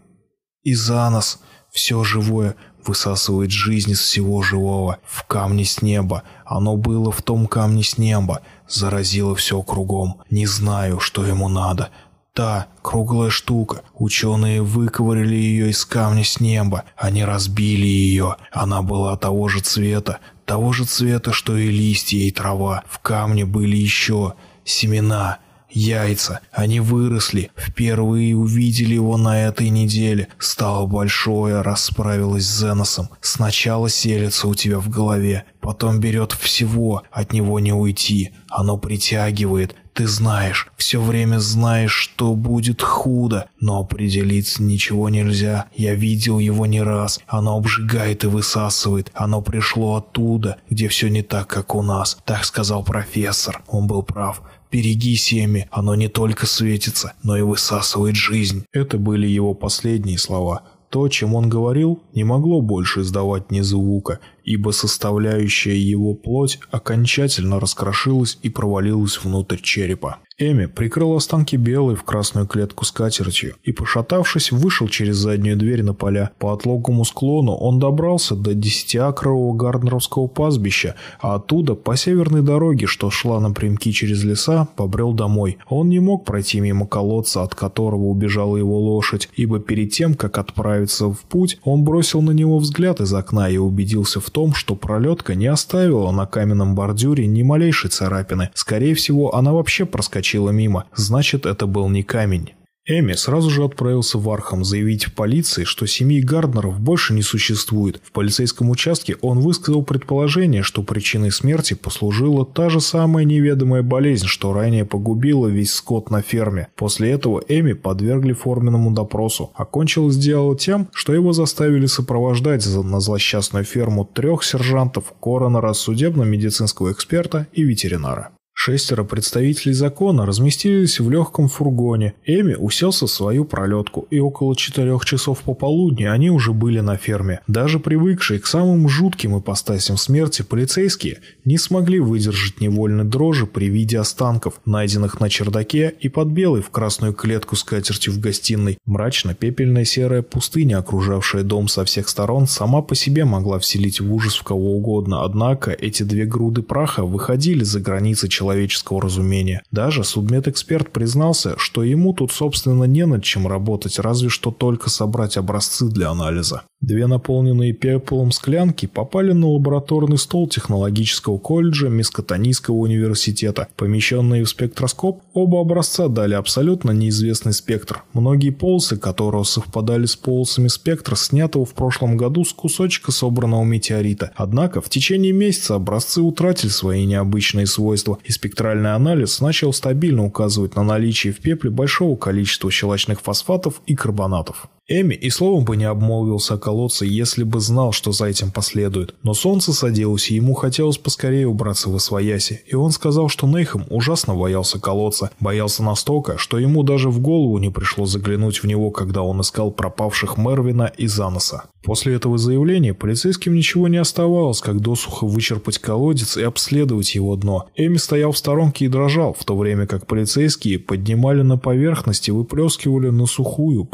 и 0.65 0.75
Занос, 0.75 1.39
все 1.71 2.03
живое, 2.03 2.57
высасывает 2.85 3.53
жизнь 3.53 3.93
из 3.93 4.01
всего 4.01 4.43
живого, 4.43 4.99
в 5.05 5.25
камне 5.25 5.65
с 5.65 5.81
неба, 5.81 6.25
оно 6.45 6.77
было 6.77 7.13
в 7.13 7.23
том 7.23 7.47
камне 7.47 7.85
с 7.85 7.99
неба, 7.99 8.43
заразило 8.71 9.35
все 9.35 9.63
кругом. 9.63 10.23
Не 10.31 10.47
знаю, 10.47 11.01
что 11.01 11.27
ему 11.27 11.49
надо. 11.49 11.91
Та, 12.33 12.69
круглая 12.83 13.31
штука. 13.31 13.83
Ученые 13.95 14.63
выковырили 14.63 15.35
ее 15.35 15.71
из 15.71 15.85
камня 15.85 16.25
с 16.25 16.41
неба. 16.41 16.85
Они 16.97 17.25
разбили 17.25 17.87
ее. 17.87 18.37
Она 18.53 18.83
была 18.83 19.17
того 19.17 19.49
же 19.49 19.61
цвета. 19.61 20.21
Того 20.47 20.73
же 20.73 20.85
цвета, 20.85 21.33
что 21.33 21.57
и 21.57 21.69
листья 21.69 22.19
и 22.19 22.31
трава. 22.31 22.85
В 22.89 23.01
камне 23.01 23.45
были 23.45 23.77
еще 23.77 24.35
семена. 24.65 25.39
Яйца. 25.71 26.41
Они 26.53 26.81
выросли. 26.81 27.51
Впервые 27.57 28.37
увидели 28.37 28.95
его 28.95 29.17
на 29.17 29.47
этой 29.47 29.69
неделе. 29.69 30.29
Стало 30.39 30.87
большое, 30.87 31.63
расправилось 31.63 32.47
с 32.47 32.61
Зеносом. 32.61 33.09
Сначала 33.21 33.89
селится 33.89 34.49
у 34.49 34.55
тебя 34.55 34.79
в 34.79 34.89
голове. 34.89 35.45
Потом 35.61 36.01
берет 36.01 36.33
всего. 36.33 37.03
От 37.11 37.33
него 37.33 37.61
не 37.61 37.73
уйти. 37.73 38.31
Оно 38.49 38.77
притягивает. 38.79 39.77
Ты 39.93 40.07
знаешь, 40.07 40.69
все 40.77 41.01
время 41.01 41.39
знаешь, 41.41 41.93
что 41.93 42.35
будет 42.35 42.81
худо, 42.81 43.51
но 43.61 43.81
определиться 43.81 44.63
ничего 44.63 45.09
нельзя. 45.09 45.67
Я 45.75 45.95
видел 45.95 46.39
его 46.39 46.65
не 46.67 46.81
раз. 46.81 47.21
Оно 47.27 47.57
обжигает 47.57 48.25
и 48.25 48.29
высасывает. 48.29 49.11
Оно 49.15 49.43
пришло 49.43 49.97
оттуда, 49.97 50.57
где 50.71 50.89
все 50.89 51.09
не 51.09 51.23
так, 51.23 51.49
как 51.49 51.75
у 51.75 51.83
нас. 51.83 52.17
Так 52.25 52.45
сказал 52.45 52.85
профессор. 52.85 53.63
Он 53.67 53.87
был 53.87 54.03
прав. 54.03 54.43
«Берегись, 54.71 55.35
Эми, 55.35 55.69
оно 55.71 55.95
не 55.95 56.09
только 56.09 56.47
светится, 56.47 57.15
но 57.23 57.37
и 57.37 57.43
высасывает 57.43 58.15
жизнь». 58.15 58.65
Это 58.73 58.99
были 58.99 59.27
его 59.27 59.55
последние 59.55 60.19
слова. 60.19 60.63
То, 60.91 61.09
чем 61.09 61.35
он 61.35 61.49
говорил, 61.49 62.03
не 62.15 62.25
могло 62.25 62.61
больше 62.61 63.01
издавать 63.01 63.53
ни 63.53 63.61
звука, 63.61 64.19
ибо 64.45 64.71
составляющая 64.71 65.79
его 65.79 66.15
плоть 66.15 66.59
окончательно 66.73 67.61
раскрошилась 67.61 68.39
и 68.43 68.49
провалилась 68.49 69.23
внутрь 69.23 69.59
черепа. 69.63 70.19
Эми 70.43 70.65
прикрыл 70.65 71.17
останки 71.17 71.57
белой 71.57 71.97
в 71.97 72.03
красную 72.03 72.47
клетку 72.47 72.87
скатертью 72.87 73.57
и, 73.63 73.73
пошатавшись, 73.73 74.53
вышел 74.53 74.89
через 74.89 75.17
заднюю 75.17 75.55
дверь 75.59 75.83
на 75.83 75.93
поля. 75.93 76.31
По 76.39 76.55
отлогому 76.55 77.05
склону 77.05 77.53
он 77.53 77.79
добрался 77.79 78.35
до 78.35 78.55
десятиакрового 78.55 79.55
гарднеровского 79.55 80.29
пастбища, 80.29 80.95
а 81.21 81.35
оттуда 81.35 81.75
по 81.75 81.95
северной 81.95 82.41
дороге, 82.41 82.87
что 82.87 83.11
шла 83.11 83.39
напрямки 83.39 83.93
через 83.93 84.25
леса, 84.25 84.67
побрел 84.77 85.13
домой. 85.13 85.59
Он 85.69 85.91
не 85.91 86.01
мог 86.01 86.25
пройти 86.25 86.61
мимо 86.61 86.87
колодца, 86.87 87.43
от 87.43 87.55
которого 87.55 88.05
убежала 88.05 88.57
его 88.57 88.81
лошадь, 88.81 89.29
ибо 89.35 89.61
перед 89.61 89.93
тем, 89.93 90.15
как 90.15 90.39
отправиться 90.39 91.09
в 91.09 91.21
путь, 91.29 91.59
он 91.65 91.85
бросил 91.85 92.23
на 92.23 92.31
него 92.31 92.59
взгляд 92.59 93.03
из 93.03 93.13
окна 93.13 93.51
и 93.51 93.59
убедился 93.59 94.21
в 94.21 94.31
том, 94.31 94.55
что 94.55 94.75
пролетка 94.75 95.35
не 95.35 95.49
оставила 95.49 96.11
на 96.13 96.25
каменном 96.25 96.75
бордюре 96.75 97.27
ни 97.27 97.43
малейшей 97.43 97.91
царапины. 97.91 98.49
Скорее 98.55 98.95
всего, 98.95 99.35
она 99.35 99.53
вообще 99.53 99.85
проскочила 99.85 100.30
проскочила 100.31 100.51
мимо, 100.51 100.85
значит, 100.95 101.47
это 101.47 101.67
был 101.67 101.89
не 101.89 102.03
камень. 102.03 102.53
Эми 102.87 103.13
сразу 103.13 103.51
же 103.51 103.63
отправился 103.63 104.19
в 104.19 104.29
Архам 104.31 104.65
заявить 104.65 105.05
в 105.05 105.13
полиции, 105.13 105.65
что 105.65 105.87
семьи 105.87 106.21
Гарднеров 106.21 106.81
больше 106.81 107.13
не 107.13 107.23
существует. 107.23 108.01
В 108.03 108.11
полицейском 108.11 108.71
участке 108.71 109.17
он 109.21 109.41
высказал 109.41 109.85
предположение, 109.85 110.63
что 110.63 110.83
причиной 110.83 111.31
смерти 111.31 111.75
послужила 111.75 112.45
та 112.45 112.71
же 112.71 112.81
самая 112.81 113.25
неведомая 113.25 113.83
болезнь, 113.83 114.27
что 114.27 114.53
ранее 114.53 114.85
погубила 114.85 115.47
весь 115.47 115.73
скот 115.73 116.11
на 116.11 116.23
ферме. 116.23 116.69
После 116.75 117.11
этого 117.11 117.43
Эми 117.49 117.75
подвергли 117.75 118.33
форменному 118.33 118.91
допросу. 118.91 119.51
Окончилось 119.55 120.17
дело 120.17 120.57
тем, 120.57 120.89
что 120.93 121.13
его 121.13 121.33
заставили 121.33 121.87
сопровождать 121.87 122.67
на 122.67 123.01
злосчастную 123.01 123.65
ферму 123.65 124.05
трех 124.05 124.43
сержантов, 124.43 125.13
коронера, 125.21 125.75
судебно-медицинского 125.75 126.93
эксперта 126.93 127.47
и 127.53 127.63
ветеринара. 127.63 128.31
Шестеро 128.63 129.05
представителей 129.05 129.73
закона 129.73 130.27
разместились 130.27 131.01
в 131.01 131.09
легком 131.09 131.49
фургоне. 131.49 132.13
Эми 132.27 132.53
уселся 132.53 133.07
в 133.07 133.11
свою 133.11 133.47
пролетку, 133.47 134.07
и 134.11 134.21
около 134.21 134.55
четырех 134.55 135.07
часов 135.07 135.39
пополудни 135.39 136.05
они 136.05 136.29
уже 136.31 136.53
были 136.53 136.81
на 136.81 136.99
ферме. 136.99 137.41
Даже 137.47 137.79
привыкшие 137.79 138.39
к 138.39 138.47
самым 138.47 138.87
жутким 138.87 139.39
ипостасям 139.39 139.97
смерти 139.97 140.43
полицейские 140.43 141.21
не 141.47 141.57
смогли 141.57 142.01
выдержать 142.01 142.61
невольной 142.61 143.05
дрожи 143.05 143.47
при 143.47 143.71
виде 143.71 143.99
останков, 143.99 144.61
найденных 144.67 145.21
на 145.21 145.31
чердаке 145.31 145.95
и 145.99 146.11
под 146.11 146.29
белой 146.29 146.61
в 146.61 146.69
красную 146.69 147.15
клетку 147.15 147.57
с 147.57 147.65
катертью 147.65 148.13
в 148.13 148.21
гостиной. 148.21 148.77
Мрачно-пепельная 148.85 149.87
серая 149.87 150.21
пустыня, 150.21 150.77
окружавшая 150.77 151.45
дом 151.45 151.67
со 151.67 151.87
всех 151.87 152.11
сторон, 152.11 152.47
сама 152.47 152.83
по 152.83 152.95
себе 152.95 153.25
могла 153.25 153.59
вселить 153.59 154.03
в 154.03 154.13
ужас 154.13 154.37
в 154.37 154.43
кого 154.43 154.77
угодно, 154.77 155.25
однако 155.25 155.71
эти 155.71 156.03
две 156.03 156.27
груды 156.27 156.61
праха 156.61 157.05
выходили 157.05 157.65
за 157.65 157.81
границы 157.81 158.29
человека 158.29 158.50
человеческого 158.51 159.01
разумения. 159.01 159.63
Даже 159.71 160.05
судмедэксперт 160.05 160.91
признался, 160.91 161.55
что 161.59 161.83
ему 161.83 162.13
тут 162.13 162.33
собственно 162.33 162.85
не 162.85 163.07
над 163.07 163.23
чем 163.23 163.47
работать, 163.47 163.99
разве 163.99 164.29
что 164.29 164.51
только 164.51 164.91
собрать 164.91 165.37
образцы 165.37 165.89
для 165.89 166.11
анализа. 166.11 166.63
Две 166.81 167.07
наполненные 167.07 167.75
пеплом 167.75 168.33
склянки 168.33 168.87
попали 168.87 169.33
на 169.33 169.51
лабораторный 169.51 170.17
стол 170.17 170.49
технологического 170.49 171.37
колледжа 171.37 171.91
Мискотонийского 171.91 172.77
университета. 172.77 173.69
Помещенные 173.77 174.45
в 174.45 174.49
спектроскоп, 174.49 175.21
оба 175.35 175.61
образца 175.61 176.09
дали 176.09 176.33
абсолютно 176.33 176.93
неизвестный 176.93 177.53
спектр, 177.53 178.03
многие 178.15 178.49
полосы 178.49 178.97
которого 178.97 179.43
совпадали 179.43 180.07
с 180.07 180.17
полосами 180.17 180.69
спектра, 180.69 181.17
снятого 181.17 181.67
в 181.67 181.75
прошлом 181.75 182.17
году 182.17 182.47
с 182.47 182.53
кусочка 182.55 183.13
собранного 183.13 183.65
метеорита. 183.65 184.33
Однако 184.35 184.81
в 184.81 184.89
течение 184.89 185.33
месяца 185.33 185.75
образцы 185.75 186.23
утратили 186.23 186.71
свои 186.71 187.05
необычные 187.05 187.67
свойства, 187.67 188.19
и 188.25 188.33
спектральный 188.33 188.95
анализ 188.95 189.43
начал 189.43 189.75
стабильно 189.75 190.25
указывать 190.25 190.77
на 190.77 190.83
наличие 190.83 191.35
в 191.35 191.41
пепле 191.41 191.69
большого 191.69 192.17
количества 192.17 192.71
щелочных 192.71 193.21
фосфатов 193.21 193.83
и 193.87 193.95
карбонатов. 193.95 194.71
Эми 194.93 195.15
и 195.15 195.31
словом 195.31 195.65
бы 195.65 195.77
не 195.77 195.85
обмолвился 195.85 196.55
о 196.55 196.59
колодце, 196.59 197.07
если 197.07 197.45
бы 197.45 197.61
знал, 197.61 197.93
что 197.93 198.11
за 198.11 198.27
этим 198.27 198.51
последует. 198.51 199.15
Но 199.23 199.35
солнце 199.35 199.73
садилось, 199.73 200.33
и 200.33 200.35
ему 200.35 200.55
хотелось 200.55 200.99
поскорее 200.99 201.47
убраться 201.47 201.91
в 201.91 201.95
Освояси, 201.95 202.63
и 202.67 202.75
он 202.75 202.91
сказал, 202.91 203.29
что 203.29 203.47
Нейхам 203.47 203.87
ужасно 203.89 204.35
боялся 204.35 204.81
колодца, 204.81 205.31
боялся 205.39 205.85
настолько, 205.85 206.39
что 206.39 206.59
ему 206.59 206.83
даже 206.83 207.09
в 207.09 207.21
голову 207.21 207.57
не 207.59 207.71
пришло 207.71 208.05
заглянуть 208.05 208.65
в 208.65 208.67
него, 208.67 208.91
когда 208.91 209.23
он 209.23 209.41
искал 209.43 209.71
пропавших 209.71 210.37
Мервина 210.37 210.93
и 210.99 211.07
Заноса. 211.07 211.67
После 211.83 212.15
этого 212.15 212.37
заявления 212.37 212.93
полицейским 212.93 213.55
ничего 213.55 213.89
не 213.89 213.97
оставалось, 213.97 214.61
как 214.61 214.81
досуха 214.81 215.27
вычерпать 215.27 215.79
колодец 215.79 216.37
и 216.37 216.43
обследовать 216.43 217.15
его 217.15 217.35
дно. 217.37 217.69
Эми 217.75 217.97
стоял 217.97 218.33
в 218.33 218.39
сторонке 218.39 218.85
и 218.85 218.89
дрожал, 218.89 219.35
в 219.39 219.45
то 219.45 219.57
время 219.57 219.87
как 219.87 220.07
полицейские 220.07 220.79
поднимали 220.79 221.41
на 221.43 221.57
поверхность 221.57 222.29
и 222.29 222.33
выплескивали 222.33 223.09
на 223.09 223.27
сухую, 223.27 223.85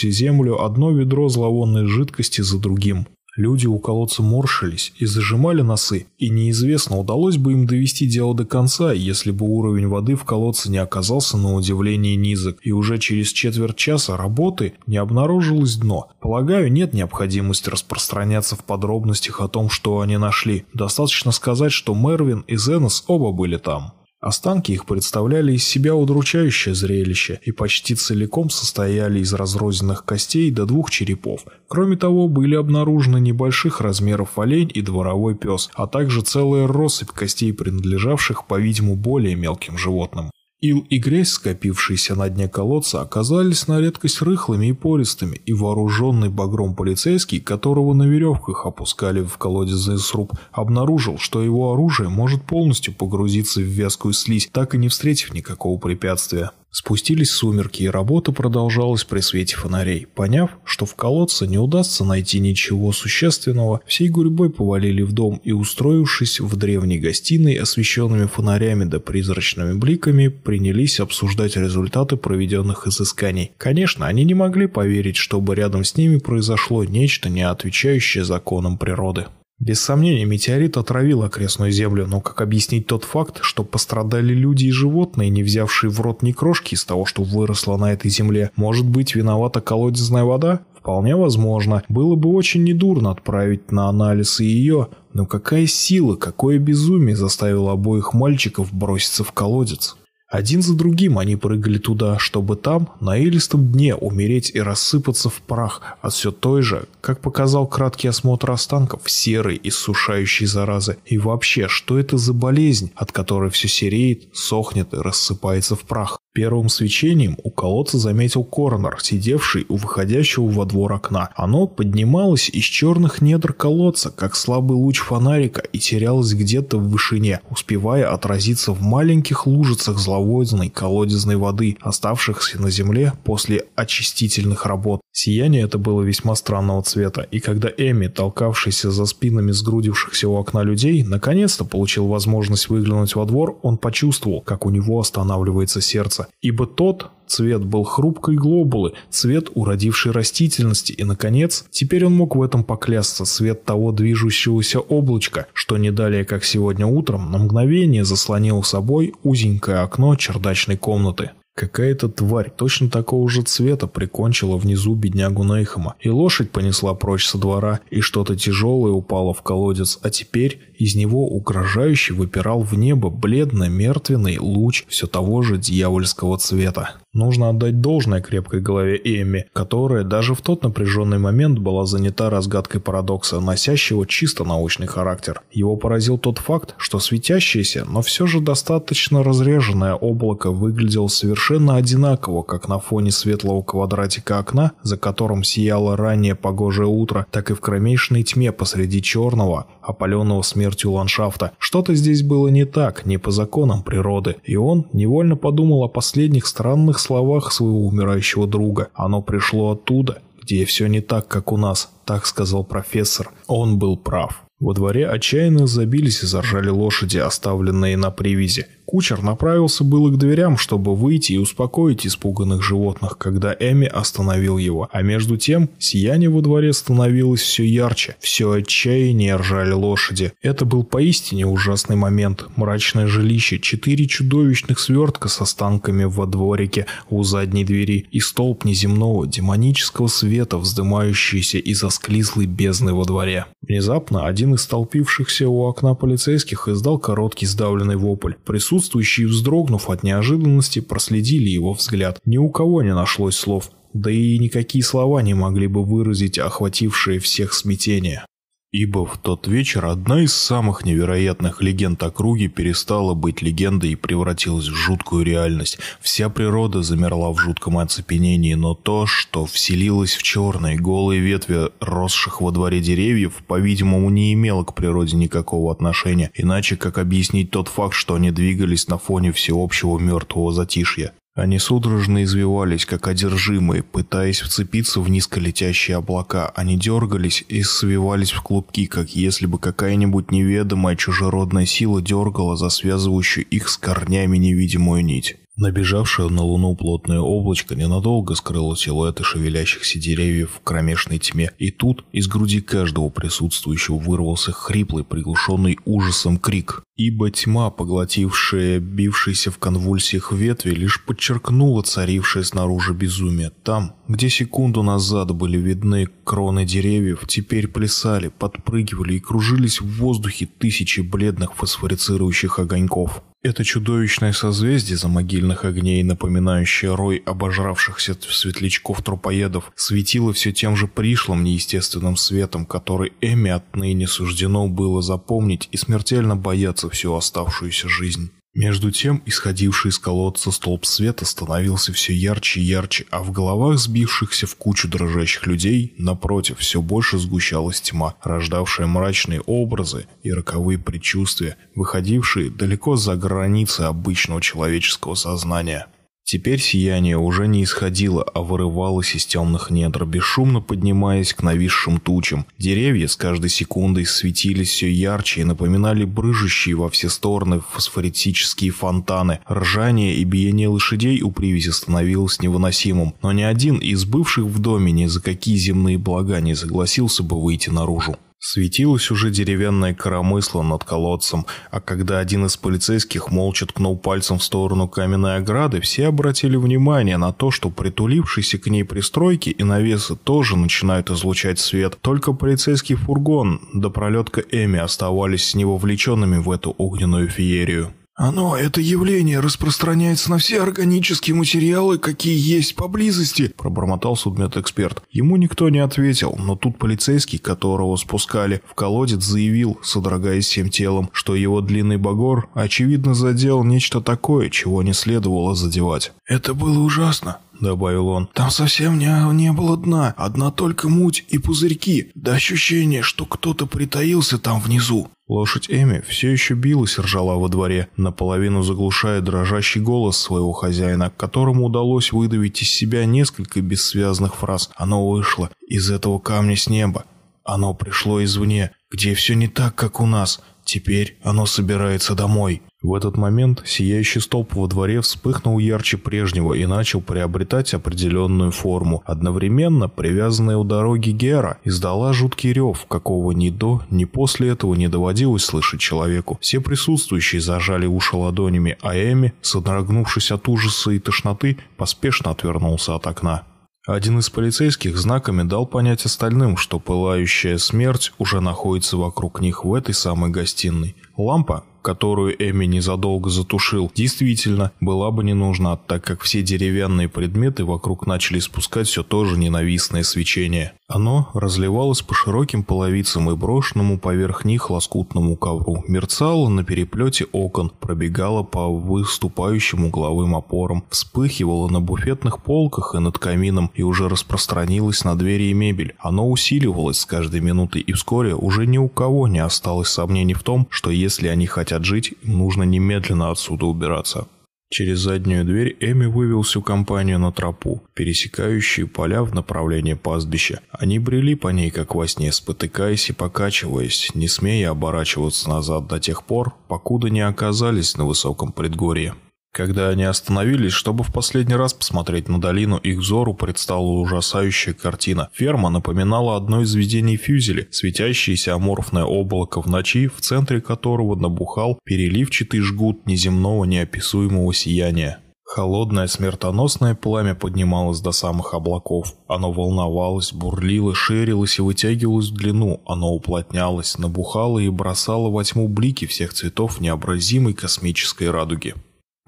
потрескавшуюся 0.00 0.10
землю 0.10 0.62
одно 0.62 0.90
ведро 0.90 1.28
зловонной 1.28 1.86
жидкости 1.86 2.42
за 2.42 2.58
другим. 2.58 3.06
Люди 3.36 3.66
у 3.66 3.78
колодца 3.78 4.22
морщились 4.22 4.92
и 4.98 5.06
зажимали 5.06 5.62
носы, 5.62 6.06
и 6.18 6.28
неизвестно, 6.28 6.98
удалось 6.98 7.36
бы 7.36 7.52
им 7.52 7.66
довести 7.66 8.06
дело 8.06 8.34
до 8.34 8.44
конца, 8.44 8.92
если 8.92 9.30
бы 9.30 9.46
уровень 9.46 9.86
воды 9.86 10.16
в 10.16 10.24
колодце 10.24 10.68
не 10.70 10.78
оказался 10.78 11.38
на 11.38 11.54
удивление 11.54 12.16
низок, 12.16 12.58
и 12.64 12.72
уже 12.72 12.98
через 12.98 13.28
четверть 13.32 13.76
часа 13.76 14.16
работы 14.16 14.72
не 14.86 14.96
обнаружилось 14.96 15.76
дно. 15.76 16.08
Полагаю, 16.20 16.72
нет 16.72 16.92
необходимости 16.92 17.70
распространяться 17.70 18.56
в 18.56 18.64
подробностях 18.64 19.40
о 19.40 19.48
том, 19.48 19.70
что 19.70 20.00
они 20.00 20.18
нашли. 20.18 20.64
Достаточно 20.74 21.30
сказать, 21.30 21.72
что 21.72 21.94
Мервин 21.94 22.44
и 22.48 22.56
Зенос 22.56 23.04
оба 23.06 23.30
были 23.30 23.58
там. 23.58 23.92
Останки 24.20 24.72
их 24.72 24.84
представляли 24.84 25.54
из 25.54 25.64
себя 25.64 25.94
удручающее 25.94 26.74
зрелище 26.74 27.40
и 27.42 27.52
почти 27.52 27.94
целиком 27.94 28.50
состояли 28.50 29.20
из 29.20 29.32
разрозненных 29.32 30.04
костей 30.04 30.50
до 30.50 30.66
двух 30.66 30.90
черепов. 30.90 31.44
Кроме 31.68 31.96
того, 31.96 32.28
были 32.28 32.54
обнаружены 32.54 33.18
небольших 33.18 33.80
размеров 33.80 34.38
олень 34.38 34.70
и 34.74 34.82
дворовой 34.82 35.34
пес, 35.34 35.70
а 35.74 35.86
также 35.86 36.20
целая 36.20 36.66
россыпь 36.66 37.12
костей, 37.12 37.54
принадлежавших, 37.54 38.46
по-видимому, 38.46 38.94
более 38.94 39.36
мелким 39.36 39.78
животным. 39.78 40.30
Ил 40.62 40.84
и 40.90 40.98
грязь, 40.98 41.30
скопившиеся 41.30 42.14
на 42.14 42.28
дне 42.28 42.46
колодца, 42.46 43.00
оказались 43.00 43.66
на 43.66 43.80
редкость 43.80 44.20
рыхлыми 44.20 44.66
и 44.66 44.72
пористыми, 44.72 45.40
и 45.46 45.54
вооруженный 45.54 46.28
багром 46.28 46.74
полицейский, 46.74 47.40
которого 47.40 47.94
на 47.94 48.02
веревках 48.02 48.66
опускали 48.66 49.22
в 49.22 49.38
колодец 49.38 49.76
за 49.76 49.96
сруб, 49.96 50.34
обнаружил, 50.52 51.16
что 51.16 51.42
его 51.42 51.72
оружие 51.72 52.10
может 52.10 52.42
полностью 52.42 52.92
погрузиться 52.92 53.60
в 53.60 53.64
вязкую 53.64 54.12
слизь, 54.12 54.50
так 54.52 54.74
и 54.74 54.78
не 54.78 54.88
встретив 54.88 55.32
никакого 55.32 55.78
препятствия. 55.78 56.50
Спустились 56.70 57.30
сумерки, 57.30 57.82
и 57.82 57.88
работа 57.88 58.30
продолжалась 58.30 59.02
при 59.02 59.20
свете 59.20 59.56
фонарей. 59.56 60.06
Поняв, 60.14 60.50
что 60.64 60.86
в 60.86 60.94
колодце 60.94 61.48
не 61.48 61.58
удастся 61.58 62.04
найти 62.04 62.38
ничего 62.38 62.92
существенного, 62.92 63.80
всей 63.86 64.08
гурьбой 64.08 64.50
повалили 64.50 65.02
в 65.02 65.12
дом 65.12 65.40
и, 65.42 65.50
устроившись 65.50 66.38
в 66.38 66.54
древней 66.56 67.00
гостиной, 67.00 67.54
освещенными 67.54 68.26
фонарями 68.26 68.84
да 68.84 69.00
призрачными 69.00 69.76
бликами, 69.76 70.28
принялись 70.28 71.00
обсуждать 71.00 71.56
результаты 71.56 72.16
проведенных 72.16 72.86
изысканий. 72.86 73.50
Конечно, 73.58 74.06
они 74.06 74.24
не 74.24 74.34
могли 74.34 74.68
поверить, 74.68 75.16
чтобы 75.16 75.56
рядом 75.56 75.82
с 75.82 75.96
ними 75.96 76.18
произошло 76.18 76.84
нечто, 76.84 77.28
не 77.28 77.42
отвечающее 77.42 78.24
законам 78.24 78.78
природы. 78.78 79.26
Без 79.60 79.78
сомнения, 79.78 80.24
метеорит 80.24 80.78
отравил 80.78 81.22
окрестную 81.22 81.70
землю, 81.70 82.06
но 82.06 82.22
как 82.22 82.40
объяснить 82.40 82.86
тот 82.86 83.04
факт, 83.04 83.40
что 83.42 83.62
пострадали 83.62 84.32
люди 84.32 84.64
и 84.64 84.70
животные, 84.70 85.28
не 85.28 85.42
взявшие 85.42 85.90
в 85.90 86.00
рот 86.00 86.22
ни 86.22 86.32
крошки 86.32 86.72
из 86.72 86.86
того, 86.86 87.04
что 87.04 87.22
выросло 87.22 87.76
на 87.76 87.92
этой 87.92 88.10
земле? 88.10 88.50
Может 88.56 88.88
быть, 88.88 89.14
виновата 89.14 89.60
колодезная 89.60 90.24
вода? 90.24 90.60
Вполне 90.78 91.14
возможно. 91.14 91.82
Было 91.90 92.14
бы 92.14 92.30
очень 92.30 92.64
недурно 92.64 93.10
отправить 93.10 93.70
на 93.70 93.90
анализ 93.90 94.40
и 94.40 94.46
ее, 94.46 94.88
но 95.12 95.26
какая 95.26 95.66
сила, 95.66 96.16
какое 96.16 96.58
безумие 96.58 97.14
заставило 97.14 97.72
обоих 97.72 98.14
мальчиков 98.14 98.72
броситься 98.72 99.24
в 99.24 99.32
колодец? 99.32 99.98
Один 100.30 100.62
за 100.62 100.76
другим 100.76 101.18
они 101.18 101.34
прыгали 101.34 101.78
туда, 101.78 102.16
чтобы 102.20 102.54
там, 102.54 102.90
на 103.00 103.18
илистом 103.18 103.72
дне, 103.72 103.96
умереть 103.96 104.52
и 104.54 104.60
рассыпаться 104.60 105.28
в 105.28 105.42
прах 105.42 105.96
от 106.00 106.12
все 106.12 106.30
той 106.30 106.62
же, 106.62 106.84
как 107.00 107.20
показал 107.20 107.66
краткий 107.66 108.06
осмотр 108.06 108.52
останков, 108.52 109.10
серой, 109.10 109.60
иссушающей 109.60 110.46
заразы. 110.46 110.98
И 111.04 111.18
вообще, 111.18 111.66
что 111.66 111.98
это 111.98 112.16
за 112.16 112.32
болезнь, 112.32 112.92
от 112.94 113.10
которой 113.10 113.50
все 113.50 113.66
сереет, 113.66 114.28
сохнет 114.32 114.94
и 114.94 114.98
рассыпается 114.98 115.74
в 115.74 115.80
прах? 115.80 116.20
Первым 116.32 116.68
свечением 116.68 117.36
у 117.42 117.50
колодца 117.50 117.98
заметил 117.98 118.44
коронер, 118.44 118.98
сидевший 119.02 119.66
у 119.68 119.74
выходящего 119.74 120.46
во 120.46 120.64
двор 120.64 120.92
окна. 120.92 121.30
Оно 121.34 121.66
поднималось 121.66 122.48
из 122.48 122.62
черных 122.62 123.20
недр 123.20 123.52
колодца, 123.52 124.12
как 124.12 124.36
слабый 124.36 124.76
луч 124.76 125.00
фонарика, 125.00 125.60
и 125.60 125.80
терялось 125.80 126.32
где-то 126.32 126.78
в 126.78 126.88
вышине, 126.88 127.40
успевая 127.50 128.12
отразиться 128.12 128.70
в 128.70 128.80
маленьких 128.80 129.48
лужицах 129.48 129.98
зловозной 129.98 130.70
колодезной 130.70 131.34
воды, 131.34 131.76
оставшихся 131.80 132.62
на 132.62 132.70
земле 132.70 133.12
после 133.24 133.64
очистительных 133.74 134.66
работ. 134.66 135.00
Сияние 135.12 135.64
это 135.64 135.78
было 135.78 136.02
весьма 136.02 136.36
странного 136.36 136.82
цвета, 136.84 137.22
и 137.22 137.40
когда 137.40 137.68
Эми, 137.76 138.06
толкавшийся 138.06 138.92
за 138.92 139.06
спинами 139.06 139.50
сгрудившихся 139.50 140.28
у 140.28 140.36
окна 140.36 140.62
людей, 140.62 141.02
наконец-то 141.02 141.64
получил 141.64 142.06
возможность 142.06 142.68
выглянуть 142.68 143.16
во 143.16 143.24
двор, 143.24 143.58
он 143.62 143.76
почувствовал, 143.76 144.40
как 144.40 144.64
у 144.64 144.70
него 144.70 145.00
останавливается 145.00 145.80
сердце, 145.80 146.19
ибо 146.40 146.66
тот 146.66 147.10
цвет 147.26 147.64
был 147.64 147.84
хрупкой 147.84 148.36
глобулы, 148.36 148.92
цвет 149.08 149.48
уродившей 149.54 150.12
растительности, 150.12 150.92
и, 150.92 151.04
наконец, 151.04 151.64
теперь 151.70 152.04
он 152.04 152.14
мог 152.14 152.36
в 152.36 152.42
этом 152.42 152.64
поклясться, 152.64 153.24
цвет 153.24 153.64
того 153.64 153.92
движущегося 153.92 154.80
облачка, 154.80 155.46
что 155.52 155.76
не 155.76 155.90
далее, 155.90 156.24
как 156.24 156.44
сегодня 156.44 156.86
утром, 156.86 157.30
на 157.30 157.38
мгновение 157.38 158.04
заслонил 158.04 158.62
собой 158.62 159.14
узенькое 159.22 159.78
окно 159.78 160.16
чердачной 160.16 160.76
комнаты. 160.76 161.30
Какая-то 161.60 162.08
тварь 162.08 162.50
точно 162.56 162.88
такого 162.88 163.28
же 163.28 163.42
цвета 163.42 163.86
прикончила 163.86 164.56
внизу 164.56 164.94
беднягу 164.94 165.44
Нейхама, 165.44 165.94
и 166.00 166.08
лошадь 166.08 166.50
понесла 166.50 166.94
прочь 166.94 167.26
со 167.26 167.36
двора, 167.36 167.80
и 167.90 168.00
что-то 168.00 168.34
тяжелое 168.34 168.92
упало 168.92 169.34
в 169.34 169.42
колодец, 169.42 169.98
а 170.00 170.08
теперь 170.08 170.58
из 170.78 170.94
него 170.94 171.28
угрожающе 171.28 172.14
выпирал 172.14 172.62
в 172.62 172.72
небо 172.78 173.10
бледно-мертвенный 173.10 174.38
луч 174.38 174.86
все 174.88 175.06
того 175.06 175.42
же 175.42 175.58
дьявольского 175.58 176.38
цвета. 176.38 176.94
Нужно 177.12 177.48
отдать 177.48 177.80
должное 177.80 178.20
крепкой 178.20 178.60
голове 178.60 178.96
Эмми, 178.96 179.46
которая 179.52 180.04
даже 180.04 180.36
в 180.36 180.42
тот 180.42 180.62
напряженный 180.62 181.18
момент 181.18 181.58
была 181.58 181.84
занята 181.84 182.30
разгадкой 182.30 182.80
парадокса, 182.80 183.40
носящего 183.40 184.06
чисто 184.06 184.44
научный 184.44 184.86
характер. 184.86 185.42
Его 185.50 185.74
поразил 185.74 186.18
тот 186.18 186.38
факт, 186.38 186.76
что 186.78 187.00
светящееся, 187.00 187.84
но 187.84 188.00
все 188.02 188.28
же 188.28 188.40
достаточно 188.40 189.24
разреженное 189.24 189.94
облако 189.94 190.52
выглядело 190.52 191.08
совершенно 191.08 191.74
одинаково, 191.74 192.42
как 192.42 192.68
на 192.68 192.78
фоне 192.78 193.10
светлого 193.10 193.62
квадратика 193.62 194.38
окна, 194.38 194.70
за 194.84 194.96
которым 194.96 195.42
сияло 195.42 195.96
раннее 195.96 196.36
погожее 196.36 196.86
утро, 196.86 197.26
так 197.32 197.50
и 197.50 197.54
в 197.54 197.60
кромешной 197.60 198.22
тьме 198.22 198.52
посреди 198.52 199.02
черного, 199.02 199.66
опаленного 199.82 200.42
смертью 200.42 200.92
ландшафта. 200.92 201.50
Что-то 201.58 201.96
здесь 201.96 202.22
было 202.22 202.46
не 202.48 202.66
так, 202.66 203.04
не 203.04 203.18
по 203.18 203.32
законам 203.32 203.82
природы, 203.82 204.36
и 204.44 204.54
он 204.54 204.86
невольно 204.92 205.34
подумал 205.34 205.82
о 205.82 205.88
последних 205.88 206.46
странных 206.46 206.99
словах 207.00 207.52
своего 207.52 207.86
умирающего 207.86 208.46
друга. 208.46 208.88
Оно 208.94 209.22
пришло 209.22 209.72
оттуда, 209.72 210.22
где 210.42 210.64
все 210.64 210.86
не 210.86 211.00
так, 211.00 211.28
как 211.28 211.52
у 211.52 211.56
нас, 211.56 211.90
так 212.04 212.26
сказал 212.26 212.64
профессор. 212.64 213.30
Он 213.46 213.78
был 213.78 213.96
прав. 213.96 214.42
Во 214.60 214.74
дворе 214.74 215.08
отчаянно 215.08 215.66
забились 215.66 216.22
и 216.22 216.26
заржали 216.26 216.68
лошади, 216.68 217.16
оставленные 217.16 217.96
на 217.96 218.10
привязи. 218.10 218.66
Кучер 218.90 219.22
направился 219.22 219.84
было 219.84 220.10
к 220.10 220.18
дверям, 220.18 220.56
чтобы 220.56 220.96
выйти 220.96 221.34
и 221.34 221.38
успокоить 221.38 222.04
испуганных 222.08 222.60
животных, 222.60 223.18
когда 223.18 223.54
Эми 223.60 223.86
остановил 223.86 224.58
его. 224.58 224.88
А 224.90 225.02
между 225.02 225.36
тем, 225.36 225.70
сияние 225.78 226.28
во 226.28 226.40
дворе 226.40 226.72
становилось 226.72 227.40
все 227.40 227.64
ярче, 227.64 228.16
все 228.18 228.50
отчаяние 228.50 229.36
ржали 229.36 229.70
лошади. 229.70 230.32
Это 230.42 230.64
был 230.64 230.82
поистине 230.82 231.46
ужасный 231.46 231.94
момент. 231.94 232.46
Мрачное 232.56 233.06
жилище, 233.06 233.60
четыре 233.60 234.08
чудовищных 234.08 234.80
свертка 234.80 235.28
с 235.28 235.40
останками 235.40 236.02
во 236.02 236.26
дворике 236.26 236.86
у 237.10 237.22
задней 237.22 237.64
двери 237.64 238.08
и 238.10 238.18
столб 238.18 238.64
неземного 238.64 239.24
демонического 239.24 240.08
света, 240.08 240.58
вздымающийся 240.58 241.58
из 241.58 241.84
осклизлой 241.84 242.46
бездны 242.46 242.92
во 242.92 243.04
дворе. 243.04 243.46
Внезапно 243.62 244.26
один 244.26 244.54
из 244.54 244.62
столпившихся 244.62 245.48
у 245.48 245.62
окна 245.62 245.94
полицейских 245.94 246.66
издал 246.66 246.98
короткий 246.98 247.46
сдавленный 247.46 247.94
вопль. 247.94 248.32
Присутствие 248.44 248.79
Присутствующие, 248.80 249.26
вздрогнув 249.26 249.90
от 249.90 250.02
неожиданности, 250.02 250.80
проследили 250.80 251.50
его 251.50 251.74
взгляд. 251.74 252.18
Ни 252.24 252.38
у 252.38 252.48
кого 252.48 252.82
не 252.82 252.94
нашлось 252.94 253.36
слов, 253.36 253.70
да 253.92 254.10
и 254.10 254.38
никакие 254.38 254.82
слова 254.82 255.20
не 255.20 255.34
могли 255.34 255.66
бы 255.66 255.84
выразить 255.84 256.38
охватившее 256.38 257.18
всех 257.18 257.52
смятение. 257.52 258.24
Ибо 258.72 259.04
в 259.04 259.18
тот 259.18 259.48
вечер 259.48 259.86
одна 259.86 260.22
из 260.22 260.32
самых 260.32 260.84
невероятных 260.84 261.60
легенд 261.60 262.00
округи 262.04 262.46
перестала 262.46 263.14
быть 263.14 263.42
легендой 263.42 263.90
и 263.90 263.96
превратилась 263.96 264.68
в 264.68 264.74
жуткую 264.74 265.24
реальность. 265.24 265.80
Вся 266.00 266.28
природа 266.28 266.80
замерла 266.82 267.32
в 267.32 267.38
жутком 267.38 267.78
оцепенении, 267.78 268.54
но 268.54 268.74
то, 268.74 269.06
что 269.06 269.44
вселилось 269.44 270.14
в 270.14 270.22
черные 270.22 270.78
голые 270.78 271.20
ветви 271.20 271.70
росших 271.80 272.40
во 272.40 272.52
дворе 272.52 272.78
деревьев, 272.80 273.42
по-видимому, 273.48 274.08
не 274.08 274.32
имело 274.34 274.62
к 274.62 274.76
природе 274.76 275.16
никакого 275.16 275.72
отношения, 275.72 276.30
иначе 276.34 276.76
как 276.76 276.98
объяснить 276.98 277.50
тот 277.50 277.66
факт, 277.66 277.94
что 277.94 278.14
они 278.14 278.30
двигались 278.30 278.86
на 278.86 278.98
фоне 278.98 279.32
всеобщего 279.32 279.98
мертвого 279.98 280.52
затишья. 280.52 281.12
Они 281.40 281.58
судорожно 281.58 282.24
извивались, 282.24 282.84
как 282.84 283.08
одержимые, 283.08 283.82
пытаясь 283.82 284.42
вцепиться 284.42 285.00
в 285.00 285.08
низколетящие 285.08 285.96
облака. 285.96 286.52
Они 286.54 286.76
дергались 286.76 287.42
и 287.48 287.62
свивались 287.62 288.32
в 288.32 288.42
клубки, 288.42 288.84
как 288.84 289.16
если 289.16 289.46
бы 289.46 289.58
какая-нибудь 289.58 290.32
неведомая 290.32 290.96
чужеродная 290.96 291.64
сила 291.64 292.02
дергала 292.02 292.58
за 292.58 292.68
связывающую 292.68 293.46
их 293.46 293.70
с 293.70 293.78
корнями 293.78 294.36
невидимую 294.36 295.02
нить. 295.02 295.36
Набежавшее 295.56 296.28
на 296.28 296.42
луну 296.42 296.74
плотное 296.74 297.20
облачко 297.20 297.74
ненадолго 297.74 298.34
скрыло 298.34 298.76
силуэты 298.76 299.24
шевелящихся 299.24 299.98
деревьев 299.98 300.52
в 300.56 300.60
кромешной 300.64 301.18
тьме, 301.18 301.52
и 301.58 301.70
тут 301.70 302.04
из 302.12 302.28
груди 302.28 302.60
каждого 302.60 303.10
присутствующего 303.10 303.96
вырвался 303.96 304.52
хриплый, 304.52 305.04
приглушенный 305.04 305.78
ужасом 305.84 306.38
крик. 306.38 306.82
Ибо 307.02 307.30
тьма, 307.30 307.70
поглотившая 307.70 308.78
бившиеся 308.78 309.50
в 309.50 309.56
конвульсиях 309.56 310.32
ветви, 310.32 310.74
лишь 310.74 311.02
подчеркнула 311.02 311.82
царившее 311.82 312.44
снаружи 312.44 312.92
безумие. 312.92 313.52
Там, 313.62 313.94
где 314.06 314.28
секунду 314.28 314.82
назад 314.82 315.30
были 315.34 315.56
видны 315.56 316.08
кроны 316.24 316.66
деревьев, 316.66 317.24
теперь 317.26 317.68
плясали, 317.68 318.28
подпрыгивали 318.28 319.14
и 319.14 319.18
кружились 319.18 319.80
в 319.80 319.86
воздухе 319.96 320.44
тысячи 320.44 321.00
бледных 321.00 321.54
фосфорицирующих 321.54 322.58
огоньков. 322.58 323.22
Это 323.42 323.64
чудовищное 323.64 324.34
созвездие 324.34 324.98
за 324.98 325.08
могильных 325.08 325.64
огней, 325.64 326.02
напоминающее 326.02 326.94
рой 326.94 327.22
обожравшихся 327.24 328.14
светлячков-трупоедов, 328.20 329.72
светило 329.76 330.34
все 330.34 330.52
тем 330.52 330.76
же 330.76 330.86
пришлым 330.86 331.42
неестественным 331.42 332.18
светом, 332.18 332.66
который 332.66 333.14
Эми 333.22 333.50
отныне 333.50 334.06
суждено 334.06 334.68
было 334.68 335.00
запомнить 335.00 335.70
и 335.72 335.78
смертельно 335.78 336.36
бояться 336.36 336.89
всю 336.90 337.14
оставшуюся 337.14 337.88
жизнь. 337.88 338.30
Между 338.54 338.90
тем, 338.90 339.22
исходивший 339.26 339.90
из 339.90 339.98
колодца 340.00 340.50
столб 340.50 340.84
света 340.84 341.24
становился 341.24 341.92
все 341.92 342.12
ярче 342.12 342.58
и 342.60 342.64
ярче, 342.64 343.06
а 343.10 343.22
в 343.22 343.30
головах 343.30 343.78
сбившихся 343.78 344.48
в 344.48 344.56
кучу 344.56 344.88
дрожащих 344.88 345.46
людей, 345.46 345.94
напротив, 345.98 346.58
все 346.58 346.82
больше 346.82 347.18
сгущалась 347.18 347.80
тьма, 347.80 348.16
рождавшая 348.22 348.88
мрачные 348.88 349.40
образы 349.42 350.08
и 350.24 350.32
роковые 350.32 350.80
предчувствия, 350.80 351.56
выходившие 351.76 352.50
далеко 352.50 352.96
за 352.96 353.14
границы 353.14 353.82
обычного 353.82 354.42
человеческого 354.42 355.14
сознания. 355.14 355.86
Теперь 356.30 356.60
сияние 356.60 357.18
уже 357.18 357.48
не 357.48 357.64
исходило, 357.64 358.22
а 358.22 358.42
вырывалось 358.42 359.16
из 359.16 359.26
темных 359.26 359.72
недр, 359.72 360.04
бесшумно 360.04 360.60
поднимаясь 360.60 361.34
к 361.34 361.42
нависшим 361.42 361.98
тучам. 361.98 362.46
Деревья 362.56 363.08
с 363.08 363.16
каждой 363.16 363.50
секундой 363.50 364.06
светились 364.06 364.68
все 364.68 364.88
ярче 364.88 365.40
и 365.40 365.44
напоминали 365.44 366.04
брыжущие 366.04 366.76
во 366.76 366.88
все 366.88 367.08
стороны 367.08 367.60
фосфоритические 367.72 368.70
фонтаны. 368.70 369.40
Ржание 369.50 370.18
и 370.18 370.22
биение 370.22 370.68
лошадей 370.68 371.20
у 371.20 371.32
привязи 371.32 371.70
становилось 371.70 372.40
невыносимым, 372.40 373.14
но 373.22 373.32
ни 373.32 373.42
один 373.42 373.78
из 373.78 374.04
бывших 374.04 374.44
в 374.44 374.60
доме 374.60 374.92
ни 374.92 375.06
за 375.06 375.20
какие 375.20 375.56
земные 375.56 375.98
блага 375.98 376.40
не 376.40 376.54
согласился 376.54 377.24
бы 377.24 377.42
выйти 377.42 377.70
наружу. 377.70 378.16
Светилось 378.42 379.10
уже 379.10 379.30
деревянное 379.30 379.92
коромысло 379.92 380.62
над 380.62 380.82
колодцем, 380.82 381.44
а 381.70 381.78
когда 381.82 382.20
один 382.20 382.46
из 382.46 382.56
полицейских 382.56 383.30
молча 383.30 383.66
ткнул 383.66 383.98
пальцем 383.98 384.38
в 384.38 384.42
сторону 384.42 384.88
каменной 384.88 385.36
ограды, 385.36 385.82
все 385.82 386.06
обратили 386.06 386.56
внимание 386.56 387.18
на 387.18 387.34
то, 387.34 387.50
что 387.50 387.68
притулившиеся 387.68 388.56
к 388.56 388.68
ней 388.68 388.82
пристройки 388.82 389.50
и 389.50 389.62
навесы 389.62 390.16
тоже 390.16 390.56
начинают 390.56 391.10
излучать 391.10 391.58
свет. 391.58 391.98
Только 392.00 392.32
полицейский 392.32 392.94
фургон 392.94 393.60
да 393.74 393.90
пролетка 393.90 394.40
Эми 394.40 394.78
оставались 394.78 395.54
невовлеченными 395.54 396.38
в 396.38 396.50
эту 396.50 396.74
огненную 396.78 397.28
феерию. 397.28 397.92
«Оно, 398.22 398.54
это 398.54 398.82
явление, 398.82 399.40
распространяется 399.40 400.28
на 400.30 400.36
все 400.36 400.60
органические 400.62 401.34
материалы, 401.34 401.96
какие 401.96 402.36
есть 402.38 402.74
поблизости»,– 402.74 403.50
пробормотал 403.56 404.14
судмедэксперт. 404.14 405.02
Ему 405.10 405.38
никто 405.38 405.70
не 405.70 405.78
ответил, 405.78 406.36
но 406.38 406.54
тут 406.54 406.76
полицейский, 406.76 407.38
которого 407.38 407.96
спускали 407.96 408.60
в 408.68 408.74
колодец, 408.74 409.24
заявил, 409.24 409.78
содрогаясь 409.82 410.44
всем 410.44 410.68
телом, 410.68 411.08
что 411.14 411.34
его 411.34 411.62
длинный 411.62 411.96
багор, 411.96 412.50
очевидно, 412.52 413.14
задел 413.14 413.64
нечто 413.64 414.02
такое, 414.02 414.50
чего 414.50 414.82
не 414.82 414.92
следовало 414.92 415.54
задевать. 415.54 416.12
«Это 416.26 416.52
было 416.52 416.80
ужасно»,— 416.80 417.38
добавил 417.60 418.08
он. 418.08 418.28
«Там 418.32 418.50
совсем 418.50 418.98
не, 418.98 419.08
не 419.34 419.52
было 419.52 419.76
дна, 419.76 420.14
одна 420.16 420.50
только 420.50 420.88
муть 420.88 421.24
и 421.28 421.38
пузырьки, 421.38 422.10
да 422.14 422.34
ощущение, 422.34 423.02
что 423.02 423.24
кто-то 423.26 423.66
притаился 423.66 424.38
там 424.38 424.60
внизу». 424.60 425.08
Лошадь 425.28 425.70
Эми 425.70 426.02
все 426.08 426.30
еще 426.30 426.54
билась 426.54 426.98
и 426.98 427.02
ржала 427.02 427.36
во 427.36 427.48
дворе, 427.48 427.88
наполовину 427.96 428.62
заглушая 428.62 429.20
дрожащий 429.20 429.80
голос 429.80 430.16
своего 430.16 430.52
хозяина, 430.52 431.12
которому 431.16 431.66
удалось 431.66 432.10
выдавить 432.10 432.62
из 432.62 432.70
себя 432.70 433.04
несколько 433.04 433.60
бессвязных 433.60 434.34
фраз. 434.34 434.70
Оно 434.74 435.08
вышло 435.08 435.48
из 435.68 435.88
этого 435.88 436.18
камня 436.18 436.56
с 436.56 436.68
неба. 436.68 437.04
Оно 437.44 437.74
пришло 437.74 438.22
извне, 438.24 438.72
где 438.90 439.14
все 439.14 439.34
не 439.34 439.46
так, 439.46 439.76
как 439.76 440.00
у 440.00 440.06
нас. 440.06 440.40
Теперь 440.64 441.16
оно 441.22 441.46
собирается 441.46 442.14
домой. 442.14 442.62
В 442.82 442.94
этот 442.94 443.18
момент 443.18 443.62
сияющий 443.66 444.20
столб 444.20 444.54
во 444.54 444.66
дворе 444.66 445.02
вспыхнул 445.02 445.58
ярче 445.58 445.98
прежнего 445.98 446.54
и 446.54 446.64
начал 446.64 447.02
приобретать 447.02 447.74
определенную 447.74 448.52
форму. 448.52 449.02
Одновременно 449.04 449.90
привязанная 449.90 450.56
у 450.56 450.64
дороги 450.64 451.10
Гера 451.10 451.58
издала 451.62 452.14
жуткий 452.14 452.54
рев, 452.54 452.86
какого 452.88 453.32
ни 453.32 453.50
до, 453.50 453.82
ни 453.90 454.06
после 454.06 454.48
этого 454.48 454.74
не 454.74 454.88
доводилось 454.88 455.44
слышать 455.44 455.80
человеку. 455.80 456.38
Все 456.40 456.60
присутствующие 456.60 457.42
зажали 457.42 457.84
уши 457.84 458.16
ладонями, 458.16 458.78
а 458.80 458.96
Эми, 458.96 459.34
содрогнувшись 459.42 460.30
от 460.30 460.48
ужаса 460.48 460.92
и 460.92 460.98
тошноты, 460.98 461.58
поспешно 461.76 462.30
отвернулся 462.30 462.94
от 462.94 463.06
окна. 463.06 463.42
Один 463.86 464.18
из 464.20 464.30
полицейских 464.30 464.96
знаками 464.96 465.42
дал 465.42 465.66
понять 465.66 466.06
остальным, 466.06 466.56
что 466.56 466.78
пылающая 466.78 467.58
смерть 467.58 468.12
уже 468.18 468.40
находится 468.40 468.96
вокруг 468.96 469.40
них 469.40 469.64
в 469.64 469.74
этой 469.74 469.94
самой 469.94 470.30
гостиной. 470.30 470.96
Лампа, 471.16 471.64
которую 471.82 472.34
Эми 472.38 472.66
незадолго 472.66 473.30
затушил, 473.30 473.90
действительно 473.94 474.72
была 474.80 475.10
бы 475.10 475.24
не 475.24 475.34
нужна, 475.34 475.76
так 475.76 476.04
как 476.04 476.22
все 476.22 476.42
деревянные 476.42 477.08
предметы 477.08 477.64
вокруг 477.64 478.06
начали 478.06 478.38
спускать 478.38 478.88
все 478.88 479.02
то 479.02 479.24
же 479.24 479.38
ненавистное 479.38 480.02
свечение. 480.02 480.72
Оно 480.92 481.28
разливалось 481.34 482.02
по 482.02 482.14
широким 482.14 482.64
половицам 482.64 483.30
и 483.30 483.36
брошенному 483.36 483.96
поверх 483.96 484.44
них 484.44 484.70
лоскутному 484.70 485.36
ковру, 485.36 485.84
мерцало 485.86 486.48
на 486.48 486.64
переплете 486.64 487.26
окон, 487.30 487.70
пробегало 487.78 488.42
по 488.42 488.68
выступающим 488.68 489.84
угловым 489.84 490.34
опорам, 490.34 490.82
вспыхивало 490.90 491.68
на 491.68 491.80
буфетных 491.80 492.42
полках 492.42 492.96
и 492.96 492.98
над 492.98 493.20
камином 493.20 493.70
и 493.74 493.84
уже 493.84 494.08
распространилось 494.08 495.04
на 495.04 495.16
двери 495.16 495.44
и 495.44 495.54
мебель. 495.54 495.94
Оно 496.00 496.28
усиливалось 496.28 496.98
с 496.98 497.06
каждой 497.06 497.40
минутой 497.40 497.82
и 497.82 497.92
вскоре 497.92 498.34
уже 498.34 498.66
ни 498.66 498.78
у 498.78 498.88
кого 498.88 499.28
не 499.28 499.38
осталось 499.38 499.90
сомнений 499.90 500.34
в 500.34 500.42
том, 500.42 500.66
что 500.70 500.90
если 500.90 501.28
они 501.28 501.46
хотят 501.46 501.84
жить, 501.84 502.14
нужно 502.24 502.64
немедленно 502.64 503.30
отсюда 503.30 503.66
убираться. 503.66 504.26
Через 504.72 505.00
заднюю 505.00 505.44
дверь 505.44 505.76
Эми 505.80 506.06
вывел 506.06 506.42
всю 506.42 506.62
компанию 506.62 507.18
на 507.18 507.32
тропу, 507.32 507.82
пересекающую 507.94 508.86
поля 508.86 509.24
в 509.24 509.34
направлении 509.34 509.94
пастбища. 509.94 510.60
Они 510.70 511.00
брели 511.00 511.34
по 511.34 511.48
ней, 511.48 511.72
как 511.72 511.96
во 511.96 512.06
сне, 512.06 512.30
спотыкаясь 512.30 513.10
и 513.10 513.12
покачиваясь, 513.12 514.14
не 514.14 514.28
смея 514.28 514.70
оборачиваться 514.70 515.48
назад 515.48 515.88
до 515.88 515.98
тех 515.98 516.22
пор, 516.22 516.54
покуда 516.68 517.10
не 517.10 517.20
оказались 517.20 517.96
на 517.96 518.06
высоком 518.06 518.52
предгорье. 518.52 519.16
Когда 519.52 519.88
они 519.88 520.04
остановились, 520.04 520.72
чтобы 520.72 521.02
в 521.02 521.12
последний 521.12 521.56
раз 521.56 521.74
посмотреть 521.74 522.28
на 522.28 522.40
долину, 522.40 522.76
их 522.76 522.98
взору 522.98 523.34
предстала 523.34 523.86
ужасающая 523.86 524.74
картина. 524.74 525.28
Ферма 525.32 525.70
напоминала 525.70 526.36
одно 526.36 526.62
из 526.62 526.72
видений 526.74 527.16
фюзеля, 527.16 527.66
светящееся 527.72 528.54
аморфное 528.54 529.04
облако 529.04 529.60
в 529.60 529.66
ночи, 529.66 530.06
в 530.06 530.20
центре 530.20 530.60
которого 530.60 531.16
набухал 531.16 531.80
переливчатый 531.84 532.60
жгут 532.60 533.06
неземного 533.06 533.64
неописуемого 533.64 534.54
сияния. 534.54 535.18
Холодное 535.42 536.06
смертоносное 536.06 536.94
пламя 536.94 537.34
поднималось 537.34 538.00
до 538.00 538.12
самых 538.12 538.54
облаков. 538.54 539.16
Оно 539.26 539.50
волновалось, 539.50 540.32
бурлило, 540.32 540.94
ширилось 540.94 541.58
и 541.58 541.62
вытягивалось 541.62 542.30
в 542.30 542.34
длину. 542.34 542.80
Оно 542.86 543.12
уплотнялось, 543.12 543.98
набухало 543.98 544.60
и 544.60 544.68
бросало 544.68 545.28
во 545.28 545.42
тьму 545.42 545.66
блики 545.66 546.06
всех 546.06 546.34
цветов 546.34 546.80
необразимой 546.80 547.54
космической 547.54 548.30
радуги. 548.30 548.76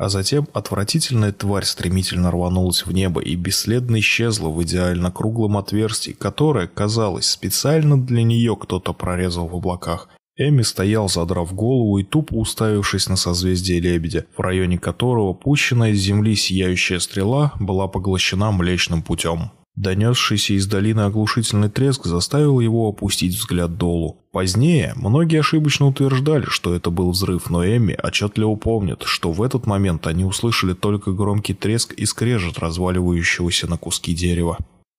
А 0.03 0.09
затем 0.09 0.48
отвратительная 0.53 1.30
тварь 1.30 1.64
стремительно 1.64 2.32
рванулась 2.32 2.84
в 2.86 2.92
небо 2.92 3.22
и 3.22 3.36
бесследно 3.36 4.00
исчезла 4.00 4.48
в 4.48 4.61
идеально 4.64 5.12
круглом 5.12 5.57
отверстии, 5.57 6.11
которое, 6.11 6.66
казалось, 6.66 7.26
специально 7.26 7.96
для 7.96 8.24
нее 8.24 8.57
кто-то 8.57 8.94
прорезал 8.94 9.46
в 9.46 9.55
облаках. 9.55 10.09
Эми 10.36 10.62
стоял, 10.62 11.09
задрав 11.09 11.55
голову 11.55 11.98
и 11.98 12.03
тупо 12.03 12.34
уставившись 12.34 13.09
на 13.09 13.14
созвездие 13.14 13.78
Лебедя, 13.78 14.26
в 14.36 14.40
районе 14.40 14.76
которого 14.76 15.34
пущенная 15.34 15.94
с 15.94 15.98
земли 15.98 16.34
сияющая 16.34 16.98
стрела 16.98 17.53
была 17.61 17.86
поглощена 17.86 18.50
Млечным 18.50 19.03
путем. 19.03 19.53
Донесшийся 19.76 20.55
из 20.55 20.66
долины 20.66 21.03
оглушительный 21.03 21.70
треск 21.70 22.07
заставил 22.07 22.59
его 22.59 22.88
опустить 22.88 23.36
взгляд 23.36 23.78
долу. 23.78 24.22
Позднее 24.33 24.95
многие 24.97 25.41
ошибочно 25.41 25.87
утверждали, 25.87 26.47
что 26.47 26.74
это 26.74 26.91
был 26.91 27.11
взрыв, 27.11 27.51
но 27.51 27.66
Эми 27.66 27.99
отчетливо 28.03 28.55
помнит, 28.55 29.03
что 29.05 29.30
в 29.30 29.43
этот 29.43 29.66
момент 29.66 30.07
они 30.07 30.24
услышали 30.24 30.72
только 30.72 31.12
громкий 31.12 31.53
треск 31.53 31.93
и 31.93 32.07
скрежет 32.07 32.59
разваливающегося 32.59 33.68
на 33.68 33.76
куски 33.76 34.14
дерева. 34.14 34.57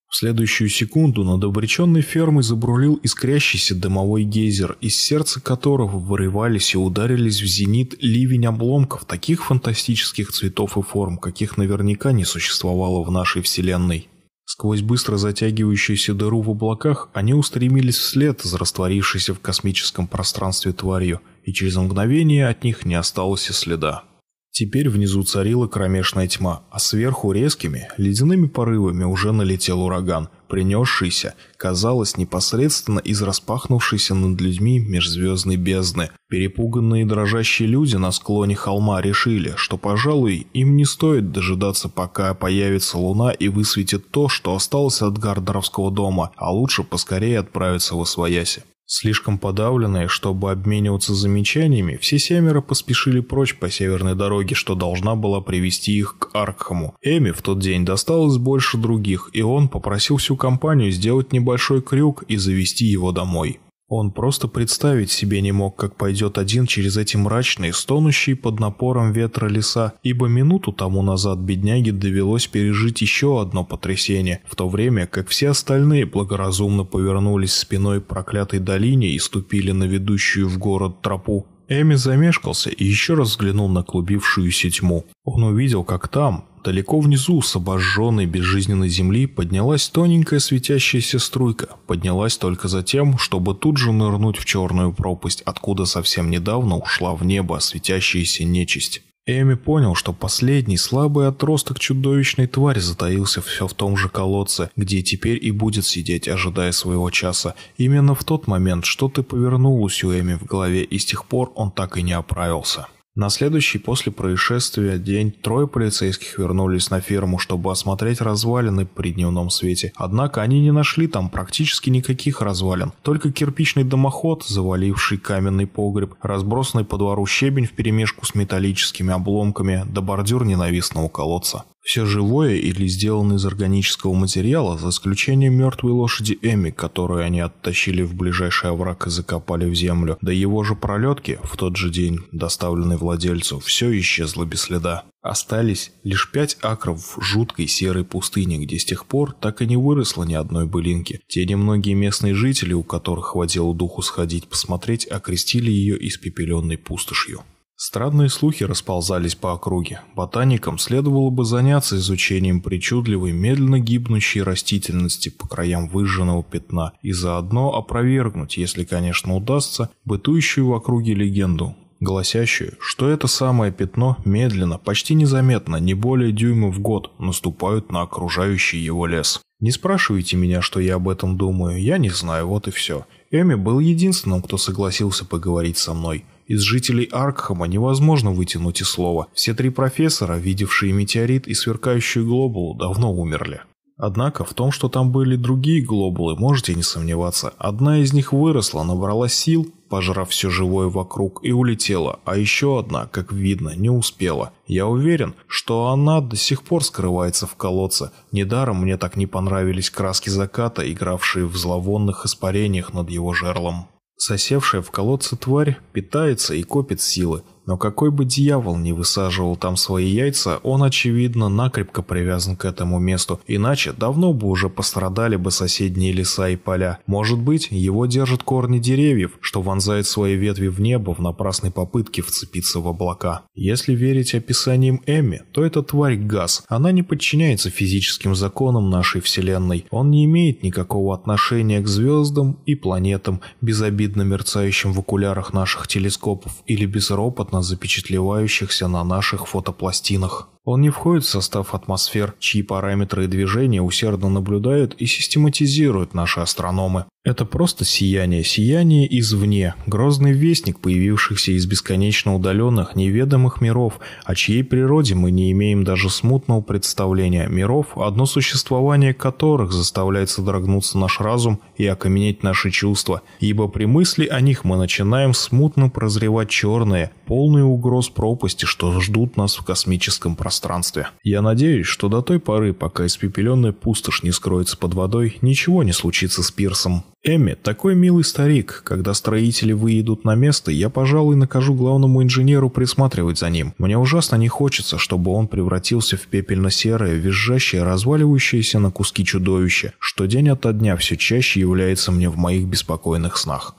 В 0.08 0.16
следующую 0.16 0.70
секунду 0.70 1.24
над 1.24 1.44
обреченной 1.44 2.02
фермой 2.02 2.44
забрулил 2.44 3.00
искрящийся 3.02 3.74
дымовой 3.74 4.24
гейзер, 4.24 4.78
из 4.82 4.96
сердца 4.96 5.42
которого 5.42 5.98
вырывались 5.98 6.76
и 6.76 6.78
ударились 6.78 7.42
в 7.42 7.48
зенит 7.48 7.96
ливень 8.04 8.46
обломков 8.46 9.06
таких 9.06 9.46
фантастических 9.46 10.32
цветов 10.32 10.78
и 10.78 10.84
форм, 10.84 11.18
каких 11.18 11.58
наверняка 11.58 12.12
не 12.12 12.26
существовало 12.26 13.04
в 13.04 13.10
нашей 13.10 13.42
вселенной. 13.42 14.08
Сквозь 14.46 14.82
быстро 14.82 15.18
затягивающуюся 15.18 16.14
дыру 16.14 16.42
в 16.42 16.50
облаках 16.50 17.10
они 17.14 17.34
устремились 17.34 17.98
вслед 17.98 18.42
за 18.42 18.58
растворившейся 18.58 19.34
в 19.34 19.40
космическом 19.40 20.08
пространстве 20.08 20.74
тварью, 20.74 21.22
и 21.44 21.54
через 21.54 21.76
мгновение 21.78 22.48
от 22.48 22.64
них 22.64 22.86
не 22.86 22.96
осталось 22.96 23.50
и 23.50 23.54
следа. 23.54 24.04
Теперь 24.52 24.88
внизу 24.88 25.24
царила 25.24 25.68
кромешная 25.68 26.28
тьма, 26.28 26.62
а 26.70 26.78
сверху 26.78 27.32
резкими, 27.32 27.90
ледяными 27.98 28.48
порывами 28.48 29.04
уже 29.04 29.32
налетел 29.32 29.82
ураган, 29.82 30.30
принесшийся, 30.54 31.34
казалось, 31.58 32.16
непосредственно 32.16 33.00
из 33.00 33.24
распахнувшейся 33.24 34.14
над 34.14 34.40
людьми 34.40 34.78
межзвездной 34.78 35.56
бездны. 35.56 36.12
Перепуганные 36.30 37.02
и 37.02 37.06
дрожащие 37.06 37.68
люди 37.68 37.96
на 37.96 38.12
склоне 38.12 38.56
холма 38.56 39.02
решили, 39.02 39.56
что, 39.56 39.80
пожалуй, 39.80 40.46
им 40.54 40.76
не 40.76 40.86
стоит 40.86 41.32
дожидаться, 41.32 41.90
пока 41.90 42.36
появится 42.36 43.00
луна 43.00 43.32
и 43.32 43.48
высветит 43.48 44.12
то, 44.12 44.30
что 44.30 44.54
осталось 44.54 45.02
от 45.02 45.18
Гардеровского 45.18 45.90
дома, 45.90 46.30
а 46.36 46.54
лучше 46.54 46.84
поскорее 46.84 47.40
отправиться 47.40 47.96
в 47.96 48.02
Освояси. 48.02 48.62
Слишком 48.86 49.40
подавленные, 49.40 50.08
чтобы 50.08 50.52
обмениваться 50.52 51.14
замечаниями, 51.14 51.96
все 51.96 52.20
семеро 52.20 52.62
поспешили 52.62 53.22
прочь 53.22 53.56
по 53.56 53.70
северной 53.70 54.16
дороге, 54.16 54.56
что 54.56 54.76
должна 54.76 55.16
была 55.16 55.40
привести 55.42 55.94
их 55.94 56.18
к 56.20 56.36
Аркхаму. 56.36 56.96
Эми 57.02 57.32
в 57.32 57.42
тот 57.42 57.60
день 57.60 57.86
досталось 57.86 58.38
больше 58.38 58.78
других, 58.78 59.30
и 59.34 59.42
он 59.42 59.70
попросил 59.70 60.18
всю 60.18 60.36
компанию 60.36 60.92
сделать 60.92 61.32
небольшой 61.32 61.82
крюк 61.82 62.24
и 62.24 62.36
завести 62.36 62.86
его 62.86 63.12
домой. 63.12 63.60
Он 63.88 64.12
просто 64.12 64.48
представить 64.48 65.12
себе 65.12 65.42
не 65.42 65.52
мог, 65.52 65.76
как 65.76 65.98
пойдет 65.98 66.38
один 66.38 66.66
через 66.66 66.98
эти 66.98 67.18
мрачные, 67.18 67.74
стонущие 67.74 68.36
под 68.36 68.60
напором 68.60 69.12
ветра 69.12 69.48
леса, 69.48 69.94
ибо 70.04 70.28
минуту 70.28 70.72
тому 70.72 71.04
назад 71.04 71.40
бедняге 71.40 71.92
довелось 71.92 72.48
пережить 72.48 73.02
еще 73.02 73.42
одно 73.42 73.64
потрясение, 73.64 74.42
в 74.46 74.56
то 74.56 74.70
время 74.70 75.06
как 75.06 75.28
все 75.28 75.50
остальные 75.50 76.06
благоразумно 76.06 76.86
повернулись 76.86 77.54
спиной 77.54 78.02
проклятой 78.02 78.60
долине 78.60 79.10
и 79.10 79.20
ступили 79.20 79.72
на 79.72 79.84
ведущую 79.84 80.48
в 80.48 80.58
город 80.58 81.02
тропу. 81.02 81.46
Эми 81.70 81.96
замешкался 81.96 82.70
и 82.70 82.84
еще 82.84 83.14
раз 83.14 83.30
взглянул 83.30 83.70
на 83.70 83.84
клубившуюся 83.84 84.70
тьму. 84.70 85.06
Он 85.24 85.44
увидел, 85.44 85.84
как 85.84 86.08
там, 86.08 86.46
далеко 86.64 87.00
внизу, 87.00 87.42
с 87.42 87.56
обожженной 87.56 88.26
безжизненной 88.26 88.90
земли, 88.90 89.28
поднялась 89.28 89.88
тоненькая 89.90 90.40
светящаяся 90.40 91.20
струйка. 91.20 91.70
Поднялась 91.88 92.38
только 92.38 92.68
за 92.68 92.84
тем, 92.84 93.18
чтобы 93.18 93.54
тут 93.54 93.78
же 93.78 93.92
нырнуть 93.92 94.38
в 94.38 94.46
черную 94.46 94.94
пропасть, 94.94 95.42
откуда 95.42 95.86
совсем 95.86 96.32
недавно 96.32 96.78
ушла 96.78 97.16
в 97.16 97.26
небо 97.26 97.60
светящаяся 97.60 98.44
нечисть. 98.44 99.02
Эми 99.26 99.54
понял, 99.54 99.96
что 99.96 100.12
последний 100.12 100.76
слабый 100.76 101.30
отросток 101.30 101.80
чудовищной 101.80 102.46
твари 102.46 102.80
затаился 102.80 103.42
все 103.42 103.68
в 103.68 103.74
том 103.74 103.96
же 103.96 104.10
колодце, 104.10 104.70
где 104.76 105.02
теперь 105.02 105.40
и 105.42 105.52
будет 105.52 105.86
сидеть, 105.86 106.28
ожидая 106.28 106.74
своего 106.74 107.10
часа. 107.10 107.56
Именно 107.78 108.16
в 108.16 108.26
тот 108.26 108.48
момент 108.48 108.84
что-то 108.84 109.24
повернулось 109.24 110.04
у 110.04 110.12
Эми 110.12 110.34
в 110.34 110.44
голове, 110.44 110.84
и 110.84 111.00
с 111.00 111.06
тех 111.06 111.26
пор 111.26 111.54
он 111.56 111.72
так 111.72 111.98
и 111.98 112.02
не 112.02 112.12
оправился. 112.12 112.88
На 113.16 113.30
следующий 113.30 113.78
после 113.78 114.12
происшествия 114.12 114.98
день 114.98 115.32
трое 115.32 115.68
полицейских 115.68 116.40
вернулись 116.40 116.90
на 116.90 117.00
ферму, 117.00 117.38
чтобы 117.38 117.72
осмотреть 117.72 118.22
развалины 118.22 118.88
при 118.88 119.12
дневном 119.12 119.52
свете. 119.52 119.94
Однако 119.96 120.42
они 120.42 120.62
не 120.62 120.72
нашли 120.72 121.06
там 121.06 121.30
практически 121.30 121.92
никаких 121.92 122.42
развалин, 122.42 122.92
только 123.04 123.32
кирпичный 123.32 123.84
дымоход, 123.84 124.44
заваливший 124.44 125.20
каменный 125.20 125.68
погреб, 125.68 126.16
разбросанный 126.24 126.86
по 126.86 126.98
двору 126.98 127.28
щебень 127.28 127.68
вперемешку 127.68 128.26
с 128.26 128.34
металлическими 128.34 129.14
обломками 129.14 129.86
да 129.88 130.02
бордюр 130.02 130.44
ненавистного 130.44 131.08
колодца. 131.08 131.66
Все 131.84 132.06
живое 132.06 132.56
или 132.56 132.88
сделано 132.88 133.34
из 133.34 133.46
органического 133.46 134.14
материала, 134.14 134.78
за 134.78 134.90
исключением 134.90 135.56
мертвой 135.56 135.92
лошади 135.92 136.40
Эми, 136.42 136.70
которую 136.70 137.26
они 137.26 137.42
оттащили 137.42 138.04
в 138.04 138.16
ближайший 138.16 138.70
овраг 138.70 139.06
и 139.06 139.10
закопали 139.10 139.70
в 139.70 139.76
землю, 139.76 140.18
да 140.22 140.32
его 140.32 140.64
же 140.64 140.76
пролетки, 140.76 141.40
в 141.44 141.58
тот 141.58 141.76
же 141.76 141.90
день 141.90 142.22
доставленной 142.32 142.96
владельцу, 142.96 143.60
все 143.60 144.00
исчезло 144.00 144.46
без 144.46 144.62
следа. 144.62 145.04
Остались 145.22 145.92
лишь 146.04 146.32
пять 146.32 146.58
акров 146.62 147.18
жуткой 147.20 147.68
серой 147.68 148.06
пустыне, 148.06 148.60
где 148.60 148.80
с 148.80 148.86
тех 148.86 149.06
пор 149.06 149.34
так 149.34 149.62
и 149.62 149.66
не 149.66 149.76
выросло 149.76 150.24
ни 150.24 150.36
одной 150.36 150.66
былинки. 150.66 151.20
Те 151.28 151.46
немногие 151.46 151.96
местные 151.96 152.34
жители, 152.34 152.74
у 152.74 152.84
которых 152.84 153.28
хватило 153.28 153.76
духу 153.76 154.02
сходить 154.02 154.48
посмотреть, 154.48 155.06
окрестили 155.06 155.70
ее 155.70 155.98
испепеленной 156.08 156.78
пустошью. 156.78 157.44
Странные 157.86 158.30
слухи 158.30 158.64
расползались 158.64 159.36
по 159.36 159.52
округе. 159.52 160.00
Ботаникам 160.16 160.78
следовало 160.78 161.30
бы 161.32 161.44
заняться 161.44 161.98
изучением 161.98 162.62
причудливой, 162.62 163.34
медленно 163.34 163.78
гибнущей 163.78 164.42
растительности 164.42 165.28
по 165.28 165.50
краям 165.50 165.90
выжженного 165.90 166.44
пятна 166.44 166.94
и 167.02 167.12
заодно 167.12 167.76
опровергнуть, 167.76 168.56
если, 168.56 168.86
конечно, 168.86 169.36
удастся, 169.36 169.90
бытующую 170.06 170.68
в 170.68 170.72
округе 170.72 171.14
легенду, 171.14 171.76
гласящую, 172.00 172.78
что 172.80 173.10
это 173.10 173.28
самое 173.28 173.74
пятно 173.74 174.16
медленно, 174.24 174.78
почти 174.78 175.14
незаметно, 175.14 175.76
не 175.76 175.94
более 175.94 176.32
дюйма 176.32 176.70
в 176.72 176.80
год, 176.80 177.12
наступают 177.20 177.92
на 177.92 178.04
окружающий 178.04 178.78
его 178.78 179.08
лес. 179.08 179.42
Не 179.60 179.72
спрашивайте 179.72 180.38
меня, 180.38 180.62
что 180.62 180.80
я 180.80 180.96
об 180.96 181.10
этом 181.10 181.38
думаю, 181.38 181.82
я 181.82 181.98
не 181.98 182.10
знаю, 182.10 182.48
вот 182.48 182.70
и 182.70 182.72
все. 182.72 183.06
Эми 183.30 183.56
был 183.56 183.80
единственным, 183.80 184.42
кто 184.42 184.58
согласился 184.58 185.26
поговорить 185.26 185.78
со 185.78 185.94
мной. 185.94 186.24
Из 186.48 186.62
жителей 186.62 187.06
Аркхама 187.12 187.68
невозможно 187.68 188.32
вытянуть 188.32 188.82
и 188.82 188.84
слова. 188.84 189.28
Все 189.34 189.54
три 189.54 189.70
профессора, 189.70 190.34
видевшие 190.34 190.94
метеорит 190.94 191.48
и 191.48 191.54
сверкающую 191.54 192.26
глобулу, 192.26 192.76
давно 192.76 193.14
умерли. 193.14 193.62
Однако 193.98 194.44
в 194.44 194.54
том, 194.54 194.72
что 194.72 194.90
там 194.90 195.12
были 195.12 195.36
другие 195.36 195.82
глобулы, 195.82 196.36
можете 196.36 196.74
не 196.74 196.82
сомневаться. 196.82 197.54
Одна 197.58 198.00
из 198.00 198.12
них 198.12 198.34
выросла, 198.34 198.84
набрала 198.84 199.30
сил, 199.30 199.72
пожрав 199.88 200.30
все 200.32 200.50
живое 200.50 200.90
вокруг, 200.90 201.40
и 201.44 201.52
улетела, 201.52 202.20
а 202.26 202.36
еще 202.36 202.80
одна, 202.80 203.06
как 203.06 203.32
видно, 203.32 203.76
не 203.76 203.92
успела. 203.92 204.52
Я 204.66 204.88
уверен, 204.88 205.36
что 205.48 205.90
она 205.90 206.20
до 206.20 206.36
сих 206.36 206.64
пор 206.64 206.84
скрывается 206.84 207.46
в 207.46 207.56
колодце. 207.56 208.12
Недаром 208.32 208.82
мне 208.82 208.98
так 208.98 209.16
не 209.16 209.28
понравились 209.28 209.92
краски 209.92 210.30
заката, 210.30 210.92
игравшие 210.92 211.46
в 211.46 211.56
зловонных 211.56 212.26
испарениях 212.26 212.94
над 212.94 213.12
его 213.12 213.34
жерлом. 213.34 213.88
Сосевшая 214.16 214.82
в 214.82 214.92
колодце 214.92 215.36
тварь 215.36 215.80
питается 215.92 216.54
и 216.54 216.64
копит 216.64 217.02
силы, 217.02 217.44
но 217.66 217.78
какой 217.78 218.12
бы 218.12 218.26
дьявол 218.26 218.78
ни 218.78 218.92
высаживал 218.92 219.56
там 219.56 219.78
свои 219.78 220.08
яйца, 220.08 220.60
он, 220.64 220.84
очевидно, 220.84 221.50
накрепко 221.50 222.02
привязан 222.02 222.56
к 222.56 222.66
этому 222.66 223.00
месту, 223.00 223.40
иначе 223.48 223.94
давно 223.94 224.34
бы 224.34 224.48
уже 224.48 224.70
пострадали 224.70 225.36
бы 225.36 225.52
соседние 225.52 226.12
леса 226.12 226.50
и 226.50 226.56
поля. 226.56 227.00
Может 227.08 227.40
быть, 227.40 227.68
его 227.72 228.06
держат 228.06 228.44
корни 228.44 228.80
деревьев, 228.80 229.38
что 229.42 229.62
вонзают 229.62 230.08
свои 230.08 230.36
ветви 230.36 230.68
в 230.68 230.82
небо 230.82 231.14
в 231.14 231.20
напрасной 231.20 231.72
попытке 231.72 232.22
вцепиться 232.22 232.80
в 232.80 232.88
облака. 232.88 233.44
Если 233.56 233.94
верить 233.94 234.36
описаниям 234.36 235.02
Эмми, 235.06 235.44
то 235.52 235.64
эта 235.64 235.82
тварь 235.84 236.18
газ. 236.18 236.64
Она 236.68 236.92
не 236.92 237.04
подчиняется 237.04 237.70
физическим 237.70 238.36
законам 238.36 238.90
нашей 238.90 239.22
Вселенной. 239.22 239.86
Он 239.92 240.12
не 240.12 240.26
имеет 240.26 240.64
никакого 240.64 241.16
отношения 241.16 241.82
к 241.82 241.88
звездам 241.88 242.60
и 242.66 242.76
планетам, 242.76 243.42
безобидно 243.62 244.24
мерцающим 244.24 244.94
в 244.94 245.00
окулярах 245.00 245.54
наших 245.54 245.88
телескопов 245.88 246.52
или 246.66 246.86
безропотно 246.86 247.53
аккуратно 247.54 247.62
запечатлевающихся 247.62 248.88
на 248.88 249.04
наших 249.04 249.48
фотопластинах. 249.48 250.50
Он 250.66 250.80
не 250.80 250.90
входит 250.90 251.26
в 251.26 251.30
состав 251.30 251.76
атмосфер, 251.76 252.36
чьи 252.40 252.64
параметры 252.64 253.26
и 253.26 253.28
движения 253.28 253.82
усердно 253.82 254.30
наблюдают 254.30 254.96
и 254.98 255.06
систематизируют 255.06 256.14
наши 256.14 256.40
астрономы. 256.40 257.06
Это 257.26 257.46
просто 257.46 257.84
сияние, 257.86 258.44
сияние 258.44 259.08
извне, 259.20 259.76
грозный 259.88 260.32
вестник, 260.32 260.80
появившийся 260.80 261.52
из 261.52 261.66
бесконечно 261.66 262.36
удаленных, 262.36 262.96
неведомых 262.96 263.62
миров, 263.62 264.00
о 264.24 264.36
чьей 264.36 264.64
природе 264.64 265.16
мы 265.16 265.32
не 265.32 265.52
имеем 265.52 265.84
даже 265.84 266.10
смутного 266.10 266.62
представления. 266.62 267.48
Миров, 267.48 267.98
одно 267.98 268.26
существование 268.26 269.14
которых 269.14 269.74
заставляет 269.74 270.30
содрогнуться 270.30 270.98
наш 270.98 271.20
разум 271.20 271.60
и 271.78 271.86
окаменеть 271.86 272.44
наши 272.44 272.72
чувства, 272.72 273.22
ибо 273.40 273.68
при 273.68 273.86
мысли 273.86 274.28
о 274.28 274.40
них 274.40 274.64
мы 274.64 274.78
начинаем 274.78 275.34
смутно 275.34 275.90
прозревать 275.90 276.50
черные, 276.50 277.12
полные 277.44 277.66
угроз 277.66 278.08
пропасти, 278.08 278.64
что 278.64 279.02
ждут 279.02 279.36
нас 279.36 279.58
в 279.58 279.66
космическом 279.66 280.38
пространстве. 280.38 281.10
Я 281.24 281.42
надеюсь, 281.42 281.88
что 281.88 282.08
до 282.08 282.22
той 282.22 282.40
поры, 282.40 282.74
пока 282.74 283.06
испепеленная 283.06 283.74
пустошь 283.74 284.24
не 284.24 284.32
скроется 284.32 284.78
под 284.78 284.94
водой, 284.94 285.40
ничего 285.42 285.84
не 285.84 285.92
случится 285.92 286.42
с 286.42 286.52
пирсом. 286.52 287.04
Эмми 287.22 287.58
такой 287.62 287.96
милый 287.96 288.24
старик. 288.24 288.82
Когда 288.86 289.14
строители 289.14 289.74
выедут 289.74 290.24
на 290.24 290.36
место, 290.36 290.72
я, 290.72 290.90
пожалуй, 290.90 291.36
накажу 291.36 291.74
главному 291.74 292.24
инженеру 292.24 292.70
присматривать 292.70 293.40
за 293.40 293.50
ним. 293.50 293.74
Мне 293.78 293.98
ужасно 293.98 294.38
не 294.38 294.48
хочется, 294.48 294.98
чтобы 294.98 295.32
он 295.32 295.50
превратился 295.50 296.16
в 296.16 296.22
пепельно-серое, 296.28 297.16
визжащее, 297.16 297.84
разваливающееся 297.84 298.80
на 298.80 298.90
куски 298.90 299.26
чудовище, 299.26 299.92
что 300.00 300.28
день 300.28 300.48
ото 300.48 300.72
дня 300.72 300.96
все 300.96 301.18
чаще 301.18 301.60
является 301.60 302.14
мне 302.14 302.30
в 302.30 302.38
моих 302.38 302.68
беспокойных 302.68 303.36
снах. 303.36 303.76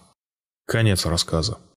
Конец 0.67 1.07
рассказа. 1.07 1.57